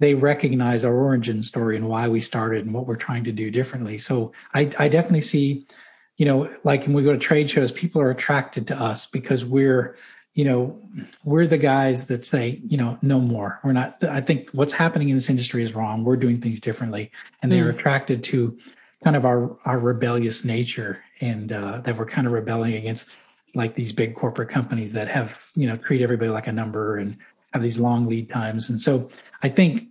they 0.00 0.14
recognize 0.14 0.84
our 0.84 0.94
origin 0.94 1.42
story 1.42 1.76
and 1.76 1.88
why 1.88 2.08
we 2.08 2.20
started 2.20 2.64
and 2.64 2.74
what 2.74 2.86
we're 2.86 2.96
trying 2.96 3.22
to 3.24 3.32
do 3.32 3.50
differently. 3.50 3.98
So 3.98 4.32
I, 4.54 4.70
I 4.78 4.88
definitely 4.88 5.20
see, 5.20 5.66
you 6.16 6.24
know, 6.26 6.48
like 6.64 6.84
when 6.84 6.94
we 6.94 7.02
go 7.02 7.12
to 7.12 7.18
trade 7.18 7.50
shows, 7.50 7.70
people 7.70 8.00
are 8.00 8.10
attracted 8.10 8.66
to 8.68 8.76
us 8.76 9.06
because 9.06 9.44
we're 9.44 9.96
you 10.34 10.44
know, 10.44 10.78
we're 11.24 11.46
the 11.46 11.58
guys 11.58 12.06
that 12.06 12.24
say, 12.24 12.60
you 12.64 12.76
know, 12.76 12.98
no 13.02 13.20
more. 13.20 13.58
We're 13.64 13.72
not, 13.72 14.02
I 14.04 14.20
think 14.20 14.50
what's 14.50 14.72
happening 14.72 15.08
in 15.08 15.16
this 15.16 15.28
industry 15.28 15.62
is 15.62 15.74
wrong. 15.74 16.04
We're 16.04 16.16
doing 16.16 16.40
things 16.40 16.60
differently. 16.60 17.10
And 17.42 17.50
they're 17.50 17.72
mm. 17.72 17.78
attracted 17.78 18.22
to 18.24 18.56
kind 19.02 19.16
of 19.16 19.24
our, 19.24 19.56
our 19.66 19.78
rebellious 19.78 20.44
nature 20.44 21.02
and 21.20 21.52
uh, 21.52 21.78
that 21.78 21.96
we're 21.96 22.06
kind 22.06 22.26
of 22.26 22.32
rebelling 22.32 22.74
against 22.74 23.08
like 23.54 23.74
these 23.74 23.92
big 23.92 24.14
corporate 24.14 24.48
companies 24.48 24.92
that 24.92 25.08
have, 25.08 25.36
you 25.56 25.66
know, 25.66 25.76
treat 25.76 26.02
everybody 26.02 26.30
like 26.30 26.46
a 26.46 26.52
number 26.52 26.98
and 26.98 27.16
have 27.52 27.62
these 27.62 27.80
long 27.80 28.06
lead 28.06 28.30
times. 28.30 28.70
And 28.70 28.80
so 28.80 29.10
I 29.42 29.48
think, 29.48 29.88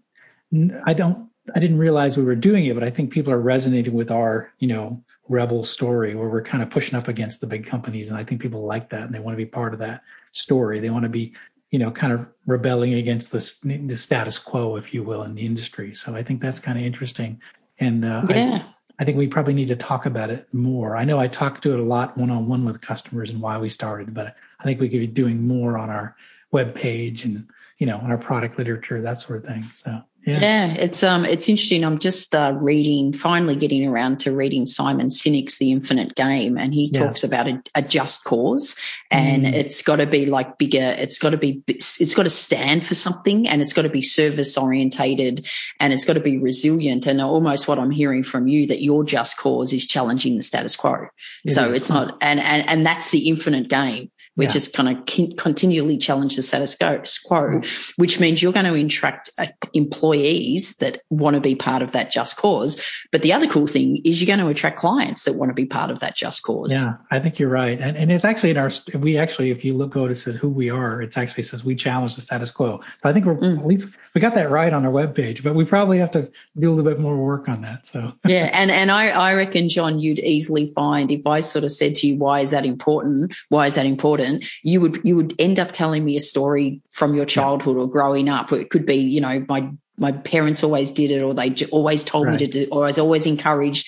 I 0.85 0.93
don't, 0.93 1.29
I 1.53 1.59
didn't 1.59 1.79
realize 1.79 2.17
we 2.17 2.23
were 2.23 2.35
doing 2.35 2.65
it, 2.67 2.75
but 2.75 2.83
I 2.83 2.89
think 2.89 3.11
people 3.11 3.33
are 3.33 3.39
resonating 3.39 3.93
with 3.93 4.11
our, 4.11 4.53
you 4.59 4.67
know, 4.67 5.03
rebel 5.27 5.63
story 5.63 6.15
where 6.15 6.29
we're 6.29 6.41
kind 6.41 6.63
of 6.63 6.69
pushing 6.69 6.97
up 6.97 7.07
against 7.07 7.41
the 7.41 7.47
big 7.47 7.65
companies. 7.65 8.09
And 8.09 8.17
I 8.17 8.23
think 8.23 8.41
people 8.41 8.65
like 8.65 8.89
that 8.91 9.01
and 9.01 9.13
they 9.13 9.19
want 9.19 9.33
to 9.33 9.43
be 9.43 9.45
part 9.45 9.73
of 9.73 9.79
that 9.79 10.01
story. 10.31 10.79
They 10.79 10.89
want 10.89 11.03
to 11.03 11.09
be, 11.09 11.33
you 11.71 11.79
know, 11.79 11.91
kind 11.91 12.13
of 12.13 12.27
rebelling 12.45 12.95
against 12.95 13.31
the, 13.31 13.39
the 13.85 13.95
status 13.95 14.39
quo, 14.39 14.75
if 14.75 14.93
you 14.93 15.03
will, 15.03 15.23
in 15.23 15.35
the 15.35 15.45
industry. 15.45 15.93
So 15.93 16.15
I 16.15 16.23
think 16.23 16.41
that's 16.41 16.59
kind 16.59 16.77
of 16.77 16.83
interesting. 16.83 17.41
And 17.79 18.03
uh, 18.03 18.23
yeah. 18.29 18.61
I, 18.61 19.01
I 19.01 19.05
think 19.05 19.17
we 19.17 19.27
probably 19.27 19.53
need 19.53 19.69
to 19.69 19.75
talk 19.75 20.05
about 20.05 20.29
it 20.29 20.53
more. 20.53 20.97
I 20.97 21.05
know 21.05 21.19
I 21.19 21.27
talk 21.27 21.61
to 21.61 21.73
it 21.73 21.79
a 21.79 21.83
lot 21.83 22.17
one 22.17 22.29
on 22.29 22.47
one 22.47 22.65
with 22.65 22.81
customers 22.81 23.29
and 23.29 23.41
why 23.41 23.57
we 23.57 23.69
started, 23.69 24.13
but 24.13 24.35
I 24.59 24.63
think 24.63 24.81
we 24.81 24.89
could 24.89 24.99
be 24.99 25.07
doing 25.07 25.47
more 25.47 25.77
on 25.77 25.89
our 25.89 26.15
web 26.51 26.75
page 26.75 27.23
and, 27.23 27.47
you 27.77 27.87
know, 27.87 27.97
on 27.97 28.11
our 28.11 28.17
product 28.17 28.57
literature, 28.57 29.01
that 29.01 29.19
sort 29.19 29.39
of 29.39 29.45
thing. 29.45 29.69
So 29.73 30.01
yeah. 30.25 30.39
yeah. 30.39 30.73
it's 30.73 31.03
um 31.03 31.25
it's 31.25 31.47
interesting. 31.47 31.83
I'm 31.83 31.97
just 31.97 32.35
uh, 32.35 32.57
reading, 32.59 33.13
finally 33.13 33.55
getting 33.55 33.87
around 33.87 34.19
to 34.21 34.35
reading 34.35 34.65
Simon 34.65 35.07
Sinek's 35.07 35.57
The 35.57 35.71
Infinite 35.71 36.15
Game, 36.15 36.57
and 36.57 36.73
he 36.73 36.89
yeah. 36.91 37.05
talks 37.05 37.23
about 37.23 37.47
a, 37.47 37.61
a, 37.75 37.81
just 37.81 38.23
cause, 38.23 38.75
and 39.09 39.43
mm. 39.43 39.53
it's 39.53 39.81
got 39.81 39.97
to 39.97 40.05
be 40.05 40.25
like 40.25 40.57
bigger. 40.57 40.95
It's 40.97 41.19
got 41.19 41.31
to 41.31 41.37
be, 41.37 41.63
it's 41.67 42.13
got 42.13 42.23
to 42.23 42.29
stand 42.29 42.85
for 42.85 42.95
something, 42.95 43.47
and 43.47 43.61
it's 43.61 43.73
got 43.73 43.83
to 43.83 43.89
be 43.89 44.01
service 44.01 44.57
orientated, 44.57 45.47
and 45.79 45.93
it's 45.93 46.05
got 46.05 46.13
to 46.13 46.19
be 46.19 46.37
resilient. 46.37 47.07
And 47.07 47.21
almost 47.21 47.67
what 47.67 47.79
I'm 47.79 47.91
hearing 47.91 48.23
from 48.23 48.47
you 48.47 48.67
that 48.67 48.81
your 48.81 49.03
just 49.03 49.37
cause 49.37 49.73
is 49.73 49.87
challenging 49.87 50.35
the 50.35 50.43
status 50.43 50.75
quo. 50.75 51.07
It 51.45 51.53
so 51.53 51.69
is. 51.69 51.77
it's 51.77 51.89
not, 51.89 52.17
and 52.21 52.39
and 52.39 52.67
and 52.69 52.85
that's 52.85 53.11
the 53.11 53.29
infinite 53.29 53.69
game 53.69 54.11
which 54.39 54.51
yeah. 54.51 54.57
is 54.57 54.69
kind 54.69 54.87
of 54.87 55.05
continually 55.35 55.97
challenge 55.97 56.37
the 56.37 56.41
status 56.41 57.19
quo, 57.19 57.61
which 57.97 58.21
means 58.21 58.41
you're 58.41 58.53
going 58.53 58.65
to 58.65 58.73
attract 58.73 59.29
uh, 59.37 59.47
employees 59.73 60.77
that 60.77 61.01
want 61.09 61.33
to 61.33 61.41
be 61.41 61.55
part 61.55 61.81
of 61.81 61.91
that 61.91 62.09
just 62.09 62.37
cause. 62.37 62.81
But 63.11 63.21
the 63.21 63.33
other 63.33 63.47
cool 63.47 63.67
thing 63.67 63.97
is 64.05 64.21
you're 64.21 64.33
going 64.33 64.45
to 64.45 64.49
attract 64.49 64.77
clients 64.77 65.25
that 65.25 65.35
want 65.35 65.49
to 65.49 65.53
be 65.53 65.65
part 65.65 65.91
of 65.91 65.99
that 65.99 66.15
just 66.15 66.43
cause. 66.43 66.71
Yeah, 66.71 66.95
I 67.11 67.19
think 67.19 67.37
you're 67.37 67.49
right. 67.49 67.81
And, 67.81 67.97
and 67.97 68.09
it's 68.11 68.23
actually 68.23 68.51
in 68.51 68.57
our, 68.57 68.71
we 68.93 69.17
actually, 69.17 69.51
if 69.51 69.65
you 69.65 69.75
look, 69.75 69.89
go 69.89 70.07
to 70.07 70.15
says 70.15 70.35
who 70.35 70.49
we 70.49 70.69
are, 70.69 71.01
it 71.01 71.17
actually 71.17 71.43
says 71.43 71.65
we 71.65 71.75
challenge 71.75 72.15
the 72.15 72.21
status 72.21 72.49
quo. 72.49 72.79
So 73.03 73.09
I 73.09 73.11
think 73.11 73.25
we're, 73.25 73.35
mm. 73.35 73.59
at 73.59 73.65
least 73.65 73.93
we 74.15 74.21
got 74.21 74.35
that 74.35 74.49
right 74.49 74.71
on 74.71 74.85
our 74.85 74.91
webpage, 74.91 75.43
but 75.43 75.53
we 75.53 75.65
probably 75.65 75.97
have 75.97 76.11
to 76.11 76.31
do 76.57 76.71
a 76.71 76.73
little 76.73 76.89
bit 76.89 76.99
more 77.01 77.17
work 77.17 77.49
on 77.49 77.59
that. 77.61 77.85
So 77.85 78.13
yeah. 78.25 78.49
And, 78.59 78.71
and 78.71 78.91
I, 78.91 79.09
I 79.09 79.35
reckon, 79.35 79.69
Jon, 79.69 79.99
you'd 79.99 80.19
easily 80.19 80.67
find 80.67 81.11
if 81.11 81.25
I 81.25 81.39
sort 81.39 81.63
of 81.63 81.71
said 81.71 81.95
to 81.95 82.07
you, 82.07 82.17
why 82.17 82.41
is 82.41 82.51
that 82.51 82.65
important? 82.65 83.33
Why 83.49 83.67
is 83.67 83.75
that 83.75 83.85
important? 83.85 84.28
You 84.63 84.81
would 84.81 85.01
you 85.03 85.15
would 85.15 85.33
end 85.39 85.59
up 85.59 85.71
telling 85.71 86.05
me 86.05 86.15
a 86.15 86.21
story 86.21 86.81
from 86.89 87.15
your 87.15 87.25
childhood 87.25 87.77
or 87.77 87.87
growing 87.87 88.29
up. 88.29 88.51
It 88.51 88.69
could 88.69 88.85
be, 88.85 88.95
you 88.95 89.21
know, 89.21 89.45
my 89.47 89.69
my 89.97 90.11
parents 90.11 90.63
always 90.63 90.91
did 90.91 91.11
it, 91.11 91.21
or 91.21 91.33
they 91.33 91.53
always 91.71 92.03
told 92.03 92.27
right. 92.27 92.33
me 92.33 92.45
to 92.45 92.47
do, 92.47 92.67
or 92.71 92.83
I 92.83 92.87
was 92.87 92.99
always 92.99 93.25
encouraged. 93.25 93.87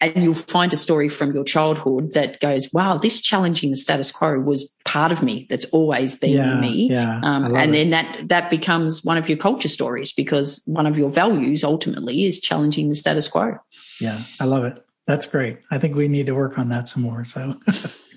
And 0.00 0.24
you'll 0.24 0.34
find 0.34 0.72
a 0.72 0.76
story 0.76 1.08
from 1.08 1.32
your 1.32 1.44
childhood 1.44 2.10
that 2.12 2.40
goes, 2.40 2.68
"Wow, 2.72 2.98
this 2.98 3.20
challenging 3.20 3.70
the 3.70 3.76
status 3.76 4.10
quo 4.10 4.40
was 4.40 4.68
part 4.84 5.12
of 5.12 5.22
me. 5.22 5.46
That's 5.48 5.64
always 5.66 6.16
been 6.16 6.38
yeah, 6.38 6.52
in 6.52 6.60
me." 6.60 6.90
Yeah, 6.90 7.20
um, 7.22 7.54
and 7.54 7.70
it. 7.70 7.72
then 7.72 7.90
that 7.90 8.28
that 8.28 8.50
becomes 8.50 9.04
one 9.04 9.16
of 9.16 9.28
your 9.28 9.38
culture 9.38 9.68
stories 9.68 10.12
because 10.12 10.62
one 10.66 10.86
of 10.86 10.98
your 10.98 11.08
values 11.08 11.62
ultimately 11.62 12.24
is 12.24 12.40
challenging 12.40 12.88
the 12.88 12.96
status 12.96 13.28
quo. 13.28 13.58
Yeah, 14.00 14.20
I 14.40 14.46
love 14.46 14.64
it. 14.64 14.80
That's 15.06 15.26
great. 15.26 15.58
I 15.70 15.78
think 15.78 15.94
we 15.94 16.08
need 16.08 16.26
to 16.26 16.34
work 16.34 16.58
on 16.58 16.68
that 16.70 16.88
some 16.88 17.02
more. 17.02 17.24
So. 17.24 17.60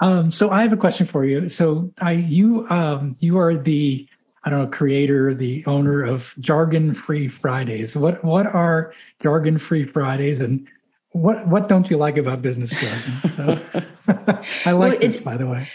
Um, 0.00 0.30
so 0.30 0.50
I 0.50 0.62
have 0.62 0.72
a 0.72 0.76
question 0.76 1.06
for 1.06 1.24
you. 1.24 1.48
So 1.48 1.92
I, 2.00 2.12
you, 2.12 2.66
um, 2.68 3.16
you 3.20 3.38
are 3.38 3.56
the, 3.56 4.06
I 4.44 4.50
don't 4.50 4.60
know, 4.60 4.66
creator, 4.68 5.34
the 5.34 5.64
owner 5.66 6.02
of 6.02 6.34
Jargon 6.40 6.94
Free 6.94 7.28
Fridays. 7.28 7.96
What, 7.96 8.24
what 8.24 8.46
are 8.46 8.92
Jargon 9.22 9.58
Free 9.58 9.84
Fridays 9.84 10.40
and 10.40 10.66
what, 11.12 11.46
what 11.48 11.68
don't 11.68 11.88
you 11.90 11.96
like 11.96 12.18
about 12.18 12.42
business 12.42 12.70
jargon? 12.70 13.30
So 13.32 13.82
I 14.64 14.72
like 14.72 14.92
well, 14.92 14.98
this, 14.98 15.20
by 15.20 15.36
the 15.36 15.46
way. 15.46 15.68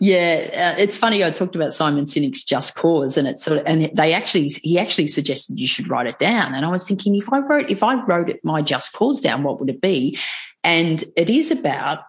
Yeah, 0.00 0.74
uh, 0.76 0.80
it's 0.80 0.96
funny. 0.96 1.24
I 1.24 1.30
talked 1.30 1.54
about 1.54 1.72
Simon 1.72 2.04
Sinek's 2.04 2.44
Just 2.44 2.74
Cause, 2.74 3.16
and 3.16 3.28
it's 3.28 3.44
sort 3.44 3.60
of, 3.60 3.66
and 3.66 3.90
they 3.94 4.12
actually, 4.12 4.48
he 4.48 4.78
actually 4.78 5.06
suggested 5.06 5.58
you 5.58 5.68
should 5.68 5.88
write 5.88 6.06
it 6.06 6.18
down. 6.18 6.54
And 6.54 6.66
I 6.66 6.68
was 6.68 6.86
thinking, 6.86 7.14
if 7.14 7.32
I 7.32 7.38
wrote, 7.38 7.70
if 7.70 7.82
I 7.82 8.02
wrote 8.04 8.28
it, 8.28 8.44
my 8.44 8.60
Just 8.60 8.92
Cause 8.92 9.20
down, 9.20 9.44
what 9.44 9.60
would 9.60 9.70
it 9.70 9.80
be? 9.80 10.18
And 10.64 11.02
it 11.16 11.30
is 11.30 11.50
about 11.50 12.00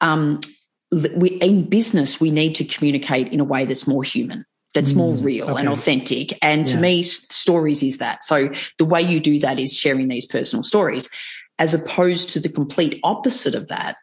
um, 0.00 0.40
we, 1.16 1.30
in 1.40 1.64
business, 1.68 2.20
we 2.20 2.30
need 2.30 2.54
to 2.56 2.64
communicate 2.64 3.32
in 3.32 3.40
a 3.40 3.44
way 3.44 3.64
that's 3.64 3.86
more 3.86 4.02
human, 4.02 4.44
that's 4.74 4.92
mm, 4.92 4.96
more 4.96 5.14
real 5.14 5.50
okay. 5.50 5.60
and 5.60 5.68
authentic. 5.68 6.38
And 6.42 6.68
yeah. 6.68 6.74
to 6.74 6.80
me, 6.80 7.02
stories 7.02 7.82
is 7.82 7.98
that. 7.98 8.24
So 8.24 8.50
the 8.78 8.84
way 8.84 9.02
you 9.02 9.20
do 9.20 9.38
that 9.40 9.58
is 9.58 9.76
sharing 9.76 10.08
these 10.08 10.26
personal 10.26 10.62
stories, 10.62 11.08
as 11.58 11.74
opposed 11.74 12.30
to 12.30 12.40
the 12.40 12.48
complete 12.48 13.00
opposite 13.04 13.54
of 13.54 13.68
that 13.68 13.96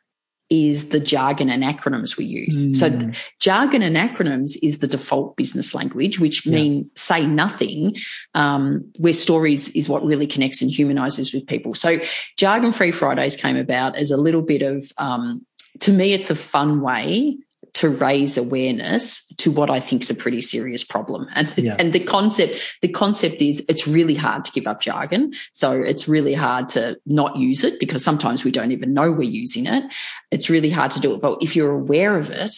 is 0.50 0.90
the 0.90 1.00
jargon 1.00 1.50
and 1.50 1.64
acronyms 1.64 2.18
we 2.18 2.26
use. 2.26 2.68
Mm. 2.68 2.76
So 2.76 3.22
jargon 3.40 3.82
and 3.82 3.96
acronyms 3.96 4.58
is 4.62 4.80
the 4.80 4.88
default 4.88 5.38
business 5.38 5.74
language, 5.74 6.20
which 6.20 6.46
mean 6.46 6.74
yes. 6.74 6.86
say 6.98 7.26
nothing, 7.26 7.96
um, 8.34 8.92
where 9.00 9.14
stories 9.14 9.70
is 9.70 9.88
what 9.88 10.06
really 10.06 10.28
connects 10.28 10.62
and 10.62 10.70
humanizes 10.70 11.34
with 11.34 11.48
people. 11.48 11.74
So 11.74 12.02
jargon 12.38 12.74
free 12.74 12.92
Fridays 12.92 13.38
came 13.38 13.56
about 13.56 13.96
as 13.96 14.12
a 14.12 14.18
little 14.18 14.42
bit 14.42 14.62
of, 14.62 14.92
um, 14.98 15.46
to 15.80 15.92
me, 15.92 16.14
it's 16.14 16.30
a 16.30 16.36
fun 16.36 16.82
way 16.82 17.38
to 17.74 17.90
raise 17.90 18.38
awareness 18.38 19.26
to 19.38 19.50
what 19.50 19.70
I 19.70 19.80
think 19.80 20.04
is 20.04 20.10
a 20.10 20.16
pretty 20.16 20.42
serious 20.42 20.84
problem. 20.84 21.28
And, 21.36 21.54
yeah. 21.58 21.76
and 21.80 21.94
the 21.94 22.02
concept, 22.02 22.60
the 22.82 22.90
concept 22.90 23.42
is 23.42 23.64
it's 23.70 23.88
really 23.88 24.16
hard 24.16 24.44
to 24.44 24.52
give 24.52 24.68
up 24.68 24.82
jargon. 24.82 25.34
So 25.54 25.72
it's 25.72 26.08
really 26.08 26.34
hard 26.34 26.70
to 26.70 27.00
not 27.06 27.38
use 27.38 27.64
it 27.64 27.80
because 27.80 28.04
sometimes 28.04 28.44
we 28.44 28.52
don't 28.52 28.72
even 28.72 28.94
know 28.94 29.12
we're 29.12 29.22
using 29.22 29.68
it. 29.68 29.86
It's 30.32 30.50
really 30.50 30.70
hard 30.70 30.92
to 30.92 31.00
do 31.00 31.14
it. 31.14 31.22
But 31.22 31.42
if 31.42 31.56
you're 31.56 31.72
aware 31.72 32.18
of 32.18 32.30
it, 32.30 32.56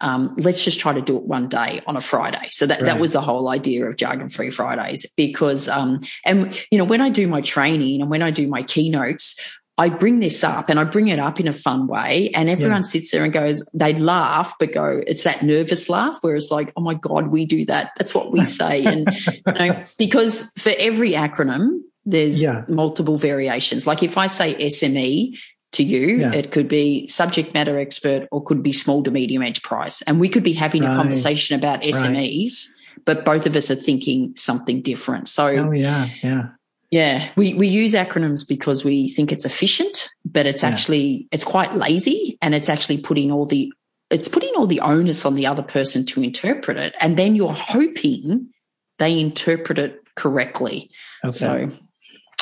um, 0.00 0.34
let's 0.36 0.64
just 0.64 0.80
try 0.80 0.92
to 0.92 1.00
do 1.00 1.16
it 1.16 1.22
one 1.22 1.48
day 1.48 1.80
on 1.86 1.96
a 1.96 2.00
Friday. 2.00 2.48
So 2.50 2.66
that, 2.66 2.80
right. 2.80 2.86
that 2.86 3.00
was 3.00 3.12
the 3.12 3.20
whole 3.20 3.48
idea 3.48 3.86
of 3.86 3.96
jargon 3.96 4.28
free 4.28 4.50
Fridays 4.50 5.06
because, 5.16 5.68
um, 5.68 6.00
and 6.24 6.60
you 6.70 6.78
know, 6.78 6.84
when 6.84 7.00
I 7.00 7.08
do 7.08 7.28
my 7.28 7.40
training 7.40 8.00
and 8.00 8.10
when 8.10 8.22
I 8.22 8.32
do 8.32 8.48
my 8.48 8.64
keynotes, 8.64 9.36
I 9.82 9.88
bring 9.88 10.20
this 10.20 10.44
up 10.44 10.70
and 10.70 10.78
I 10.78 10.84
bring 10.84 11.08
it 11.08 11.18
up 11.18 11.40
in 11.40 11.48
a 11.48 11.52
fun 11.52 11.88
way 11.88 12.30
and 12.36 12.48
everyone 12.48 12.82
yeah. 12.82 12.88
sits 12.88 13.10
there 13.10 13.24
and 13.24 13.32
goes, 13.32 13.68
they 13.74 13.92
laugh, 13.94 14.54
but 14.60 14.72
go, 14.72 15.02
it's 15.08 15.24
that 15.24 15.42
nervous 15.42 15.88
laugh 15.88 16.18
where 16.20 16.36
it's 16.36 16.52
like, 16.52 16.72
oh 16.76 16.80
my 16.80 16.94
God, 16.94 17.32
we 17.32 17.44
do 17.44 17.66
that. 17.66 17.90
That's 17.98 18.14
what 18.14 18.30
we 18.30 18.44
say. 18.60 18.84
and, 18.84 19.08
you 19.44 19.52
know, 19.52 19.84
because 19.98 20.52
for 20.56 20.70
every 20.78 21.14
acronym, 21.14 21.80
there's 22.04 22.40
yeah. 22.40 22.64
multiple 22.68 23.18
variations. 23.18 23.84
Like 23.84 24.04
if 24.04 24.16
I 24.16 24.28
say 24.28 24.54
SME 24.54 25.36
to 25.72 25.82
you, 25.82 26.18
yeah. 26.18 26.32
it 26.32 26.52
could 26.52 26.68
be 26.68 27.08
subject 27.08 27.52
matter 27.52 27.76
expert 27.76 28.28
or 28.30 28.40
could 28.40 28.62
be 28.62 28.72
small 28.72 29.02
to 29.02 29.10
medium 29.10 29.42
enterprise. 29.42 30.00
And 30.06 30.20
we 30.20 30.28
could 30.28 30.44
be 30.44 30.52
having 30.52 30.84
right. 30.84 30.92
a 30.92 30.94
conversation 30.94 31.58
about 31.58 31.82
SMEs, 31.82 32.68
right. 32.68 33.04
but 33.04 33.24
both 33.24 33.46
of 33.46 33.56
us 33.56 33.68
are 33.68 33.74
thinking 33.74 34.36
something 34.36 34.80
different. 34.80 35.26
So, 35.26 35.46
oh, 35.46 35.72
yeah, 35.72 36.08
yeah. 36.22 36.50
Yeah, 36.92 37.30
we, 37.36 37.54
we 37.54 37.68
use 37.68 37.94
acronyms 37.94 38.46
because 38.46 38.84
we 38.84 39.08
think 39.08 39.32
it's 39.32 39.46
efficient, 39.46 40.10
but 40.26 40.44
it's 40.44 40.62
yeah. 40.62 40.68
actually 40.68 41.26
it's 41.32 41.42
quite 41.42 41.74
lazy 41.74 42.36
and 42.42 42.54
it's 42.54 42.68
actually 42.68 42.98
putting 42.98 43.32
all 43.32 43.46
the 43.46 43.72
it's 44.10 44.28
putting 44.28 44.52
all 44.56 44.66
the 44.66 44.80
onus 44.80 45.24
on 45.24 45.34
the 45.34 45.46
other 45.46 45.62
person 45.62 46.04
to 46.04 46.22
interpret 46.22 46.76
it. 46.76 46.94
And 47.00 47.16
then 47.16 47.34
you're 47.34 47.54
hoping 47.54 48.50
they 48.98 49.18
interpret 49.18 49.78
it 49.78 50.02
correctly. 50.16 50.90
Okay. 51.24 51.32
So 51.32 51.70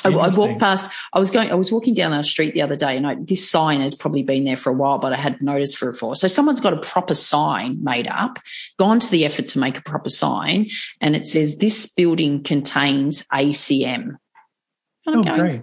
I, 0.04 0.08
I, 0.08 0.28
walked 0.34 0.58
past, 0.58 0.90
I 1.12 1.20
was 1.20 1.30
going, 1.30 1.52
I 1.52 1.54
was 1.54 1.70
walking 1.70 1.94
down 1.94 2.12
our 2.12 2.24
street 2.24 2.54
the 2.54 2.62
other 2.62 2.74
day 2.74 2.96
and 2.96 3.06
I, 3.06 3.14
this 3.20 3.48
sign 3.48 3.80
has 3.82 3.94
probably 3.94 4.24
been 4.24 4.42
there 4.42 4.56
for 4.56 4.70
a 4.70 4.74
while, 4.74 4.98
but 4.98 5.12
I 5.12 5.16
hadn't 5.16 5.42
noticed 5.42 5.78
for 5.78 5.92
before. 5.92 6.16
So 6.16 6.26
someone's 6.26 6.58
got 6.58 6.72
a 6.72 6.80
proper 6.80 7.14
sign 7.14 7.84
made 7.84 8.08
up, 8.08 8.40
gone 8.78 8.98
to 8.98 9.10
the 9.10 9.24
effort 9.24 9.46
to 9.48 9.60
make 9.60 9.78
a 9.78 9.82
proper 9.82 10.10
sign 10.10 10.70
and 11.00 11.14
it 11.14 11.26
says 11.26 11.58
this 11.58 11.86
building 11.94 12.42
contains 12.42 13.24
ACM. 13.28 14.16
And 15.12 15.26
I'm 15.26 15.32
oh, 15.32 15.36
going, 15.36 15.50
great. 15.50 15.62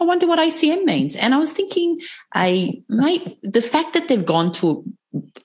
I 0.00 0.04
wonder 0.04 0.26
what 0.26 0.38
ACM 0.38 0.84
means. 0.84 1.16
And 1.16 1.34
I 1.34 1.38
was 1.38 1.52
thinking, 1.52 2.00
a 2.36 2.82
mate, 2.88 3.38
the 3.42 3.62
fact 3.62 3.94
that 3.94 4.08
they've 4.08 4.24
gone 4.24 4.52
to 4.54 4.84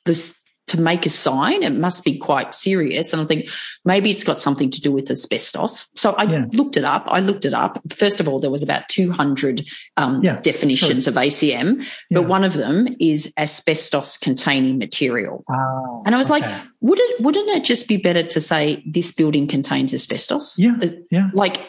this 0.06 0.44
to 0.66 0.80
make 0.80 1.06
a 1.06 1.10
sign, 1.10 1.62
it 1.62 1.74
must 1.74 2.06
be 2.06 2.18
quite 2.18 2.54
serious. 2.54 3.12
And 3.12 3.22
I 3.22 3.26
think 3.26 3.50
maybe 3.84 4.10
it's 4.10 4.24
got 4.24 4.40
something 4.40 4.72
to 4.72 4.80
do 4.80 4.94
with 4.94 5.12
asbestos. 5.12 5.92
So 5.96 6.14
I 6.14 6.24
yeah. 6.24 6.46
looked 6.54 6.78
it 6.78 6.86
up. 6.86 7.04
I 7.08 7.20
looked 7.20 7.44
it 7.44 7.54
up. 7.54 7.82
First 7.92 8.22
of 8.22 8.30
all, 8.30 8.40
there 8.40 8.50
was 8.50 8.64
about 8.64 8.88
200 8.88 9.68
um, 9.98 10.24
yeah, 10.24 10.40
definitions 10.40 11.04
sure. 11.04 11.12
of 11.12 11.18
ACM, 11.18 11.84
yeah. 11.84 11.86
but 12.12 12.28
one 12.28 12.46
of 12.46 12.54
them 12.54 12.88
is 13.00 13.34
asbestos 13.38 14.18
containing 14.18 14.78
material. 14.78 15.44
Oh, 15.52 16.04
and 16.06 16.16
I 16.16 16.18
was 16.18 16.32
okay. 16.32 16.42
like, 16.42 16.62
would 16.80 17.00
it, 17.00 17.22
wouldn't 17.22 17.50
it 17.50 17.66
just 17.66 17.90
be 17.90 17.98
better 17.98 18.24
to 18.24 18.40
say 18.40 18.82
this 18.86 19.14
building 19.14 19.48
contains 19.48 19.94
asbestos? 19.94 20.58
Yeah. 20.58 20.78
Yeah. 21.12 21.30
Like 21.34 21.60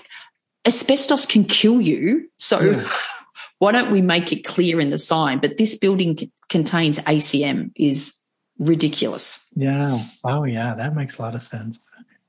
asbestos 0.66 1.26
can 1.26 1.44
kill 1.44 1.80
you. 1.80 2.28
So 2.38 2.60
yeah. 2.60 2.88
why 3.58 3.72
don't 3.72 3.90
we 3.90 4.00
make 4.00 4.32
it 4.32 4.44
clear 4.44 4.80
in 4.80 4.90
the 4.90 4.98
sign? 4.98 5.38
But 5.38 5.56
this 5.56 5.76
building 5.76 6.18
c- 6.18 6.32
contains 6.48 6.98
ACM 7.00 7.72
is 7.76 8.14
ridiculous. 8.58 9.46
Yeah. 9.54 10.04
Oh, 10.22 10.44
yeah. 10.44 10.74
That 10.74 10.94
makes 10.94 11.18
a 11.18 11.22
lot 11.22 11.34
of 11.34 11.42
sense. 11.42 11.84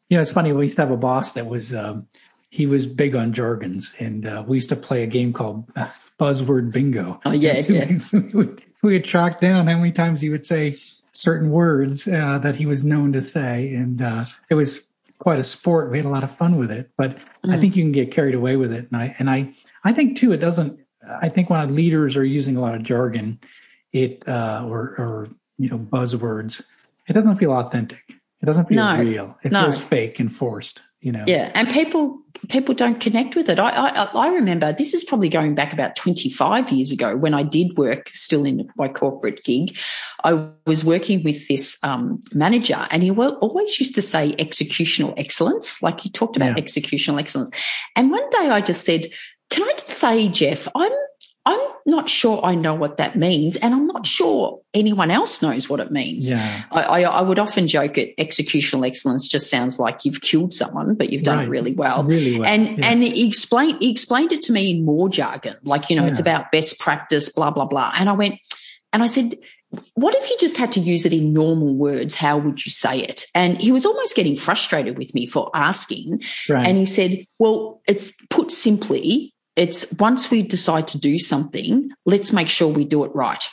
You 0.10 0.18
know, 0.18 0.22
it's 0.22 0.32
funny. 0.32 0.52
We 0.52 0.66
used 0.66 0.76
to 0.78 0.84
have 0.84 0.92
a 0.92 0.98
boss 0.98 1.34
that 1.34 1.48
was, 1.48 1.74
um, 1.74 2.08
he 2.50 2.68
was 2.68 2.86
big 2.86 3.16
on 3.16 3.34
jargons, 3.34 3.94
and 4.00 4.26
uh, 4.26 4.44
we 4.48 4.58
used 4.58 4.70
to 4.70 4.76
play 4.76 5.04
a 5.04 5.08
game 5.08 5.34
called 5.34 5.68
Buzzword 6.20 6.72
Bingo. 6.72 7.20
Oh, 7.26 7.32
yeah. 7.32 7.60
yeah. 7.68 7.98
we, 8.34 8.50
we 8.82 8.94
would 8.94 9.04
track 9.04 9.42
down 9.42 9.68
how 9.68 9.78
many 9.78 9.92
times 9.92 10.22
he 10.22 10.30
would 10.30 10.46
say 10.46 10.78
certain 11.12 11.50
words 11.50 12.08
uh, 12.08 12.40
that 12.40 12.56
he 12.56 12.66
was 12.66 12.84
known 12.84 13.14
to 13.14 13.22
say. 13.22 13.74
And 13.74 14.02
uh, 14.02 14.26
it 14.50 14.56
was 14.56 14.88
quite 15.26 15.40
a 15.40 15.44
sport. 15.44 15.90
We 15.90 15.98
had 15.98 16.06
a 16.06 16.10
lot 16.10 16.24
of 16.24 16.38
fun 16.38 16.56
with 16.56 16.70
it, 16.70 16.92
but 16.98 17.18
mm. 17.18 17.52
I 17.52 17.60
think 17.60 17.76
you 17.76 17.82
can 17.82 17.92
get 17.92 18.12
carried 18.12 18.36
away 18.36 18.58
with 18.58 18.72
it. 18.72 18.88
And 18.92 19.02
I 19.02 19.16
and 19.18 19.28
I 19.28 19.52
I 19.84 19.92
think 19.92 20.18
too 20.18 20.32
it 20.32 20.38
doesn't. 20.38 20.80
I 21.20 21.30
think 21.30 21.50
when 21.50 21.74
leaders 21.74 22.16
are 22.16 22.24
using 22.24 22.58
a 22.58 22.62
lot 22.62 22.76
of 22.76 22.84
jargon, 22.84 23.40
it 23.92 24.22
uh, 24.28 24.64
or 24.68 24.94
or 25.00 25.30
you 25.58 25.68
know 25.68 25.80
buzzwords, 25.80 26.62
it 27.08 27.14
doesn't 27.14 27.38
feel 27.38 27.54
authentic. 27.54 28.04
It 28.08 28.46
doesn't 28.46 28.70
feel 28.70 28.76
no, 28.76 29.00
real. 29.00 29.36
It 29.44 29.52
no. 29.52 29.64
feels 29.64 29.82
fake 29.82 30.20
and 30.20 30.32
forced. 30.32 30.84
You 31.02 31.14
know. 31.14 31.24
Yeah, 31.26 31.52
and 31.56 31.70
people 31.70 32.22
people 32.50 32.76
don't 32.76 33.00
connect 33.00 33.36
with 33.36 33.50
it. 33.50 33.60
I, 33.60 33.70
I, 33.70 34.04
I 34.14 34.28
remember 34.34 34.74
this 34.74 34.94
is 34.94 35.04
probably 35.04 35.30
going 35.30 35.56
back 35.56 35.74
about 35.74 35.96
25 35.96 36.72
years 36.72 36.92
ago 36.92 37.16
when 37.16 37.34
I 37.34 37.44
did 37.44 37.78
work 37.78 38.10
still 38.10 38.46
in 38.46 38.70
my 38.78 38.88
corporate 38.88 39.44
gig. 39.44 39.78
I 40.24 40.50
was 40.66 40.84
working 40.84 41.24
with 41.24 41.48
this 41.48 41.78
um, 41.84 42.22
manager 42.34 42.88
and 42.92 43.04
he 43.04 43.12
always 43.12 43.80
used 43.80 43.96
to 43.96 44.02
say 44.02 44.34
executional 44.34 45.14
excellence. 45.18 45.82
Like 45.82 46.00
he 46.00 46.10
talked 46.10 46.36
about 46.36 46.58
yeah. 46.58 46.64
executional 46.64 47.20
excellence. 47.20 47.52
And 47.96 48.12
one 48.12 48.28
day 48.30 48.50
I 48.50 48.62
just 48.62 48.86
said, 48.86 49.08
can 49.50 49.64
I 49.64 49.74
just 49.74 49.90
say, 49.90 50.28
Jeff, 50.30 50.68
I'm 50.76 50.92
I'm 51.46 51.60
not 51.86 52.10
sure 52.10 52.44
I 52.44 52.56
know 52.56 52.74
what 52.74 52.98
that 52.98 53.16
means, 53.16 53.56
and 53.58 53.74
I'm 53.74 53.86
not 53.86 54.06
sure 54.08 54.62
anyone 54.74 55.12
else 55.12 55.42
knows 55.42 55.70
what 55.70 55.80
it 55.80 55.92
means. 55.92 56.30
Yeah. 56.30 56.64
I, 56.72 56.82
I, 56.82 57.02
I 57.02 57.22
would 57.22 57.38
often 57.38 57.68
joke 57.68 57.98
at 58.00 58.16
executional 58.18 58.88
excellence 58.88 59.28
just 59.28 59.50
sounds 59.50 59.80
like 59.80 60.04
you've 60.04 60.22
killed 60.22 60.54
someone, 60.54 60.96
but 60.96 61.12
you've 61.12 61.24
done 61.24 61.38
right. 61.38 61.48
it 61.48 61.52
really 61.52 61.74
well. 61.76 62.04
Really 62.04 62.40
well. 62.40 62.50
And 62.50 62.80
yeah. 62.80 62.90
and 62.90 63.04
he 63.04 63.28
explained 63.28 63.78
he 63.82 63.92
explained 63.92 64.32
it 64.32 64.42
to 64.44 64.52
me 64.52 64.72
in 64.72 64.86
more 64.86 65.10
jargon, 65.10 65.58
like 65.64 65.90
you 65.90 65.96
know, 65.96 66.04
yeah. 66.04 66.10
it's 66.10 66.20
about 66.20 66.52
best 66.52 66.80
practice, 66.80 67.32
blah 67.32 67.52
blah 67.52 67.66
blah. 67.66 67.94
And 67.96 68.10
I 68.10 68.14
went, 68.14 68.40
and 68.92 69.04
I 69.04 69.08
said, 69.08 69.36
what 69.94 70.16
if 70.16 70.30
you 70.30 70.38
just 70.40 70.58
had 70.58 70.72
to 70.72 70.80
use 70.80 71.06
it 71.06 71.14
in 71.14 71.34
normal 71.34 71.76
words? 71.76 72.16
How 72.16 72.38
would 72.38 72.66
you 72.66 72.72
say 72.72 73.00
it? 73.00 73.26
And 73.36 73.58
he 73.62 73.72
was 73.72 73.86
almost 73.86 74.16
getting 74.16 74.36
frustrated 74.36 74.98
with 74.98 75.14
me 75.14 75.26
for 75.26 75.52
asking. 75.54 76.22
Right. 76.50 76.66
And 76.66 76.78
he 76.78 76.86
said, 76.86 77.26
well, 77.38 77.82
it's 77.88 78.14
put 78.30 78.52
simply, 78.52 79.35
it's 79.56 79.94
once 80.00 80.30
we 80.30 80.42
decide 80.42 80.88
to 80.90 80.98
do 80.98 81.18
something, 81.18 81.90
let's 82.06 82.34
make 82.34 82.50
sure 82.50 82.68
we 82.68 82.86
do 82.86 83.04
it 83.06 83.16
right. 83.16 83.44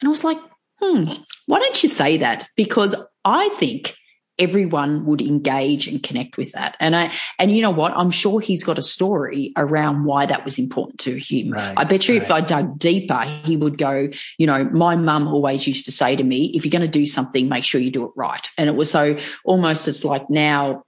And 0.00 0.08
I 0.08 0.10
was 0.10 0.24
like, 0.24 0.38
hmm, 0.80 1.04
why 1.46 1.58
don't 1.58 1.82
you 1.82 1.88
say 1.88 2.18
that? 2.18 2.48
Because 2.56 2.94
I 3.24 3.48
think 3.50 3.96
everyone 4.38 5.04
would 5.04 5.20
engage 5.20 5.88
and 5.88 6.02
connect 6.02 6.36
with 6.36 6.52
that. 6.52 6.76
And 6.78 6.94
I, 6.94 7.12
and 7.38 7.54
you 7.54 7.60
know 7.60 7.70
what? 7.70 7.92
I'm 7.96 8.10
sure 8.10 8.40
he's 8.40 8.62
got 8.62 8.78
a 8.78 8.82
story 8.82 9.52
around 9.56 10.04
why 10.04 10.26
that 10.26 10.44
was 10.44 10.58
important 10.58 11.00
to 11.00 11.16
him. 11.18 11.50
Right, 11.50 11.74
I 11.76 11.84
bet 11.84 12.06
you 12.08 12.14
right. 12.14 12.22
if 12.22 12.30
I 12.30 12.40
dug 12.40 12.78
deeper, 12.78 13.20
he 13.42 13.56
would 13.56 13.78
go, 13.78 14.08
you 14.38 14.46
know, 14.46 14.64
my 14.64 14.94
mum 14.94 15.26
always 15.26 15.66
used 15.66 15.86
to 15.86 15.92
say 15.92 16.14
to 16.14 16.22
me, 16.22 16.52
if 16.54 16.64
you're 16.64 16.70
going 16.70 16.82
to 16.82 16.88
do 16.88 17.06
something, 17.06 17.48
make 17.48 17.64
sure 17.64 17.80
you 17.80 17.90
do 17.90 18.04
it 18.04 18.12
right. 18.14 18.48
And 18.56 18.68
it 18.68 18.76
was 18.76 18.90
so 18.90 19.18
almost 19.44 19.88
it's 19.88 20.04
like 20.04 20.30
now 20.30 20.84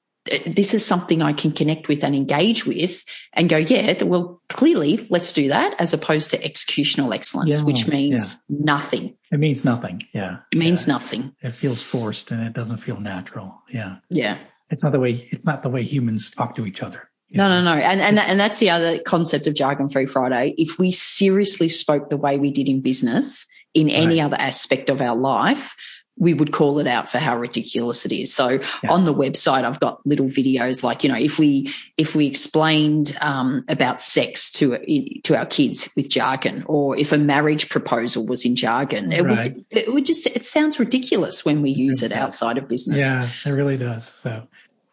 this 0.47 0.75
is 0.75 0.85
something 0.85 1.23
I 1.23 1.33
can 1.33 1.51
connect 1.51 1.89
with 1.89 2.05
and 2.05 2.14
engage 2.14 2.66
with 2.66 3.05
and 3.33 3.49
go, 3.49 3.57
yeah, 3.57 4.03
well, 4.03 4.43
clearly 4.49 5.07
let's 5.09 5.33
do 5.33 5.49
that 5.49 5.75
as 5.81 5.95
opposed 5.95 6.31
to 6.31 6.39
executional 6.39 7.14
excellence, 7.14 7.59
yeah, 7.59 7.64
which 7.64 7.89
means 7.89 8.37
yeah. 8.49 8.57
nothing. 8.61 9.16
It 9.33 9.39
means 9.39 9.64
nothing. 9.64 10.03
Yeah. 10.12 10.39
It 10.53 10.59
means 10.59 10.87
yeah. 10.87 10.93
nothing. 10.93 11.35
It 11.41 11.53
feels 11.53 11.83
forced 11.83 12.31
and 12.31 12.43
it 12.43 12.53
doesn't 12.53 12.79
feel 12.79 13.01
natural. 13.01 13.62
Yeah. 13.71 13.97
Yeah. 14.11 14.37
It's 14.71 14.83
not 14.83 14.93
the 14.93 15.01
way, 15.01 15.12
it's 15.31 15.45
not 15.45 15.62
the 15.62 15.71
way 15.71 15.83
humans 15.83 16.31
talk 16.31 16.55
to 16.57 16.66
each 16.66 16.83
other. 16.83 17.09
No, 17.33 17.49
no, 17.49 17.62
no. 17.62 17.81
And, 17.81 18.01
and, 18.01 18.18
and 18.18 18.39
that's 18.39 18.59
the 18.59 18.71
other 18.71 18.99
concept 18.99 19.47
of 19.47 19.55
Jargon 19.55 19.89
Free 19.89 20.07
Friday. 20.07 20.55
If 20.59 20.79
we 20.79 20.91
seriously 20.91 21.68
spoke 21.68 22.11
the 22.11 22.16
way 22.16 22.39
we 22.39 22.51
did 22.51 22.68
in 22.68 22.81
business 22.81 23.47
in 23.73 23.89
any 23.89 24.18
right. 24.18 24.25
other 24.27 24.37
aspect 24.39 24.91
of 24.91 25.01
our 25.01 25.16
life, 25.16 25.77
we 26.21 26.35
would 26.35 26.53
call 26.53 26.79
it 26.79 26.87
out 26.87 27.09
for 27.09 27.18
how 27.18 27.37
ridiculous 27.37 28.05
it 28.05 28.12
is. 28.12 28.33
So 28.33 28.61
yeah. 28.83 28.91
on 28.91 29.07
the 29.07 29.14
website, 29.14 29.64
I've 29.64 29.81
got 29.81 30.07
little 30.07 30.27
videos 30.27 30.83
like, 30.83 31.03
you 31.03 31.11
know, 31.11 31.16
if 31.16 31.39
we, 31.39 31.73
if 31.97 32.14
we 32.14 32.27
explained, 32.27 33.16
um, 33.23 33.62
about 33.68 34.03
sex 34.03 34.53
to, 34.53 34.79
to 35.25 35.35
our 35.35 35.47
kids 35.47 35.89
with 35.97 36.11
jargon 36.11 36.62
or 36.66 36.95
if 36.97 37.11
a 37.11 37.18
marriage 37.18 37.71
proposal 37.71 38.27
was 38.27 38.45
in 38.45 38.55
jargon, 38.55 39.12
it 39.12 39.23
right. 39.23 39.55
would, 39.55 39.64
it 39.71 39.93
would 39.93 40.05
just, 40.05 40.27
it 40.27 40.45
sounds 40.45 40.79
ridiculous 40.79 41.45
when 41.45 41.62
we 41.62 41.71
use 41.71 42.03
it 42.03 42.12
outside 42.12 42.59
of 42.59 42.68
business. 42.68 43.01
Yeah, 43.01 43.27
it 43.47 43.51
really 43.51 43.79
does. 43.79 44.12
So, 44.12 44.47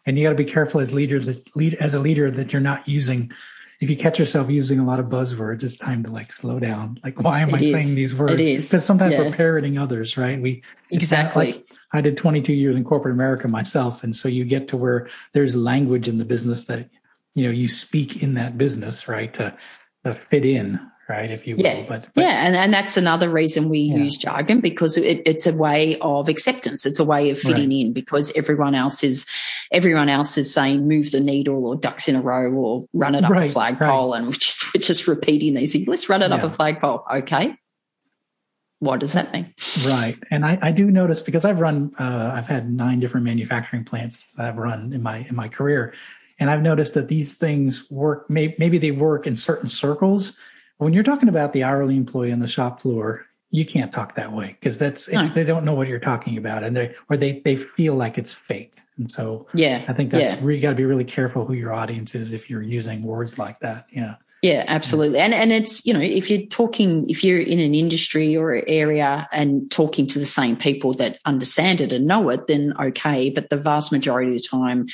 and 0.06 0.18
you 0.18 0.24
got 0.24 0.30
to 0.30 0.36
be 0.36 0.46
careful 0.46 0.80
as 0.80 0.94
leader, 0.94 1.20
lead, 1.56 1.74
as 1.76 1.94
a 1.94 2.00
leader 2.00 2.32
that 2.32 2.54
you're 2.54 2.62
not 2.62 2.88
using, 2.88 3.34
if 3.80 3.90
you 3.90 3.96
catch 3.96 4.18
yourself 4.18 4.50
using 4.50 4.80
a 4.80 4.86
lot 4.86 5.00
of 5.00 5.08
buzzwords, 5.08 5.64
it's 5.64 5.78
time 5.78 6.04
to 6.04 6.12
like 6.12 6.32
slow 6.34 6.60
down. 6.60 7.00
Like, 7.04 7.22
why 7.22 7.42
am 7.42 7.50
It 7.50 7.62
I 7.62 7.64
is. 7.66 7.72
saying 7.72 7.96
these 7.96 8.16
words? 8.16 8.34
It 8.34 8.40
is. 8.40 8.66
Because 8.66 8.84
sometimes 8.86 9.14
Yeah. 9.14 9.22
we're 9.30 9.34
parroting 9.36 9.78
others, 9.78 10.18
right? 10.18 10.42
We 10.42 10.64
Exactly. 10.92 11.46
like- 11.54 11.68
I 11.94 12.02
did 12.02 12.18
22 12.18 12.54
years 12.54 12.76
in 12.76 12.84
corporate 12.84 13.14
America 13.14 13.48
myself, 13.48 14.04
and 14.04 14.16
so 14.16 14.28
you 14.28 14.44
get 14.46 14.68
to 14.70 14.78
where 14.78 15.08
there's 15.34 15.56
language 15.56 16.08
in 16.08 16.18
the 16.18 16.26
business 16.26 16.66
that 16.66 16.90
you 17.36 17.44
know 17.44 17.52
you 17.52 17.68
speak 17.68 18.24
in 18.24 18.34
that 18.34 18.58
business, 18.58 19.08
right? 19.08 19.34
To 19.36 19.56
to 20.06 20.14
fit 20.14 20.46
in, 20.46 20.80
right? 21.10 21.30
If 21.32 21.48
you 21.48 21.56
will. 21.56 21.64
Yeah. 21.64 21.86
But, 21.88 22.08
but 22.14 22.22
yeah, 22.22 22.46
and, 22.46 22.56
and 22.56 22.74
that's 22.74 22.98
another 22.98 23.30
reason 23.30 23.70
we 23.70 23.80
Yeah. 23.80 23.98
use 23.98 24.18
jargon 24.18 24.60
because 24.60 24.98
it, 24.98 25.22
it's 25.26 25.46
a 25.48 25.54
way 25.54 25.98
of 26.00 26.30
acceptance. 26.30 26.86
It's 26.86 27.00
a 27.00 27.06
way 27.06 27.30
of 27.30 27.40
fitting 27.40 27.72
in 27.72 27.94
because 27.94 28.32
everyone 28.36 28.76
else 28.76 29.04
is 29.04 29.26
everyone 29.72 30.10
else 30.10 30.38
is 30.38 30.54
saying 30.54 30.88
move 30.88 31.12
the 31.12 31.20
needle 31.20 31.66
or 31.66 31.76
ducks 31.76 32.08
in 32.08 32.16
a 32.16 32.22
row 32.22 32.52
or 32.52 32.86
run 32.94 33.16
it 33.16 33.24
up 33.24 33.32
Right, 33.32 33.50
a 33.50 33.54
flagpole, 33.54 34.14
and 34.14 34.28
we're 34.28 34.34
just 34.34 34.74
we're 34.74 34.82
just 34.82 35.08
repeating 35.08 35.54
these 35.54 35.72
things. 35.72 35.88
Let's 35.88 36.10
run 36.10 36.22
it 36.22 36.32
up 36.32 36.42
Yeah. 36.42 36.48
a 36.48 36.50
flagpole. 36.52 37.04
Okay, 37.14 37.56
what 38.80 39.00
does 39.00 39.14
that 39.14 39.34
mean? 39.34 39.54
Right. 39.86 40.18
And 40.30 40.46
I, 40.46 40.60
I 40.62 40.72
do 40.72 40.92
notice 40.92 41.22
because 41.22 41.46
I've 41.46 41.60
run, 41.60 41.92
uh, 42.00 42.32
I've 42.36 42.48
had 42.48 42.72
nine 42.72 43.00
different 43.00 43.26
manufacturing 43.26 43.84
plants 43.84 44.28
that 44.34 44.46
I've 44.46 44.58
run 44.58 44.94
in 44.94 45.02
my, 45.02 45.26
in 45.30 45.36
my 45.36 45.48
career. 45.48 45.94
And 46.40 46.52
I've 46.52 46.62
noticed 46.62 46.94
that 46.94 47.08
these 47.08 47.34
things 47.34 47.90
work, 47.90 48.30
may, 48.30 48.56
maybe 48.60 48.78
they 48.78 48.92
work 48.92 49.26
in 49.26 49.36
certain 49.36 49.70
circles. 49.70 50.38
When 50.78 50.94
you're 50.94 51.04
talking 51.04 51.30
about 51.30 51.54
the 51.54 51.64
hourly 51.64 51.96
employee 51.96 52.32
on 52.32 52.40
the 52.40 52.48
shop 52.48 52.82
floor, 52.82 53.26
you 53.50 53.66
can't 53.66 53.92
talk 53.92 54.16
that 54.16 54.32
way 54.34 54.58
because 54.60 54.78
that's, 54.78 55.08
No. 55.10 55.24
they 55.24 55.44
don't 55.44 55.64
know 55.66 55.74
what 55.74 55.88
you're 55.88 56.00
talking 56.00 56.38
about 56.38 56.64
and 56.64 56.76
they, 56.76 56.94
or 57.10 57.18
they, 57.18 57.40
they 57.40 57.58
feel 57.58 57.96
like 57.96 58.18
it's 58.18 58.34
fake. 58.34 58.76
And 58.98 59.10
so 59.12 59.48
Yeah, 59.54 59.86
I 59.88 59.94
think 59.94 60.12
that's 60.12 60.34
yeah. 60.34 60.44
where 60.44 60.52
you 60.54 60.62
got 60.62 60.72
to 60.72 60.76
be 60.76 60.86
really 60.86 61.06
careful 61.06 61.46
who 61.46 61.54
your 61.54 61.74
audience 61.74 62.14
is 62.16 62.34
if 62.34 62.50
you're 62.50 62.62
using 62.62 63.04
words 63.04 63.38
like 63.38 63.60
that. 63.62 63.88
Yeah. 63.92 64.16
Yeah, 64.44 64.66
absolutely. 64.68 65.18
And 65.18 65.34
and 65.34 65.52
it's, 65.52 65.84
you 65.84 65.94
know, 65.94 66.00
if 66.00 66.30
you're 66.30 66.46
talking 66.46 67.10
if 67.10 67.24
you're 67.24 67.40
in 67.42 67.60
an 67.60 67.74
industry 67.74 68.38
or 68.38 68.62
area 68.68 69.28
and 69.32 69.70
talking 69.72 70.06
to 70.08 70.20
the 70.20 70.28
same 70.28 70.56
people 70.56 70.94
that 70.94 71.18
understand 71.26 71.82
it 71.82 71.92
and 71.92 72.06
know 72.06 72.30
it, 72.30 72.46
then 72.46 72.74
okay. 72.80 73.32
But 73.32 73.50
the 73.50 73.58
vast 73.58 73.92
majority 73.92 74.30
of 74.36 74.38
the 74.38 74.48
time, 74.48 74.88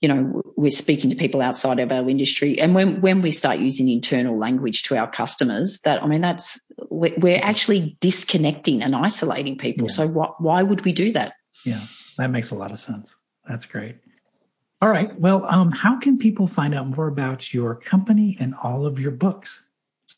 you 0.00 0.08
know, 0.08 0.42
we're 0.56 0.70
speaking 0.70 1.10
to 1.10 1.16
people 1.16 1.40
outside 1.40 1.78
of 1.78 1.90
our 1.90 2.08
industry. 2.08 2.58
And 2.58 2.74
when 2.74 3.00
when 3.00 3.22
we 3.22 3.30
start 3.30 3.58
using 3.58 3.88
internal 3.88 4.36
language 4.36 4.82
to 4.84 4.96
our 4.96 5.10
customers, 5.10 5.80
that 5.80 6.02
I 6.02 6.06
mean 6.06 6.20
that's 6.20 6.60
we're, 6.90 7.40
actually 7.42 7.96
disconnecting 8.00 8.82
and 8.82 8.94
isolating 8.94 9.56
people. 9.56 9.88
Yeah. 9.88 9.94
So 9.94 10.08
why 10.08 10.28
why 10.38 10.62
would 10.62 10.84
we 10.84 10.92
do 10.92 11.12
that? 11.12 11.34
Yeah, 11.64 11.80
that 12.18 12.30
makes 12.30 12.50
a 12.50 12.54
lot 12.54 12.72
of 12.72 12.78
sense. 12.78 13.14
That's 13.48 13.66
great. 13.66 13.96
All 14.82 14.90
right. 14.90 15.18
Well, 15.18 15.46
um, 15.46 15.70
how 15.72 15.98
can 15.98 16.18
people 16.18 16.46
find 16.46 16.74
out 16.74 16.88
more 16.88 17.08
about 17.08 17.54
your 17.54 17.74
company 17.74 18.36
and 18.38 18.54
all 18.62 18.84
of 18.84 19.00
your 19.00 19.10
books? 19.10 19.62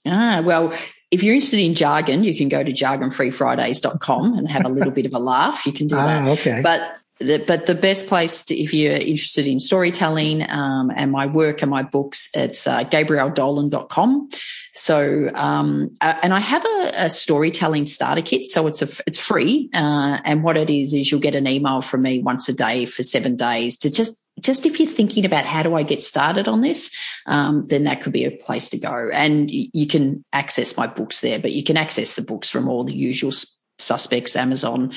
Ah, 0.05 0.43
well, 0.45 0.72
if 1.11 1.22
you're 1.22 1.35
interested 1.35 1.61
in 1.61 1.74
jargon, 1.74 2.24
you 2.24 2.37
can 2.37 2.49
go 2.49 2.62
to 2.62 2.72
jargonfreefridays.com 2.72 4.37
and 4.37 4.51
have 4.51 4.66
a 4.66 4.68
little 4.68 4.93
bit 4.93 5.07
of 5.07 5.14
a 5.14 5.18
laugh. 5.18 5.64
You 5.64 5.72
can 5.72 5.87
do 5.87 5.95
that. 5.95 6.29
Ah, 6.29 6.31
okay. 6.33 6.61
But 6.61 6.98
but 7.21 7.66
the 7.66 7.75
best 7.75 8.07
place 8.07 8.45
to, 8.45 8.57
if 8.57 8.73
you're 8.73 8.93
interested 8.93 9.47
in 9.47 9.59
storytelling 9.59 10.49
um, 10.49 10.93
and 10.95 11.11
my 11.11 11.27
work 11.27 11.62
and 11.62 11.71
my 11.71 11.83
books, 11.83 12.31
it's 12.33 12.66
uh, 12.66 12.85
gabrielledolan.com. 12.85 14.29
So, 14.75 15.29
um, 15.35 15.97
uh, 16.01 16.14
and 16.23 16.33
I 16.33 16.39
have 16.39 16.64
a, 16.64 16.93
a 16.95 17.11
storytelling 17.11 17.87
starter 17.87 18.23
kit. 18.23 18.47
So 18.47 18.69
it's 18.69 18.83
a, 18.83 18.89
it's 19.07 19.19
free. 19.19 19.69
Uh, 19.75 20.21
and 20.25 20.45
what 20.45 20.57
it 20.57 20.71
is, 20.71 20.95
is 20.95 21.11
you'll 21.11 21.21
get 21.21 21.35
an 21.35 21.49
email 21.49 21.81
from 21.81 22.03
me 22.03 22.21
once 22.21 22.49
a 22.49 22.55
day 22.55 22.87
for 22.87 23.03
seven 23.03 23.35
days 23.35 23.77
to 23.79 23.91
just, 23.91 24.23
just 24.39 24.64
if 24.64 24.79
you're 24.79 24.89
thinking 24.89 25.25
about 25.25 25.45
how 25.45 25.64
do 25.64 25.75
I 25.75 25.83
get 25.83 26.01
started 26.01 26.47
on 26.47 26.61
this, 26.61 26.95
um, 27.27 27.66
then 27.66 27.85
that 27.85 28.01
could 28.01 28.12
be 28.12 28.27
a 28.27 28.31
place 28.31 28.71
to 28.71 28.79
go. 28.79 29.11
And 29.12 29.51
you 29.51 29.89
can 29.89 30.25
access 30.33 30.77
my 30.77 30.87
books 30.87 31.21
there, 31.21 31.41
but 31.41 31.51
you 31.51 31.64
can 31.64 31.77
access 31.77 32.14
the 32.14 32.23
books 32.23 32.49
from 32.49 32.69
all 32.69 32.85
the 32.85 32.95
usual 32.95 33.33
suspects, 33.79 34.37
Amazon. 34.37 34.93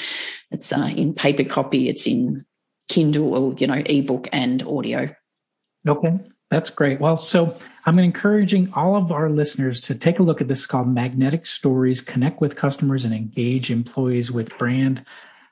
It's 0.51 0.73
uh, 0.73 0.91
in 0.95 1.13
paper 1.13 1.43
copy. 1.43 1.89
It's 1.89 2.07
in 2.07 2.45
Kindle 2.87 3.35
or, 3.35 3.53
you 3.57 3.67
know, 3.67 3.81
ebook 3.85 4.27
and 4.31 4.63
audio. 4.63 5.13
Okay, 5.87 6.19
that's 6.49 6.69
great. 6.69 6.99
Well, 6.99 7.17
so 7.17 7.57
I'm 7.85 7.97
encouraging 7.97 8.71
all 8.73 8.95
of 8.95 9.11
our 9.11 9.29
listeners 9.29 9.81
to 9.81 9.95
take 9.95 10.19
a 10.19 10.23
look 10.23 10.41
at 10.41 10.47
this 10.47 10.65
called 10.65 10.87
Magnetic 10.87 11.45
Stories, 11.45 12.01
connect 12.01 12.41
with 12.41 12.55
customers 12.55 13.05
and 13.05 13.13
engage 13.13 13.71
employees 13.71 14.31
with 14.31 14.55
brand 14.57 15.03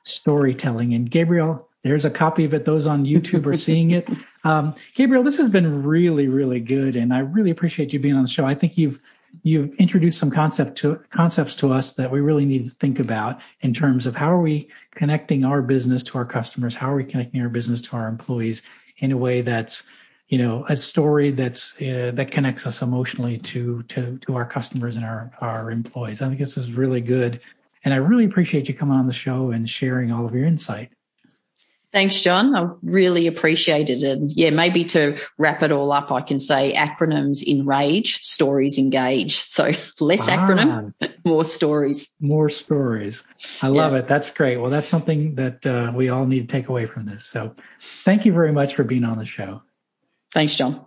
storytelling. 0.04 0.94
And 0.94 1.10
Gabrielle, 1.10 1.68
there's 1.82 2.04
a 2.04 2.10
copy 2.10 2.44
of 2.44 2.54
it. 2.54 2.64
Those 2.64 2.86
on 2.86 3.06
YouTube 3.06 3.46
are 3.46 3.56
seeing 3.56 3.92
it. 3.92 4.08
Um, 4.42 4.74
Gabrielle, 4.94 5.22
this 5.22 5.36
has 5.36 5.50
been 5.50 5.82
really, 5.82 6.26
really 6.26 6.60
good, 6.60 6.96
and 6.96 7.12
I 7.12 7.18
really 7.18 7.50
appreciate 7.50 7.92
you 7.92 7.98
being 7.98 8.14
on 8.14 8.22
the 8.22 8.28
show. 8.30 8.46
I 8.46 8.54
think 8.54 8.78
you've 8.78 8.98
you've 9.42 9.74
introduced 9.76 10.18
some 10.18 10.30
concept 10.30 10.76
to 10.78 11.00
concepts 11.10 11.56
to 11.56 11.72
us 11.72 11.92
that 11.94 12.10
we 12.10 12.20
really 12.20 12.44
need 12.44 12.64
to 12.64 12.70
think 12.70 12.98
about 12.98 13.40
in 13.60 13.72
terms 13.72 14.06
of 14.06 14.14
how 14.14 14.30
are 14.30 14.40
we 14.40 14.68
connecting 14.92 15.44
our 15.44 15.62
business 15.62 16.02
to 16.04 16.18
our 16.18 16.24
customers, 16.24 16.74
how 16.74 16.92
are 16.92 16.96
we 16.96 17.04
connecting 17.04 17.40
our 17.40 17.48
business 17.48 17.80
to 17.82 17.96
our 17.96 18.08
employees 18.08 18.62
in 18.98 19.12
a 19.12 19.16
way 19.16 19.40
that's 19.40 19.84
you 20.28 20.38
know 20.38 20.64
a 20.68 20.76
story 20.76 21.30
that's 21.30 21.80
uh, 21.82 22.12
that 22.14 22.30
connects 22.30 22.66
us 22.66 22.82
emotionally 22.82 23.38
to 23.38 23.82
to 23.84 24.18
to 24.18 24.36
our 24.36 24.46
customers 24.46 24.96
and 24.96 25.04
our 25.04 25.30
our 25.40 25.70
employees. 25.70 26.22
I 26.22 26.26
think 26.26 26.38
this 26.38 26.56
is 26.56 26.72
really 26.72 27.00
good, 27.00 27.40
and 27.84 27.92
I 27.92 27.96
really 27.96 28.24
appreciate 28.24 28.68
you 28.68 28.74
coming 28.74 28.96
on 28.96 29.06
the 29.06 29.12
show 29.12 29.50
and 29.50 29.68
sharing 29.68 30.12
all 30.12 30.26
of 30.26 30.34
your 30.34 30.44
insight. 30.44 30.92
Thanks, 31.92 32.22
Jon. 32.22 32.54
I 32.54 32.68
really 32.82 33.26
appreciate 33.26 33.90
it. 33.90 34.04
And 34.04 34.30
yeah, 34.32 34.50
maybe 34.50 34.84
to 34.86 35.18
wrap 35.38 35.62
it 35.64 35.72
all 35.72 35.90
up, 35.90 36.12
I 36.12 36.20
can 36.20 36.38
say 36.38 36.72
acronyms 36.72 37.42
enrage, 37.44 38.22
stories 38.22 38.78
engage. 38.78 39.36
So 39.38 39.64
less 40.00 40.26
acronym, 40.26 40.92
Ah, 41.02 41.08
more 41.26 41.44
stories. 41.44 42.08
more 42.20 42.48
stories. 42.48 43.24
I 43.60 43.66
love 43.68 43.92
Yeah. 43.92 43.98
it. 44.00 44.06
That's 44.06 44.30
great. 44.30 44.58
Well, 44.58 44.70
that's 44.70 44.88
something 44.88 45.34
that 45.34 45.66
uh, 45.66 45.90
we 45.94 46.08
all 46.10 46.26
need 46.26 46.48
to 46.48 46.52
take 46.52 46.68
away 46.68 46.86
from 46.86 47.06
this. 47.06 47.24
So, 47.24 47.56
thank 48.04 48.24
you 48.24 48.32
very 48.32 48.52
much 48.52 48.76
for 48.76 48.84
being 48.84 49.04
on 49.04 49.18
the 49.18 49.26
show. 49.26 49.62
Thanks, 50.32 50.54
Jon. 50.54 50.86